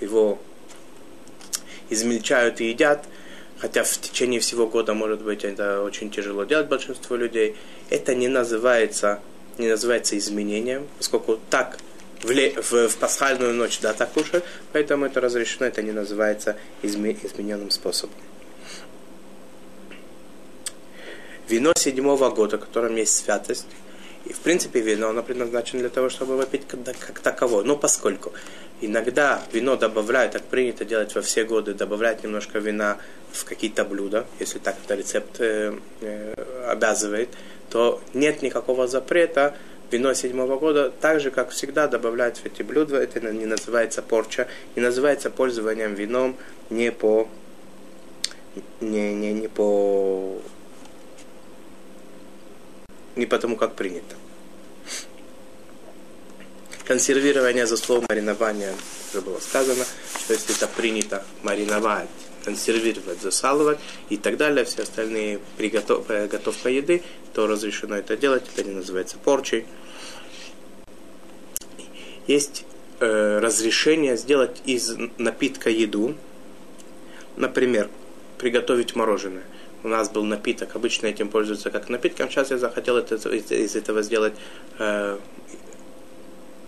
его 0.00 0.38
измельчают 1.88 2.60
и 2.60 2.70
едят, 2.70 3.04
хотя 3.58 3.84
в 3.84 3.90
течение 3.98 4.40
всего 4.40 4.66
года, 4.66 4.94
может 4.94 5.22
быть, 5.22 5.44
это 5.44 5.82
очень 5.82 6.10
тяжело 6.10 6.44
делать 6.44 6.68
большинство 6.68 7.16
людей. 7.16 7.56
Это 7.90 8.14
не 8.14 8.28
называется, 8.28 9.20
не 9.58 9.68
называется 9.68 10.18
изменением, 10.18 10.88
поскольку 10.98 11.38
так 11.50 11.78
в, 12.22 12.28
в, 12.30 12.88
в 12.88 12.96
пасхальную 12.96 13.54
ночь, 13.54 13.80
да, 13.80 13.92
так 13.92 14.12
кушают, 14.12 14.44
поэтому 14.72 15.06
это 15.06 15.20
разрешено, 15.20 15.66
это 15.66 15.82
не 15.82 15.92
называется 15.92 16.56
изме, 16.82 17.16
измененным 17.22 17.70
способом. 17.70 18.16
Вино 21.52 21.72
седьмого 21.76 22.30
года, 22.30 22.56
в 22.56 22.60
котором 22.60 22.96
есть 22.96 23.24
святость, 23.24 23.66
и 24.24 24.32
в 24.32 24.38
принципе 24.38 24.80
вино, 24.80 25.08
оно 25.08 25.22
предназначено 25.22 25.80
для 25.80 25.90
того, 25.90 26.08
чтобы 26.08 26.36
выпить 26.36 26.62
как 26.66 27.20
таково. 27.20 27.62
Но 27.62 27.76
поскольку 27.76 28.32
иногда 28.80 29.42
вино 29.52 29.76
добавляют, 29.76 30.32
так 30.32 30.42
принято 30.42 30.84
делать 30.84 31.14
во 31.14 31.20
все 31.20 31.44
годы, 31.44 31.74
добавлять 31.74 32.22
немножко 32.22 32.58
вина 32.58 32.96
в 33.32 33.44
какие-то 33.44 33.84
блюда, 33.84 34.24
если 34.40 34.58
так 34.58 34.76
это 34.82 34.94
рецепт 34.94 35.40
э, 35.40 35.74
э, 36.00 36.34
обязывает, 36.68 37.28
то 37.68 38.00
нет 38.14 38.42
никакого 38.42 38.86
запрета 38.86 39.54
вино 39.90 40.14
седьмого 40.14 40.58
года, 40.58 40.90
так 41.00 41.20
же, 41.20 41.30
как 41.30 41.50
всегда, 41.50 41.86
добавлять 41.86 42.38
в 42.38 42.46
эти 42.46 42.62
блюда. 42.62 42.96
Это 42.96 43.20
не 43.20 43.44
называется 43.46 44.00
порча, 44.00 44.48
не 44.74 44.82
называется 44.82 45.28
пользованием 45.30 45.94
вином 45.94 46.36
не 46.70 46.90
по 46.90 47.28
не, 48.80 49.14
не, 49.14 49.32
не 49.32 49.48
по 49.48 50.40
не 53.16 53.26
потому, 53.26 53.56
как 53.56 53.74
принято. 53.74 54.16
Консервирование 56.84 57.66
за 57.66 57.76
словом 57.76 58.06
маринования 58.08 58.74
уже 59.12 59.22
было 59.22 59.38
сказано, 59.38 59.84
что 60.18 60.32
если 60.32 60.54
это 60.54 60.66
принято 60.66 61.24
мариновать, 61.42 62.08
консервировать, 62.44 63.20
засалывать 63.22 63.78
и 64.08 64.16
так 64.16 64.36
далее, 64.36 64.64
все 64.64 64.82
остальные 64.82 65.38
приготов, 65.56 66.06
приготовка 66.06 66.68
еды, 66.70 67.02
то 67.34 67.46
разрешено 67.46 67.96
это 67.96 68.16
делать, 68.16 68.44
это 68.54 68.68
не 68.68 68.74
называется 68.74 69.16
порчей. 69.16 69.66
Есть 72.26 72.64
э, 73.00 73.38
разрешение 73.38 74.16
сделать 74.16 74.60
из 74.64 74.94
напитка 75.18 75.70
еду, 75.70 76.14
например, 77.36 77.88
приготовить 78.38 78.94
мороженое. 78.94 79.44
У 79.84 79.88
нас 79.88 80.10
был 80.10 80.24
напиток, 80.24 80.76
обычно 80.76 81.06
этим 81.08 81.28
пользуются 81.28 81.70
как 81.70 81.88
напитком. 81.88 82.30
Сейчас 82.30 82.50
я 82.50 82.58
захотел 82.58 82.96
это, 82.96 83.16
из, 83.16 83.50
из 83.50 83.74
этого 83.74 84.02
сделать 84.02 84.34
э, 84.78 85.18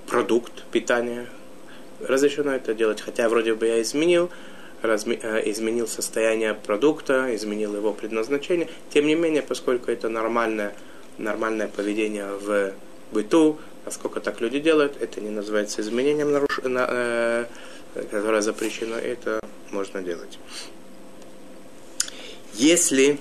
продукт 0.08 0.64
питания. 0.72 1.28
Разрешено 2.00 2.52
это 2.52 2.74
делать, 2.74 3.00
хотя 3.00 3.28
вроде 3.28 3.54
бы 3.54 3.66
я 3.66 3.80
изменил, 3.82 4.30
разми, 4.82 5.18
э, 5.22 5.48
изменил 5.50 5.86
состояние 5.86 6.54
продукта, 6.54 7.34
изменил 7.34 7.76
его 7.76 7.92
предназначение. 7.92 8.68
Тем 8.92 9.06
не 9.06 9.14
менее, 9.14 9.42
поскольку 9.42 9.92
это 9.92 10.08
нормальное, 10.08 10.74
нормальное 11.18 11.68
поведение 11.68 12.26
в 12.26 12.72
быту, 13.12 13.58
насколько 13.84 14.20
так 14.20 14.40
люди 14.40 14.58
делают, 14.58 15.00
это 15.00 15.20
не 15.20 15.30
называется 15.30 15.82
изменением, 15.82 16.32
наруш... 16.32 16.60
на, 16.64 16.86
э, 16.88 17.44
которое 18.10 18.42
запрещено, 18.42 18.96
это 18.96 19.38
можно 19.70 20.02
делать. 20.02 20.38
Если 22.56 23.18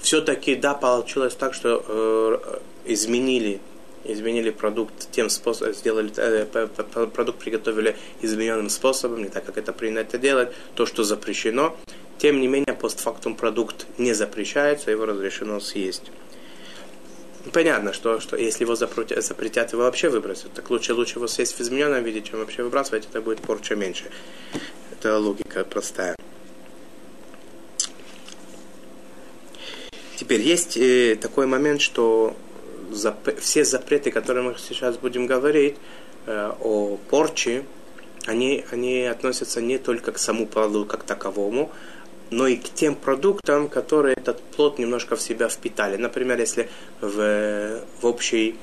все-таки, 0.00 0.54
да, 0.54 0.74
получилось 0.74 1.34
так, 1.34 1.54
что 1.54 1.84
э, 1.86 2.92
изменили 2.92 3.60
изменили 4.04 4.50
продукт 4.50 5.10
тем 5.10 5.28
способом, 5.28 5.74
сделали 5.74 6.10
э, 6.16 6.46
продукт 7.06 7.38
приготовили 7.38 7.96
измененным 8.22 8.70
способом, 8.70 9.22
не 9.22 9.28
так, 9.28 9.44
как 9.44 9.58
это 9.58 9.72
принято 9.72 10.18
делать, 10.18 10.52
то, 10.74 10.86
что 10.86 11.04
запрещено. 11.04 11.76
Тем 12.18 12.40
не 12.40 12.48
менее, 12.48 12.74
постфактум 12.74 13.34
продукт 13.34 13.86
не 13.98 14.12
запрещается, 14.12 14.90
его 14.90 15.06
разрешено 15.06 15.60
съесть. 15.60 16.10
Понятно, 17.52 17.94
что, 17.94 18.20
что 18.20 18.36
если 18.36 18.64
его 18.64 18.74
запретят, 18.74 19.72
его 19.72 19.82
вообще 19.82 20.10
выбросят. 20.10 20.52
Так 20.52 20.68
лучше, 20.70 20.92
лучше 20.92 21.18
его 21.18 21.26
съесть 21.26 21.58
в 21.58 21.60
измененном 21.60 22.04
виде, 22.04 22.20
чем 22.20 22.40
вообще 22.40 22.62
выбрасывать, 22.62 23.06
это 23.08 23.22
будет 23.22 23.40
порча 23.40 23.74
меньше. 23.74 24.10
Это 24.92 25.18
логика 25.18 25.64
простая. 25.64 26.14
Теперь 30.20 30.42
есть 30.42 30.76
э, 30.76 31.16
такой 31.18 31.46
момент, 31.46 31.80
что 31.80 32.36
зап... 32.90 33.40
все 33.40 33.64
запреты, 33.64 34.10
которые 34.10 34.42
мы 34.42 34.54
сейчас 34.58 34.98
будем 34.98 35.26
говорить 35.26 35.76
э, 36.26 36.52
о 36.60 36.98
порче, 37.08 37.64
они, 38.26 38.62
они 38.70 39.04
относятся 39.04 39.62
не 39.62 39.78
только 39.78 40.12
к 40.12 40.18
саму 40.18 40.46
плоду 40.46 40.84
как 40.84 41.04
таковому, 41.04 41.72
но 42.28 42.46
и 42.46 42.56
к 42.56 42.64
тем 42.64 42.96
продуктам, 42.96 43.70
которые 43.70 44.14
этот 44.14 44.42
плод 44.42 44.78
немножко 44.78 45.16
в 45.16 45.22
себя 45.22 45.48
впитали. 45.48 45.96
Например, 45.96 46.38
если 46.38 46.68
в, 47.00 47.80
в 48.02 48.06
общей 48.06 48.56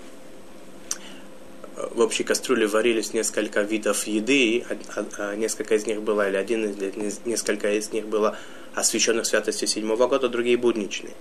в 1.75 2.01
общей 2.01 2.23
кастрюле 2.23 2.67
варились 2.67 3.13
несколько 3.13 3.61
видов 3.61 4.05
еды, 4.05 4.63
а, 5.17 5.35
несколько 5.35 5.73
из 5.73 5.87
них 5.87 6.01
было, 6.01 6.29
или 6.29 6.37
один 6.37 6.65
из 6.65 7.25
несколько 7.25 7.73
из 7.73 7.91
них 7.91 8.05
было 8.05 8.37
освященных 8.77 9.25
святостью 9.25 9.67
седьмого 9.67 10.07
года, 10.07 10.29
другие 10.29 10.55
будничные. 10.55 11.13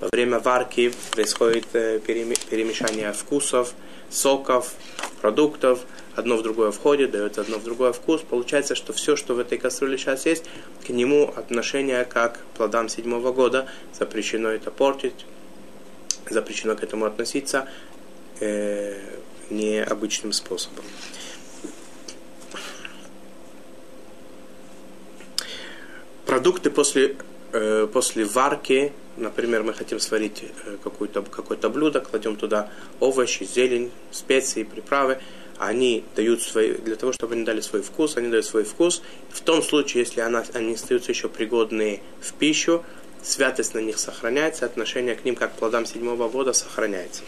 Во 0.00 0.08
время 0.12 0.40
варки 0.40 0.92
происходит 1.12 1.64
э, 1.72 2.00
перемешание 2.00 3.12
вкусов, 3.12 3.74
соков, 4.10 4.74
продуктов, 5.20 5.80
одно 6.16 6.36
в 6.36 6.42
другое 6.42 6.72
входит, 6.72 7.12
дает 7.12 7.38
одно 7.38 7.58
в 7.58 7.64
другое 7.64 7.92
вкус. 7.92 8.22
Получается, 8.22 8.74
что 8.74 8.92
все, 8.92 9.14
что 9.14 9.34
в 9.34 9.38
этой 9.38 9.58
кастрюле 9.58 9.96
сейчас 9.96 10.26
есть, 10.26 10.44
к 10.84 10.88
нему 10.88 11.32
отношение 11.36 12.04
как 12.04 12.38
к 12.38 12.56
плодам 12.56 12.88
седьмого 12.88 13.32
года. 13.32 13.68
Запрещено 13.96 14.48
это 14.48 14.72
портить, 14.72 15.24
запрещено 16.28 16.74
к 16.74 16.82
этому 16.82 17.04
относиться 17.04 17.68
э, 18.40 18.98
необычным 19.50 20.32
способом. 20.32 20.84
Продукты 26.34 26.68
после, 26.68 27.14
э, 27.52 27.86
после 27.92 28.24
варки 28.24 28.92
Например, 29.16 29.62
мы 29.62 29.72
хотим 29.72 30.00
сварить 30.00 30.42
э, 30.42 30.78
какое-то 30.82 31.22
какое 31.22 31.56
блюдо, 31.70 32.00
кладем 32.00 32.34
туда 32.34 32.72
овощи, 32.98 33.44
зелень, 33.44 33.92
специи, 34.10 34.64
приправы. 34.64 35.20
Они 35.58 36.02
дают 36.16 36.42
свой, 36.42 36.72
для 36.72 36.96
того, 36.96 37.12
чтобы 37.12 37.34
они 37.34 37.44
дали 37.44 37.60
свой 37.60 37.82
вкус, 37.82 38.16
они 38.16 38.30
дают 38.30 38.46
свой 38.46 38.64
вкус. 38.64 39.00
В 39.30 39.42
том 39.42 39.62
случае, 39.62 40.02
если 40.02 40.22
она, 40.22 40.42
они 40.54 40.74
остаются 40.74 41.12
еще 41.12 41.28
пригодные 41.28 42.02
в 42.20 42.32
пищу, 42.32 42.84
святость 43.22 43.74
на 43.74 43.78
них 43.78 44.00
сохраняется, 44.00 44.66
отношение 44.66 45.14
к 45.14 45.24
ним, 45.24 45.36
как 45.36 45.54
к 45.54 45.58
плодам 45.58 45.86
седьмого 45.86 46.28
года, 46.28 46.52
сохраняется. 46.52 47.22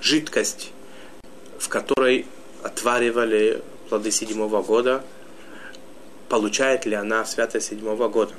Жидкость, 0.00 0.72
в 1.60 1.68
которой 1.68 2.26
отваривали 2.64 3.62
плоды 3.88 4.10
седьмого 4.10 4.62
года– 4.62 5.02
получает 6.28 6.86
ли 6.86 6.94
она 6.94 7.24
святость 7.24 7.68
седьмого 7.68 8.08
года. 8.08 8.32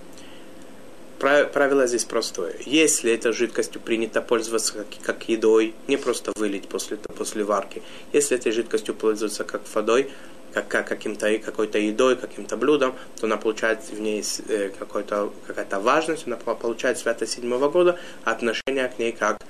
Правило 1.20 1.88
здесь 1.88 2.06
простое. 2.06 2.54
Если 2.66 3.12
этой 3.12 3.34
жидкостью 3.34 3.82
принято 3.82 4.22
пользоваться 4.22 4.74
как, 4.74 4.86
как 5.02 5.30
едой, 5.30 5.74
не 5.88 5.98
просто 5.98 6.32
вылить 6.36 6.68
после, 6.68 6.98
после 6.98 7.44
варки, 7.44 7.82
если 8.14 8.38
этой 8.38 8.52
жидкостью 8.52 8.94
пользоваться 8.94 9.44
как 9.44 9.62
водой, 9.74 10.12
как, 10.54 10.68
как 10.68 10.88
каким-то, 10.88 11.36
какой-то 11.40 11.80
едой, 11.80 12.18
каким-то 12.18 12.56
блюдом, 12.56 12.94
то 13.20 13.26
она 13.26 13.38
получает 13.38 13.80
в 13.90 14.00
ней 14.00 14.24
э, 14.48 14.70
какая-то 14.78 15.80
важность, 15.80 16.28
она 16.28 16.36
получает 16.36 17.00
святость 17.00 17.34
седьмого 17.34 17.68
года, 17.68 17.98
а 18.24 18.32
отношение 18.32 18.88
к 18.88 19.00
ней 19.00 19.12
как 19.12 19.42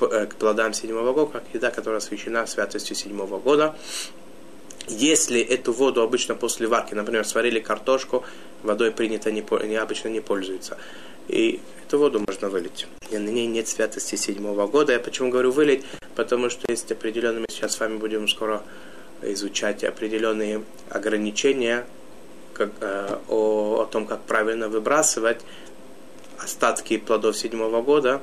э, 0.00 0.24
к 0.24 0.36
плодам 0.36 0.72
седьмого 0.72 1.12
года, 1.12 1.32
как 1.32 1.44
еда, 1.52 1.70
которая 1.70 1.98
освящена 1.98 2.46
святостью 2.46 2.96
седьмого 2.96 3.38
года. 3.38 3.74
Если 4.90 5.40
эту 5.40 5.72
воду 5.72 6.02
обычно 6.02 6.34
после 6.34 6.66
варки, 6.66 6.94
например, 6.94 7.24
сварили 7.24 7.60
картошку, 7.60 8.24
водой 8.64 8.90
принято 8.90 9.30
не, 9.30 9.44
не 9.66 9.76
обычно 9.76 10.08
не 10.08 10.20
пользуется. 10.20 10.76
И 11.28 11.60
эту 11.86 11.98
воду 11.98 12.22
можно 12.26 12.48
вылить. 12.48 12.88
И 13.10 13.16
на 13.16 13.28
ней 13.28 13.46
нет 13.46 13.68
святости 13.68 14.16
седьмого 14.16 14.66
года. 14.66 14.92
Я 14.92 14.98
почему 14.98 15.30
говорю 15.30 15.52
вылить? 15.52 15.84
Потому 16.16 16.50
что 16.50 16.70
есть 16.70 16.90
определенные, 16.90 17.46
сейчас 17.48 17.74
с 17.74 17.80
вами 17.80 17.98
будем 17.98 18.26
скоро 18.26 18.64
изучать 19.22 19.84
определенные 19.84 20.64
ограничения 20.88 21.86
как, 22.52 22.72
э, 22.80 23.18
о, 23.28 23.82
о 23.82 23.86
том, 23.86 24.06
как 24.06 24.22
правильно 24.22 24.68
выбрасывать 24.68 25.40
остатки 26.38 26.96
плодов 26.98 27.38
седьмого 27.38 27.80
года. 27.80 28.20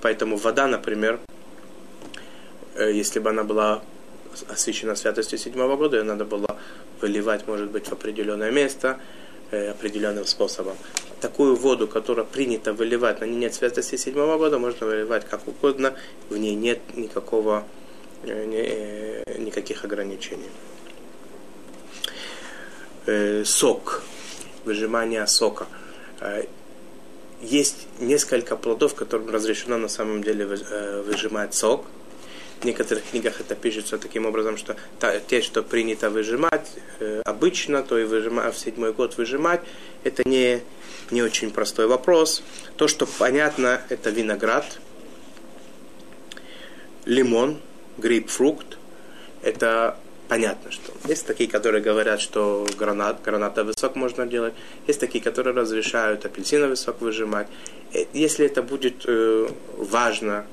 Поэтому 0.00 0.36
вода, 0.36 0.66
например, 0.66 1.20
э, 2.76 2.92
если 2.92 3.18
бы 3.18 3.28
она 3.28 3.44
была 3.44 3.82
освящена 4.48 4.94
святостью 4.94 5.38
седьмого 5.38 5.76
года, 5.76 5.98
ее 5.98 6.02
надо 6.02 6.24
было 6.24 6.58
выливать, 7.00 7.46
может 7.46 7.70
быть, 7.70 7.86
в 7.86 7.92
определенное 7.92 8.50
место 8.50 8.98
э, 9.50 9.70
определенным 9.70 10.24
способом. 10.26 10.76
Такую 11.20 11.56
воду, 11.56 11.86
которая 11.88 12.24
принято 12.24 12.72
выливать, 12.72 13.20
на 13.20 13.24
ней 13.24 13.36
нет 13.36 13.54
святости 13.54 13.96
седьмого 13.96 14.38
года, 14.38 14.58
можно 14.58 14.86
выливать 14.86 15.24
как 15.28 15.46
угодно, 15.46 15.94
в 16.30 16.36
ней 16.36 16.54
нет 16.54 16.80
никакого, 16.96 17.64
э, 18.24 19.22
э, 19.26 19.38
никаких 19.38 19.84
ограничений. 19.84 20.50
Сок, 23.44 24.04
выжимание 24.64 25.26
сока. 25.26 25.66
Есть 27.40 27.88
несколько 27.98 28.54
плодов, 28.54 28.94
которым 28.94 29.28
разрешено 29.30 29.76
на 29.76 29.88
самом 29.88 30.22
деле 30.22 30.46
выжимать 30.46 31.52
сок– 31.52 31.84
в 32.62 32.64
некоторых 32.64 33.02
книгах 33.10 33.40
это 33.40 33.56
пишется 33.56 33.98
таким 33.98 34.24
образом, 34.24 34.56
что 34.56 34.76
та, 35.00 35.18
те, 35.18 35.42
что 35.42 35.62
принято 35.62 36.10
выжимать 36.10 36.70
э, 37.00 37.20
обычно, 37.24 37.82
то 37.82 37.98
и 37.98 38.04
выжимать, 38.04 38.54
в 38.54 38.58
седьмой 38.58 38.92
год 38.92 39.16
выжимать, 39.16 39.60
это 40.04 40.22
не, 40.28 40.60
не 41.10 41.22
очень 41.22 41.50
простой 41.50 41.88
вопрос. 41.88 42.42
То, 42.76 42.86
что 42.86 43.06
понятно, 43.06 43.82
это 43.88 44.10
виноград, 44.10 44.78
лимон, 47.04 47.60
грейпфрукт, 47.98 48.78
это 49.42 49.96
понятно, 50.28 50.70
что 50.70 50.92
есть 51.08 51.26
такие, 51.26 51.50
которые 51.50 51.82
говорят, 51.82 52.20
что 52.20 52.64
гранат, 52.78 53.22
гранатовый 53.22 53.74
сок 53.76 53.96
можно 53.96 54.24
делать, 54.24 54.54
есть 54.86 55.00
такие, 55.00 55.22
которые 55.22 55.54
разрешают 55.54 56.24
апельсиновый 56.24 56.76
сок 56.76 57.00
выжимать. 57.00 57.48
Э, 57.92 58.04
если 58.12 58.46
это 58.46 58.62
будет 58.62 59.02
э, 59.06 59.48
важно 59.76 60.46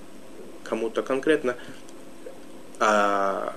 кому-то 0.63 1.01
конкретно, 1.01 1.55
а, 2.79 3.53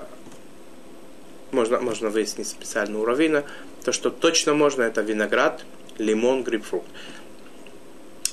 можно, 1.51 1.81
можно 1.81 2.11
выяснить 2.11 2.49
специально 2.49 2.99
у 2.99 3.05
равина, 3.05 3.45
то, 3.85 3.93
что 3.93 4.11
точно 4.11 4.55
можно, 4.55 4.83
это 4.83 5.01
виноград, 5.03 5.65
лимон, 5.99 6.43
грейпфрукт. 6.43 6.89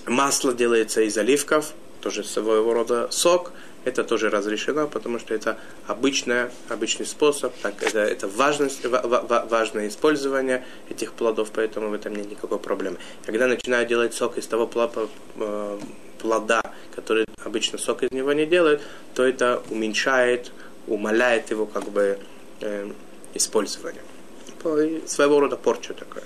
Масло 0.06 0.54
делается 0.54 1.02
из 1.02 1.18
оливков, 1.18 1.74
тоже 2.02 2.24
своего 2.24 2.74
рода 2.74 3.08
сок, 3.12 3.52
это 3.86 4.04
тоже 4.04 4.30
разрешено, 4.30 4.88
потому 4.88 5.20
что 5.20 5.34
это 5.34 5.58
обычная, 5.88 6.52
обычный 6.68 7.06
способ, 7.06 7.54
так, 7.62 7.82
это, 7.82 8.00
это 8.00 8.28
важность, 8.28 8.86
важное 8.86 9.88
использование 9.88 10.66
этих 10.90 11.14
плодов, 11.14 11.52
поэтому 11.54 11.90
в 11.90 11.94
этом 11.94 12.16
нет 12.16 12.30
никакой 12.30 12.60
проблемы. 12.60 12.98
Когда 13.26 13.48
начинают 13.48 13.88
делать 13.88 14.14
сок 14.14 14.38
из 14.38 14.48
того 14.48 14.70
э, 15.36 15.80
плода, 16.20 16.62
который 16.96 17.26
обычно 17.44 17.78
сок 17.78 18.04
из 18.04 18.12
него 18.12 18.34
не 18.34 18.46
делает, 18.46 18.82
то 19.16 19.24
это 19.24 19.62
уменьшает, 19.70 20.52
умаляет 20.90 21.52
его 21.52 21.66
как 21.66 21.90
бы 21.90 22.20
э, 22.62 22.92
использование. 23.34 24.02
Своего 25.08 25.40
рода 25.40 25.56
порча 25.56 25.94
такая. 25.94 26.26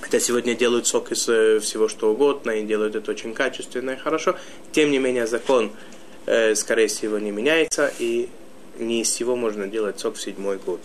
Хотя 0.00 0.20
сегодня 0.20 0.54
делают 0.54 0.86
сок 0.86 1.12
из 1.12 1.28
э, 1.28 1.58
всего 1.60 1.88
что 1.88 2.12
угодно, 2.12 2.52
и 2.52 2.64
делают 2.64 2.94
это 2.94 3.10
очень 3.10 3.34
качественно 3.34 3.92
и 3.92 3.96
хорошо. 3.96 4.36
Тем 4.70 4.90
не 4.90 4.98
менее, 4.98 5.26
закон, 5.26 5.72
э, 6.26 6.54
скорее 6.54 6.88
всего, 6.88 7.18
не 7.18 7.30
меняется, 7.30 7.90
и 7.98 8.28
не 8.78 9.00
из 9.00 9.08
всего 9.08 9.34
можно 9.34 9.66
делать 9.66 9.98
сок 9.98 10.16
в 10.16 10.20
седьмой 10.20 10.58
год. 10.58 10.80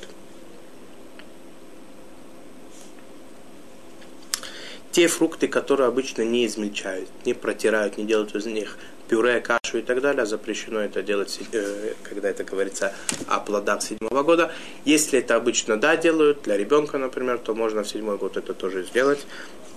Те 4.92 5.08
фрукты, 5.08 5.48
которые 5.48 5.88
обычно 5.88 6.24
не 6.24 6.48
измельчают, 6.48 7.10
не 7.26 7.34
протирают, 7.34 7.98
не 7.98 8.06
делают 8.06 8.34
из 8.36 8.46
них 8.46 8.78
пюре, 9.08 9.40
кашу 9.40 9.59
и 9.78 9.82
так 9.82 10.02
далее, 10.02 10.26
запрещено 10.26 10.80
это 10.80 11.02
делать, 11.02 11.40
э, 11.52 11.94
когда 12.04 12.30
это 12.30 12.44
говорится 12.44 12.94
о 13.28 13.40
плодах 13.40 13.82
седьмого 13.82 14.24
года. 14.24 14.52
Если 14.86 15.20
это 15.20 15.36
обычно, 15.36 15.78
да, 15.78 15.96
делают, 15.96 16.44
для 16.44 16.58
ребенка, 16.58 16.98
например, 16.98 17.38
то 17.38 17.54
можно 17.54 17.84
в 17.84 17.88
седьмой 17.88 18.18
год 18.18 18.38
это 18.38 18.54
тоже 18.54 18.84
сделать, 18.84 19.26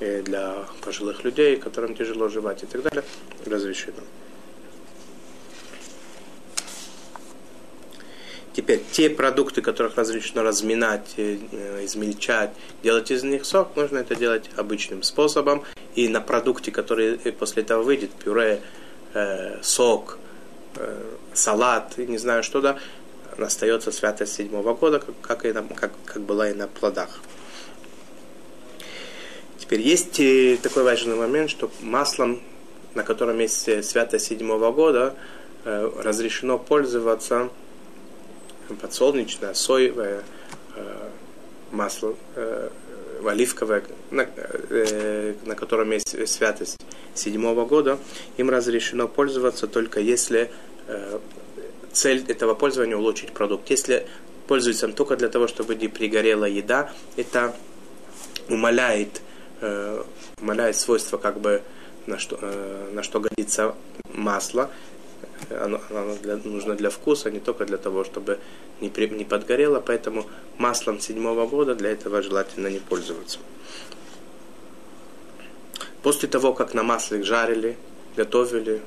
э, 0.01 0.23
для 0.23 0.65
пожилых 0.85 1.25
людей, 1.25 1.57
которым 1.57 1.95
тяжело 1.95 2.29
жевать 2.29 2.63
и 2.63 2.67
так 2.67 2.83
далее, 2.83 3.05
разрешено. 3.47 4.03
Теперь 8.55 8.83
те 8.93 9.09
продукты, 9.09 9.63
которых 9.63 9.97
разрешено 9.97 10.43
разминать, 10.43 11.15
э, 11.17 11.39
измельчать, 11.85 12.51
делать 12.83 13.11
из 13.11 13.23
них 13.23 13.47
сок, 13.47 13.75
нужно 13.77 13.99
это 13.99 14.15
делать 14.15 14.51
обычным 14.57 15.03
способом. 15.03 15.63
И 15.95 16.09
на 16.09 16.21
продукте, 16.21 16.71
который 16.71 17.17
после 17.33 17.63
этого 17.63 17.83
выйдет, 17.83 18.11
пюре, 18.11 18.61
э, 19.15 19.59
сок, 19.63 20.19
э, 20.77 21.03
салат, 21.35 21.99
не 21.99 22.19
знаю 22.19 22.43
что, 22.43 22.61
да, 22.61 22.79
остается 23.39 23.93
святость 23.93 24.35
седьмого 24.35 24.75
года, 24.75 24.99
как, 25.01 25.15
как, 25.21 25.45
и 25.45 25.53
на, 25.53 25.63
как, 25.63 25.93
как 26.05 26.23
была 26.23 26.51
и 26.51 26.55
на 26.55 26.69
плодах. 26.69 27.21
Теперь 29.59 29.81
есть 29.81 30.21
такой 30.63 30.83
важный 30.83 31.15
момент, 31.15 31.49
что 31.49 31.71
маслом, 31.81 32.43
на 32.95 33.05
котором 33.05 33.39
есть 33.39 33.85
святость 33.85 34.27
седьмого 34.27 34.73
года, 34.73 35.15
э, 35.65 35.91
разрешено 36.03 36.59
пользоваться 36.59 37.49
подсолнечное, 38.81 39.55
соевое 39.55 40.23
э, 40.77 41.09
масло, 41.71 42.15
э, 42.37 42.71
оливковое, 43.31 43.85
на, 44.11 44.27
э, 44.37 45.35
на 45.45 45.55
котором 45.55 45.91
есть 45.91 46.29
святость 46.29 46.79
седьмого 47.15 47.65
года, 47.67 47.99
им 48.37 48.51
разрешено 48.51 49.09
пользоваться 49.09 49.67
только 49.67 50.01
если 50.01 50.51
э, 50.87 51.19
цель 51.93 52.25
этого 52.29 52.55
пользования 52.55 52.97
улучшить 52.97 53.33
продукт. 53.33 53.71
Если 53.71 54.07
пользуется 54.47 54.89
только 54.89 55.17
для 55.17 55.29
того, 55.29 55.47
чтобы 55.47 55.75
не 55.75 55.89
пригорела 55.89 56.45
еда, 56.45 56.91
это 57.17 57.55
умаляет, 58.49 59.23
э, 59.61 60.03
умаляет 60.41 60.77
свойства 60.77 61.19
как 61.19 61.41
бы 61.41 61.63
на 62.07 62.19
что, 62.19 62.39
э, 62.41 62.91
на 62.93 63.03
что 63.03 63.21
годится 63.21 63.75
масло. 64.13 64.71
Оно, 65.51 65.81
оно 65.91 66.17
для, 66.23 66.37
нужно 66.37 66.75
для 66.75 66.91
вкуса, 66.91 67.31
не 67.31 67.41
только 67.41 67.65
для 67.65 67.79
того, 67.79 68.05
чтобы 68.05 68.39
не, 68.81 68.89
при, 68.89 69.09
не 69.09 69.25
подгорело, 69.25 69.81
поэтому 69.81 70.27
маслом 70.59 71.01
седьмого 71.01 71.47
года 71.47 71.75
для 71.75 71.91
этого 71.91 72.23
желательно 72.23 72.69
не 72.69 72.79
пользоваться. 72.79 73.39
После 76.03 76.29
того, 76.29 76.53
как 76.53 76.75
на 76.75 76.83
масле 76.83 77.23
жарили, 77.23 77.77
готовили, 78.17 78.81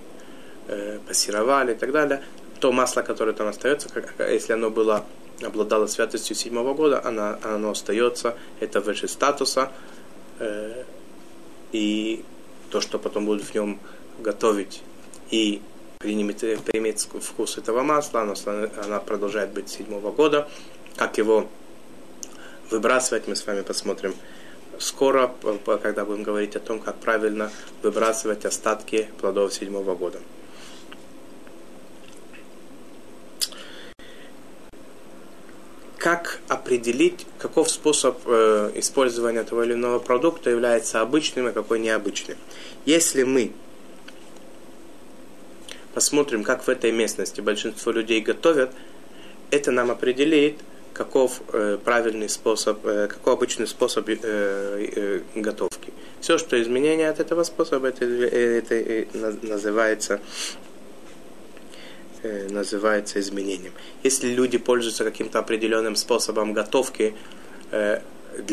э, 0.68 1.00
пассеровали 1.08 1.74
и 1.74 1.76
так 1.76 1.92
далее, 1.92 2.24
то 2.60 2.72
масло, 2.72 3.02
которое 3.02 3.34
там 3.34 3.48
остается, 3.48 3.90
как, 3.90 4.14
если 4.20 4.54
оно 4.54 4.70
было, 4.70 5.06
обладало 5.42 5.88
святостью 5.88 6.36
седьмого 6.36 6.74
года, 6.74 7.02
оно, 7.04 7.38
оно 7.44 7.72
остается, 7.72 8.36
это 8.60 8.82
выше 8.82 9.08
статуса, 9.08 9.72
э, 10.40 10.84
и 11.72 12.24
то, 12.70 12.82
что 12.82 13.00
потом 13.00 13.26
будут 13.26 13.44
в 13.44 13.54
нем 13.54 13.80
готовить 14.20 14.82
и 15.30 15.62
примет, 16.00 16.40
примет 16.66 17.00
вкус 17.00 17.58
этого 17.58 17.84
масла, 17.84 18.22
оно, 18.22 18.36
оно 18.84 19.00
продолжает 19.00 19.52
быть 19.52 19.70
седьмого 19.70 20.12
года. 20.12 20.48
Как 20.96 21.18
его 21.18 21.48
выбрасывать, 22.72 23.28
мы 23.28 23.36
с 23.36 23.46
вами 23.46 23.62
посмотрим 23.62 24.16
скоро, 24.80 25.34
когда 25.82 26.06
будем 26.06 26.24
говорить 26.24 26.56
о 26.56 26.60
том, 26.60 26.80
как 26.80 26.96
правильно 26.96 27.52
выбрасывать 27.82 28.46
остатки 28.46 29.10
плодов 29.20 29.54
седьмого 29.54 29.96
года. 29.96 30.20
Как 35.98 36.40
определить, 36.50 37.26
каков 37.40 37.72
способ 37.72 38.20
э, 38.28 38.72
использования 38.76 39.44
того 39.44 39.64
или 39.64 39.74
иного 39.74 39.98
продукта 39.98 40.52
является 40.52 41.02
обычным, 41.02 41.48
а 41.48 41.52
какой 41.52 41.80
необычным? 41.80 42.38
Если 42.86 43.24
мы 43.24 43.54
посмотрим, 45.96 46.44
как 46.44 46.68
в 46.68 46.70
этой 46.70 46.92
местности 46.92 47.42
большинство 47.42 47.92
людей 47.94 48.20
готовят, 48.22 48.72
это 49.50 49.72
нам 49.72 49.90
определит, 49.90 50.60
каков 50.94 51.42
э, 51.54 51.78
правильный 51.84 52.30
способ, 52.30 52.86
э, 52.86 53.08
какой 53.08 53.34
обычный 53.34 53.66
способ 53.66 54.10
э, 54.10 54.18
э, 54.22 55.22
готовки. 55.36 55.94
Все, 56.20 56.38
что 56.38 56.62
изменение 56.62 57.10
от 57.10 57.20
этого 57.20 57.44
способа, 57.44 57.88
это, 57.88 58.06
это, 58.06 58.76
это 58.76 59.38
называется 59.42 60.20
э, 62.24 62.50
называется 62.50 63.20
изменением. 63.22 63.72
Если 64.04 64.28
люди 64.28 64.58
пользуются 64.58 65.06
каким-то 65.06 65.40
определенным 65.40 65.96
способом 65.96 66.54
готовки 66.54 67.14
э, 67.72 68.02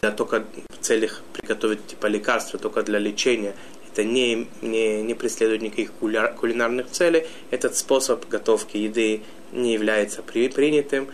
для 0.01 0.13
только 0.13 0.45
в 0.71 0.85
целях 0.85 1.23
приготовить 1.33 1.87
типа 1.87 2.07
лекарства, 2.07 2.59
только 2.59 2.83
для 2.83 3.01
лечения, 3.01 3.55
это 3.93 4.05
не, 4.05 4.49
не, 4.63 5.03
не 5.03 5.15
преследует 5.15 5.61
никаких 5.61 5.93
кулинарных 5.93 6.91
целей, 6.91 7.27
этот 7.51 7.77
способ 7.77 8.27
готовки 8.29 8.79
еды 8.79 9.23
не 9.53 9.75
является 9.75 10.23
при, 10.23 10.49
принятым, 10.49 11.09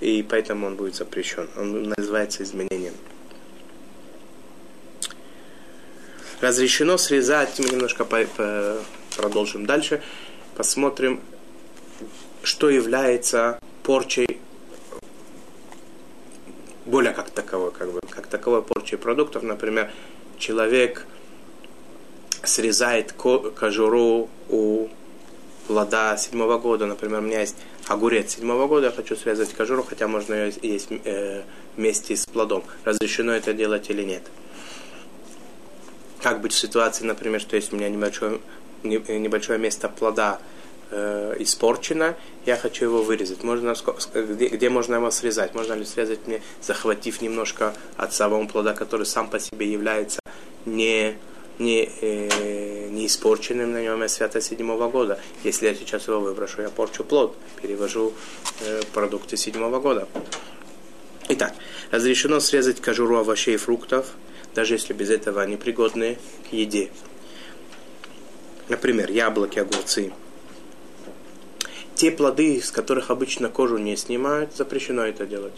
и 0.00 0.26
поэтому 0.28 0.66
он 0.66 0.74
будет 0.74 0.96
запрещен. 0.96 1.48
Он 1.56 1.94
называется 1.96 2.42
изменением. 2.42 2.94
Разрешено 6.40 6.98
срезать, 6.98 7.60
мы 7.60 7.68
немножко 7.68 8.04
по, 8.04 8.24
по, 8.24 8.78
продолжим 9.16 9.64
дальше, 9.64 10.02
посмотрим, 10.56 11.20
что 12.42 12.68
является 12.68 13.60
порчей 13.84 14.40
более 16.86 17.12
как 17.12 17.30
таковой, 17.30 17.70
как 17.70 17.92
бы, 17.92 18.00
как 18.10 18.26
таковой 18.26 18.62
порчей 18.62 18.98
продуктов. 18.98 19.44
Например, 19.44 19.92
человек 20.38 21.06
срезает 22.44 23.12
кожуру 23.12 24.28
у 24.48 24.88
плода 25.66 26.16
седьмого 26.16 26.58
года. 26.58 26.86
Например, 26.86 27.20
у 27.20 27.22
меня 27.22 27.40
есть 27.40 27.56
огурец 27.88 28.34
седьмого 28.36 28.66
года, 28.66 28.86
я 28.86 28.92
хочу 28.92 29.16
срезать 29.16 29.52
кожуру, 29.52 29.82
хотя 29.82 30.08
можно 30.08 30.34
ее 30.34 30.52
есть 30.62 30.88
э, 31.04 31.42
вместе 31.76 32.16
с 32.16 32.26
плодом. 32.26 32.64
Разрешено 32.84 33.32
это 33.32 33.52
делать 33.52 33.88
или 33.90 34.02
нет? 34.02 34.22
Как 36.20 36.40
быть 36.40 36.52
в 36.52 36.58
ситуации, 36.58 37.04
например, 37.04 37.40
что 37.40 37.56
есть 37.56 37.72
у 37.72 37.76
меня 37.76 37.88
небольшое, 37.88 38.40
небольшое 38.82 39.58
место 39.58 39.88
плода 39.88 40.40
э, 40.90 41.36
испорчено, 41.40 42.16
я 42.46 42.56
хочу 42.56 42.84
его 42.84 43.02
вырезать. 43.02 43.42
Можно, 43.42 43.74
где, 44.14 44.48
где 44.48 44.68
можно 44.68 44.96
его 44.96 45.10
срезать? 45.10 45.54
Можно 45.54 45.74
ли 45.74 45.84
срезать 45.84 46.26
мне, 46.26 46.42
захватив 46.60 47.22
немножко 47.22 47.74
от 47.96 48.12
самого 48.12 48.46
плода, 48.46 48.74
который 48.74 49.06
сам 49.06 49.28
по 49.28 49.40
себе 49.40 49.70
является 49.70 50.20
не 50.64 51.16
не, 51.58 51.88
э, 52.00 52.88
не 52.90 53.06
испорченным 53.06 53.72
на 53.72 53.82
нем 53.82 54.08
свято 54.08 54.40
седьмого 54.40 54.88
года. 54.88 55.18
Если 55.44 55.66
я 55.66 55.74
сейчас 55.74 56.08
его 56.08 56.20
выброшу, 56.20 56.62
я 56.62 56.68
порчу 56.68 57.04
плод, 57.04 57.36
перевожу 57.60 58.12
э, 58.60 58.82
продукты 58.92 59.36
седьмого 59.36 59.80
года. 59.80 60.08
Итак, 61.28 61.54
разрешено 61.90 62.40
срезать 62.40 62.80
кожуру 62.80 63.16
овощей 63.16 63.54
и 63.54 63.58
фруктов, 63.58 64.06
даже 64.54 64.74
если 64.74 64.92
без 64.92 65.10
этого 65.10 65.40
они 65.40 65.56
пригодны 65.56 66.18
к 66.48 66.52
еде. 66.52 66.90
Например, 68.68 69.10
яблоки, 69.10 69.58
огурцы. 69.58 70.12
Те 71.94 72.10
плоды, 72.10 72.60
с 72.60 72.70
которых 72.70 73.10
обычно 73.10 73.48
кожу 73.48 73.78
не 73.78 73.96
снимают, 73.96 74.56
запрещено 74.56 75.02
это 75.02 75.26
делать. 75.26 75.54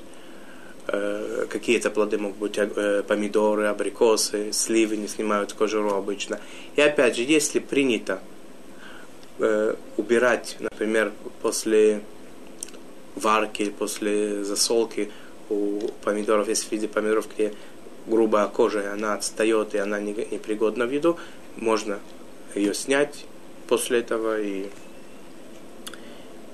Э, 0.86 1.46
какие-то 1.48 1.90
плоды 1.90 2.18
могут 2.18 2.36
быть 2.36 2.58
э, 2.58 3.02
помидоры, 3.06 3.66
абрикосы, 3.66 4.52
сливы 4.52 4.98
не 4.98 5.08
снимают 5.08 5.54
кожуру 5.54 5.94
обычно. 5.94 6.40
И 6.76 6.82
опять 6.82 7.16
же, 7.16 7.22
если 7.22 7.58
принято 7.58 8.20
э, 9.38 9.76
убирать, 9.96 10.56
например, 10.60 11.12
после 11.40 12.02
варки, 13.14 13.70
после 13.70 14.44
засолки 14.44 15.10
у 15.48 15.80
помидоров, 16.02 16.48
если 16.48 16.68
в 16.68 16.72
виде 16.72 16.88
помидоров, 16.88 17.28
где 17.34 17.54
грубая 18.06 18.48
кожа, 18.48 18.82
и 18.82 18.86
она 18.86 19.14
отстает, 19.14 19.74
и 19.74 19.78
она 19.78 20.00
непригодна 20.00 20.84
в 20.84 20.90
еду, 20.90 21.16
можно 21.56 21.98
ее 22.54 22.74
снять 22.74 23.24
после 23.68 24.00
этого 24.00 24.38
и, 24.38 24.66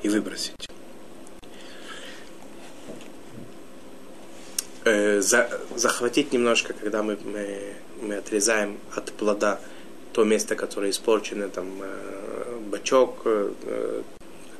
и 0.05 0.09
выбросить. 0.09 0.70
Э, 4.91 5.21
за, 5.21 5.49
захватить 5.77 6.33
немножко, 6.33 6.73
когда 6.73 7.03
мы, 7.05 7.17
мы, 7.25 7.75
мы 8.03 8.17
отрезаем 8.17 8.79
от 8.97 9.13
плода 9.13 9.61
то 10.13 10.25
место, 10.25 10.57
которое 10.57 10.91
испорчено, 10.91 11.49
там 11.49 11.69
э, 11.81 12.59
бачок, 12.71 13.23
э, 13.25 14.03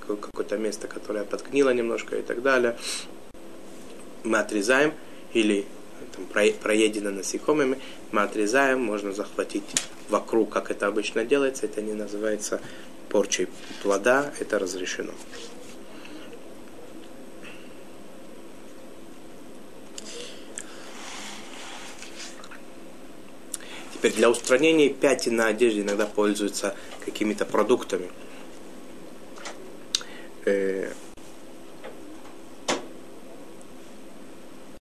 какое-то 0.07 0.57
место, 0.57 0.87
которое 0.87 1.25
подгнило 1.25 1.71
немножко 1.71 2.17
и 2.17 2.23
так 2.23 2.43
далее, 2.43 2.77
мы 4.23 4.39
отрезаем 4.39 4.93
или 5.33 5.67
там, 6.15 6.27
проедено 6.63 7.11
насекомыми, 7.11 7.79
мы 8.13 8.23
отрезаем, 8.23 8.81
можно 8.81 9.13
захватить 9.13 9.65
вокруг, 10.11 10.51
как 10.51 10.71
это 10.71 10.87
обычно 10.87 11.25
делается, 11.25 11.67
это 11.67 11.83
не 11.83 11.95
называется 11.95 12.61
порчей 13.09 13.49
плода, 13.83 14.33
это 14.39 14.61
разрешено. 14.61 15.13
Теперь 24.01 24.15
для 24.15 24.31
устранения 24.31 24.89
пятен 24.89 25.37
на 25.37 25.49
одежде 25.49 25.83
иногда 25.83 26.07
пользуются 26.07 26.75
какими-то 27.05 27.45
продуктами. 27.45 28.09
Э, 30.47 30.91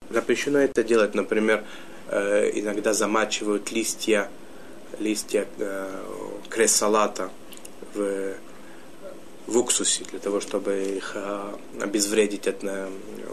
запрещено 0.08 0.60
это 0.60 0.84
делать, 0.84 1.16
например, 1.16 1.64
э, 2.06 2.52
иногда 2.54 2.92
замачивают 2.92 3.72
листья, 3.72 4.30
листья 5.00 5.48
э, 5.58 6.04
кресалата 6.48 7.32
в 7.94 8.34
в 9.48 9.56
уксусе 9.56 10.04
для 10.04 10.18
того, 10.18 10.40
чтобы 10.40 10.96
их 10.98 11.12
а, 11.14 11.58
обезвредить, 11.80 12.46
от, 12.46 12.62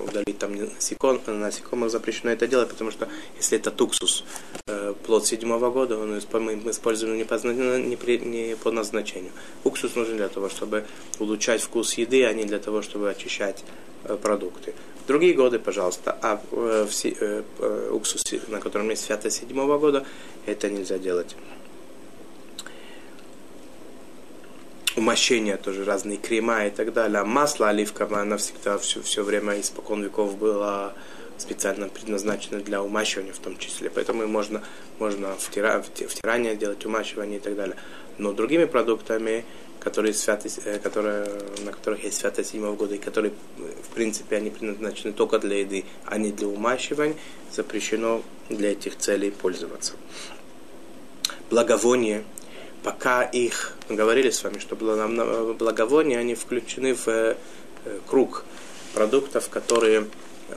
удалить 0.07 0.39
там 0.39 0.55
насеком, 0.55 1.19
насекомых 1.27 1.91
запрещено 1.91 2.31
это 2.31 2.47
делать, 2.47 2.69
потому 2.69 2.89
что 2.89 3.09
если 3.35 3.57
это 3.57 3.83
уксус, 3.83 4.23
э, 4.67 4.93
плод 5.05 5.25
седьмого 5.27 5.69
года, 5.71 5.97
он 5.97 6.11
мы 6.11 6.71
используем 6.71 7.17
не 7.17 7.25
по, 7.25 7.35
не, 7.35 8.17
не 8.17 8.55
по 8.55 8.71
назначению. 8.71 9.33
Уксус 9.65 9.95
нужен 9.95 10.15
для 10.15 10.29
того, 10.29 10.47
чтобы 10.47 10.85
улучшать 11.19 11.61
вкус 11.61 11.95
еды, 11.95 12.23
а 12.23 12.31
не 12.33 12.45
для 12.45 12.59
того, 12.59 12.81
чтобы 12.81 13.09
очищать 13.09 13.65
э, 14.05 14.15
продукты. 14.15 14.73
Другие 15.07 15.33
годы, 15.33 15.59
пожалуйста, 15.59 16.17
а 16.21 16.41
в 16.49 16.87
уксусе, 17.91 18.41
на 18.47 18.59
котором 18.59 18.89
есть 18.89 19.05
святость 19.05 19.41
седьмого 19.41 19.77
года, 19.77 20.05
это 20.45 20.69
нельзя 20.69 20.97
делать. 20.97 21.35
Умощения 24.95 25.57
тоже, 25.57 25.83
разные 25.83 26.17
крема 26.17 26.65
и 26.65 26.69
так 26.69 26.93
далее. 26.93 27.19
А 27.19 27.25
масло 27.25 27.69
оливковое, 27.69 28.21
она 28.21 28.37
всегда 28.37 28.77
все, 28.77 29.01
все 29.01 29.23
время 29.23 29.59
испокон 29.59 30.03
веков 30.03 30.37
была 30.37 30.93
специально 31.37 31.89
предназначена 31.89 32.59
для 32.59 32.81
умащивания 32.81 33.33
в 33.33 33.39
том 33.39 33.57
числе. 33.57 33.89
Поэтому 33.89 34.25
можно, 34.27 34.63
можно 34.99 35.35
втира, 35.35 35.81
втирание 35.81 36.55
делать, 36.55 36.85
умащивание 36.85 37.37
и 37.39 37.41
так 37.41 37.55
далее. 37.55 37.75
Но 38.17 38.31
другими 38.31 38.65
продуктами, 38.65 39.43
которые 39.79 40.13
святость, 40.13 40.61
э, 40.63 40.79
которые, 40.79 41.27
на 41.65 41.71
которых 41.71 42.03
есть 42.05 42.17
святость 42.17 42.51
седьмого 42.51 42.75
года, 42.75 42.95
и 42.95 42.97
которые, 42.97 43.33
в 43.57 43.93
принципе, 43.93 44.37
они 44.37 44.49
предназначены 44.49 45.11
только 45.13 45.39
для 45.39 45.59
еды, 45.59 45.83
а 46.05 46.17
не 46.17 46.31
для 46.31 46.47
умащивания, 46.47 47.15
запрещено 47.51 48.23
для 48.49 48.71
этих 48.71 48.97
целей 48.97 49.31
пользоваться. 49.31 49.93
Благовоние– 51.49 52.23
пока 52.85 53.23
их, 53.23 53.73
мы 53.89 53.95
говорили 53.95 54.29
с 54.29 54.43
вами, 54.43 54.59
что 54.59 54.75
благовония, 54.75 56.19
они 56.19 56.35
включены 56.35 56.93
в 56.93 57.07
э, 57.07 57.35
круг 58.07 58.45
продуктов, 58.93 59.49
которые, 59.49 60.05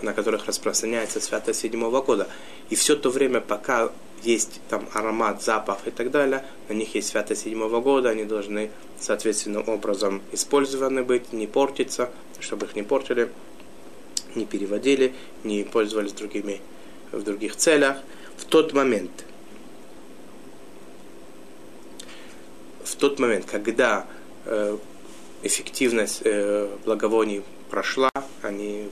на 0.02 0.12
которых 0.12 0.46
распространяется 0.46 1.20
святость 1.20 1.60
седьмого 1.60 2.02
года. 2.02 2.28
И 2.68 2.74
все 2.74 2.96
то 2.96 3.08
время, 3.08 3.40
пока 3.40 3.90
есть 4.22 4.60
там 4.68 4.86
аромат, 4.92 5.42
запах 5.42 5.78
и 5.86 5.90
так 5.90 6.10
далее, 6.10 6.44
на 6.68 6.74
них 6.74 6.94
есть 6.94 7.08
святость 7.08 7.44
седьмого 7.44 7.80
года, 7.80 8.10
они 8.10 8.24
должны 8.24 8.70
соответственным 9.00 9.66
образом 9.66 10.20
использованы 10.32 11.04
быть, 11.04 11.32
не 11.32 11.46
портиться, 11.46 12.10
чтобы 12.40 12.66
их 12.66 12.76
не 12.76 12.82
портили, 12.82 13.30
не 14.34 14.44
переводили, 14.44 15.14
не 15.44 15.64
пользовались 15.64 16.12
другими 16.12 16.60
в 17.10 17.22
других 17.22 17.56
целях. 17.56 17.96
В 18.36 18.44
тот 18.44 18.74
момент– 18.74 19.24
в 22.88 22.96
тот 22.96 23.18
момент, 23.18 23.44
когда 23.44 24.06
э, 24.46 24.76
эффективность 25.42 26.22
э, 26.24 26.68
благовоний 26.84 27.42
прошла, 27.70 28.10
они, 28.42 28.88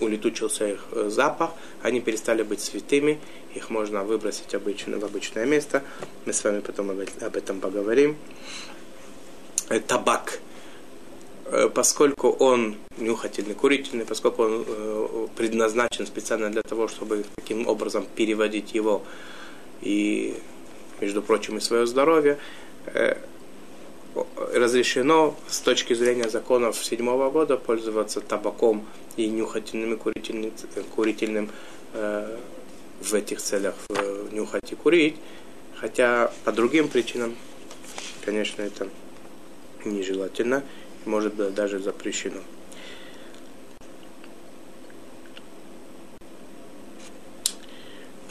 улетучился 0.00 0.68
их 0.68 0.84
э, 0.92 1.08
запах, 1.08 1.52
они 1.82 2.00
перестали 2.00 2.42
быть 2.42 2.60
святыми, 2.60 3.18
их 3.54 3.70
можно 3.70 4.04
выбросить 4.04 4.54
обычно, 4.54 4.98
в 4.98 5.04
обычное 5.04 5.46
место. 5.46 5.82
Мы 6.26 6.34
с 6.34 6.44
вами 6.44 6.60
потом 6.60 6.90
об 6.90 7.36
этом 7.36 7.60
поговорим. 7.60 8.16
Табак, 9.86 10.40
поскольку 11.74 12.28
он 12.28 12.76
нюхательный, 12.98 13.54
курительный, 13.54 14.04
поскольку 14.04 14.42
он 14.42 15.28
предназначен 15.36 16.06
специально 16.06 16.50
для 16.50 16.62
того, 16.62 16.88
чтобы 16.88 17.24
таким 17.36 17.66
образом 17.66 18.06
переводить 18.14 18.74
его 18.74 19.02
и, 19.80 20.36
между 21.00 21.22
прочим, 21.22 21.56
и 21.56 21.60
свое 21.60 21.86
здоровье, 21.86 22.38
разрешено 24.52 25.34
с 25.48 25.60
точки 25.60 25.94
зрения 25.94 26.28
законов 26.28 26.84
седьмого 26.84 27.30
года 27.30 27.56
пользоваться 27.56 28.20
табаком 28.20 28.86
и 29.16 29.28
нюхательным 29.28 29.94
и 29.94 29.96
курительным, 29.96 30.52
курительным 30.94 31.50
э, 31.94 32.38
в 33.00 33.14
этих 33.14 33.40
целях 33.40 33.74
в, 33.88 34.32
нюхать 34.32 34.72
и 34.72 34.74
курить, 34.74 35.16
хотя 35.76 36.32
по 36.44 36.52
другим 36.52 36.88
причинам, 36.88 37.34
конечно, 38.24 38.62
это 38.62 38.88
нежелательно, 39.84 40.62
может 41.04 41.34
быть 41.34 41.54
даже 41.54 41.78
запрещено. 41.78 42.40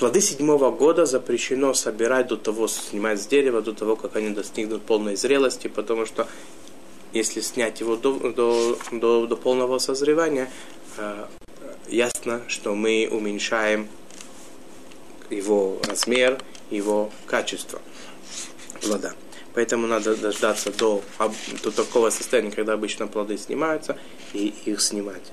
Плоды 0.02 0.20
седьмого 0.20 0.72
года 0.72 1.06
запрещено 1.06 1.76
собирать 1.76 2.26
до 2.26 2.36
того, 2.36 2.68
снимать 2.68 3.22
с 3.22 3.28
дерева, 3.28 3.62
до 3.62 3.72
того, 3.72 3.95
как 3.95 4.16
они 4.16 4.32
достигнут 4.32 4.82
полной 4.82 5.16
зрелости, 5.16 5.68
потому 5.68 6.08
что 6.08 6.28
если 7.14 7.39
снять 7.41 7.82
его 7.82 7.95
до, 7.97 8.14
до, 8.32 8.80
до, 8.91 9.28
до 9.28 9.36
полного 9.36 9.78
созревания, 9.78 10.49
э, 10.97 11.28
ясно, 11.88 12.41
что 12.47 12.74
мы 12.74 13.08
уменьшаем 13.12 13.88
его 15.30 15.78
размер, 15.88 16.39
его 16.72 17.12
качество 17.28 17.80
плода. 18.82 19.14
Поэтому 19.54 19.86
надо 19.86 20.16
дождаться 20.16 20.72
до, 20.72 21.04
до 21.64 21.70
такого 21.70 22.10
состояния, 22.10 22.49
когда 22.49 22.74
обычно 22.74 23.06
плоды 23.06 23.38
снимаются, 23.38 23.99
и 24.34 24.52
их 24.66 24.82
снимать. 24.82 25.32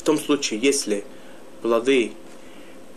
В 0.00 0.02
том 0.02 0.18
случае, 0.18 0.60
если 0.60 1.04
плоды 1.60 2.12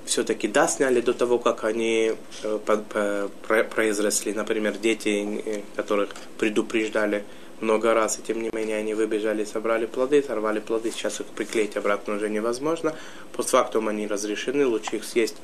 все-таки 0.05 0.47
да, 0.47 0.69
сняли 0.69 1.01
до 1.01 1.13
того, 1.13 1.37
как 1.37 1.65
они 1.65 2.13
э, 2.43 3.27
произросли, 3.75 4.31
например, 4.31 4.77
дети, 4.77 5.41
э, 5.45 5.61
которых 5.75 6.11
предупреждали 6.37 7.25
много 7.59 7.93
раз, 7.93 8.19
и 8.19 8.21
тем 8.21 8.41
не 8.41 8.49
менее 8.53 8.77
они 8.77 8.93
выбежали, 8.93 9.43
собрали 9.43 9.85
плоды, 9.85 10.23
сорвали 10.23 10.61
плоды, 10.61 10.91
сейчас 10.91 11.19
их 11.19 11.25
приклеить 11.25 11.75
обратно 11.75 12.15
уже 12.15 12.29
невозможно. 12.29 12.95
Постфактум 13.35 13.89
они 13.89 14.07
разрешены, 14.07 14.65
лучше 14.65 14.95
их 14.95 15.03
съесть 15.03 15.35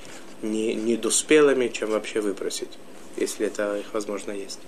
не, 0.41 0.73
недоспелыми, 0.73 1.67
чем 1.67 1.89
вообще 1.89 2.21
выбросить, 2.21 2.71
если 3.17 3.47
это 3.47 3.79
их 3.79 3.93
возможно 3.93 4.31
есть. 4.31 4.61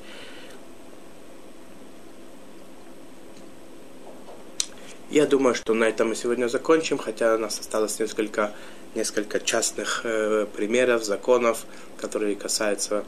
Я 5.11 5.25
думаю, 5.25 5.55
что 5.55 5.73
на 5.73 5.83
этом 5.83 6.07
мы 6.07 6.15
сегодня 6.15 6.47
закончим, 6.47 6.97
хотя 6.97 7.35
у 7.35 7.37
нас 7.37 7.59
осталось 7.59 7.99
несколько, 7.99 8.53
несколько 8.95 9.41
частных 9.41 10.05
э, 10.05 10.47
примеров, 10.55 11.03
законов, 11.03 11.65
которые 11.97 12.37
касаются 12.37 13.03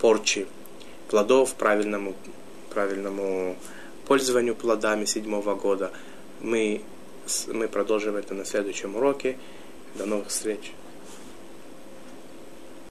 порчи 0.00 0.48
плодов, 1.08 1.54
правильному, 1.54 2.16
правильному 2.70 3.56
пользованию 4.04 4.56
плодами 4.56 5.04
седьмого 5.04 5.54
года. 5.54 5.92
Мы, 6.40 6.82
мы 7.46 7.68
продолжим 7.68 8.16
это 8.16 8.34
на 8.34 8.44
следующем 8.44 8.96
уроке. 8.96 9.38
До 9.94 10.06
новых 10.06 10.30
встреч! 10.30 10.72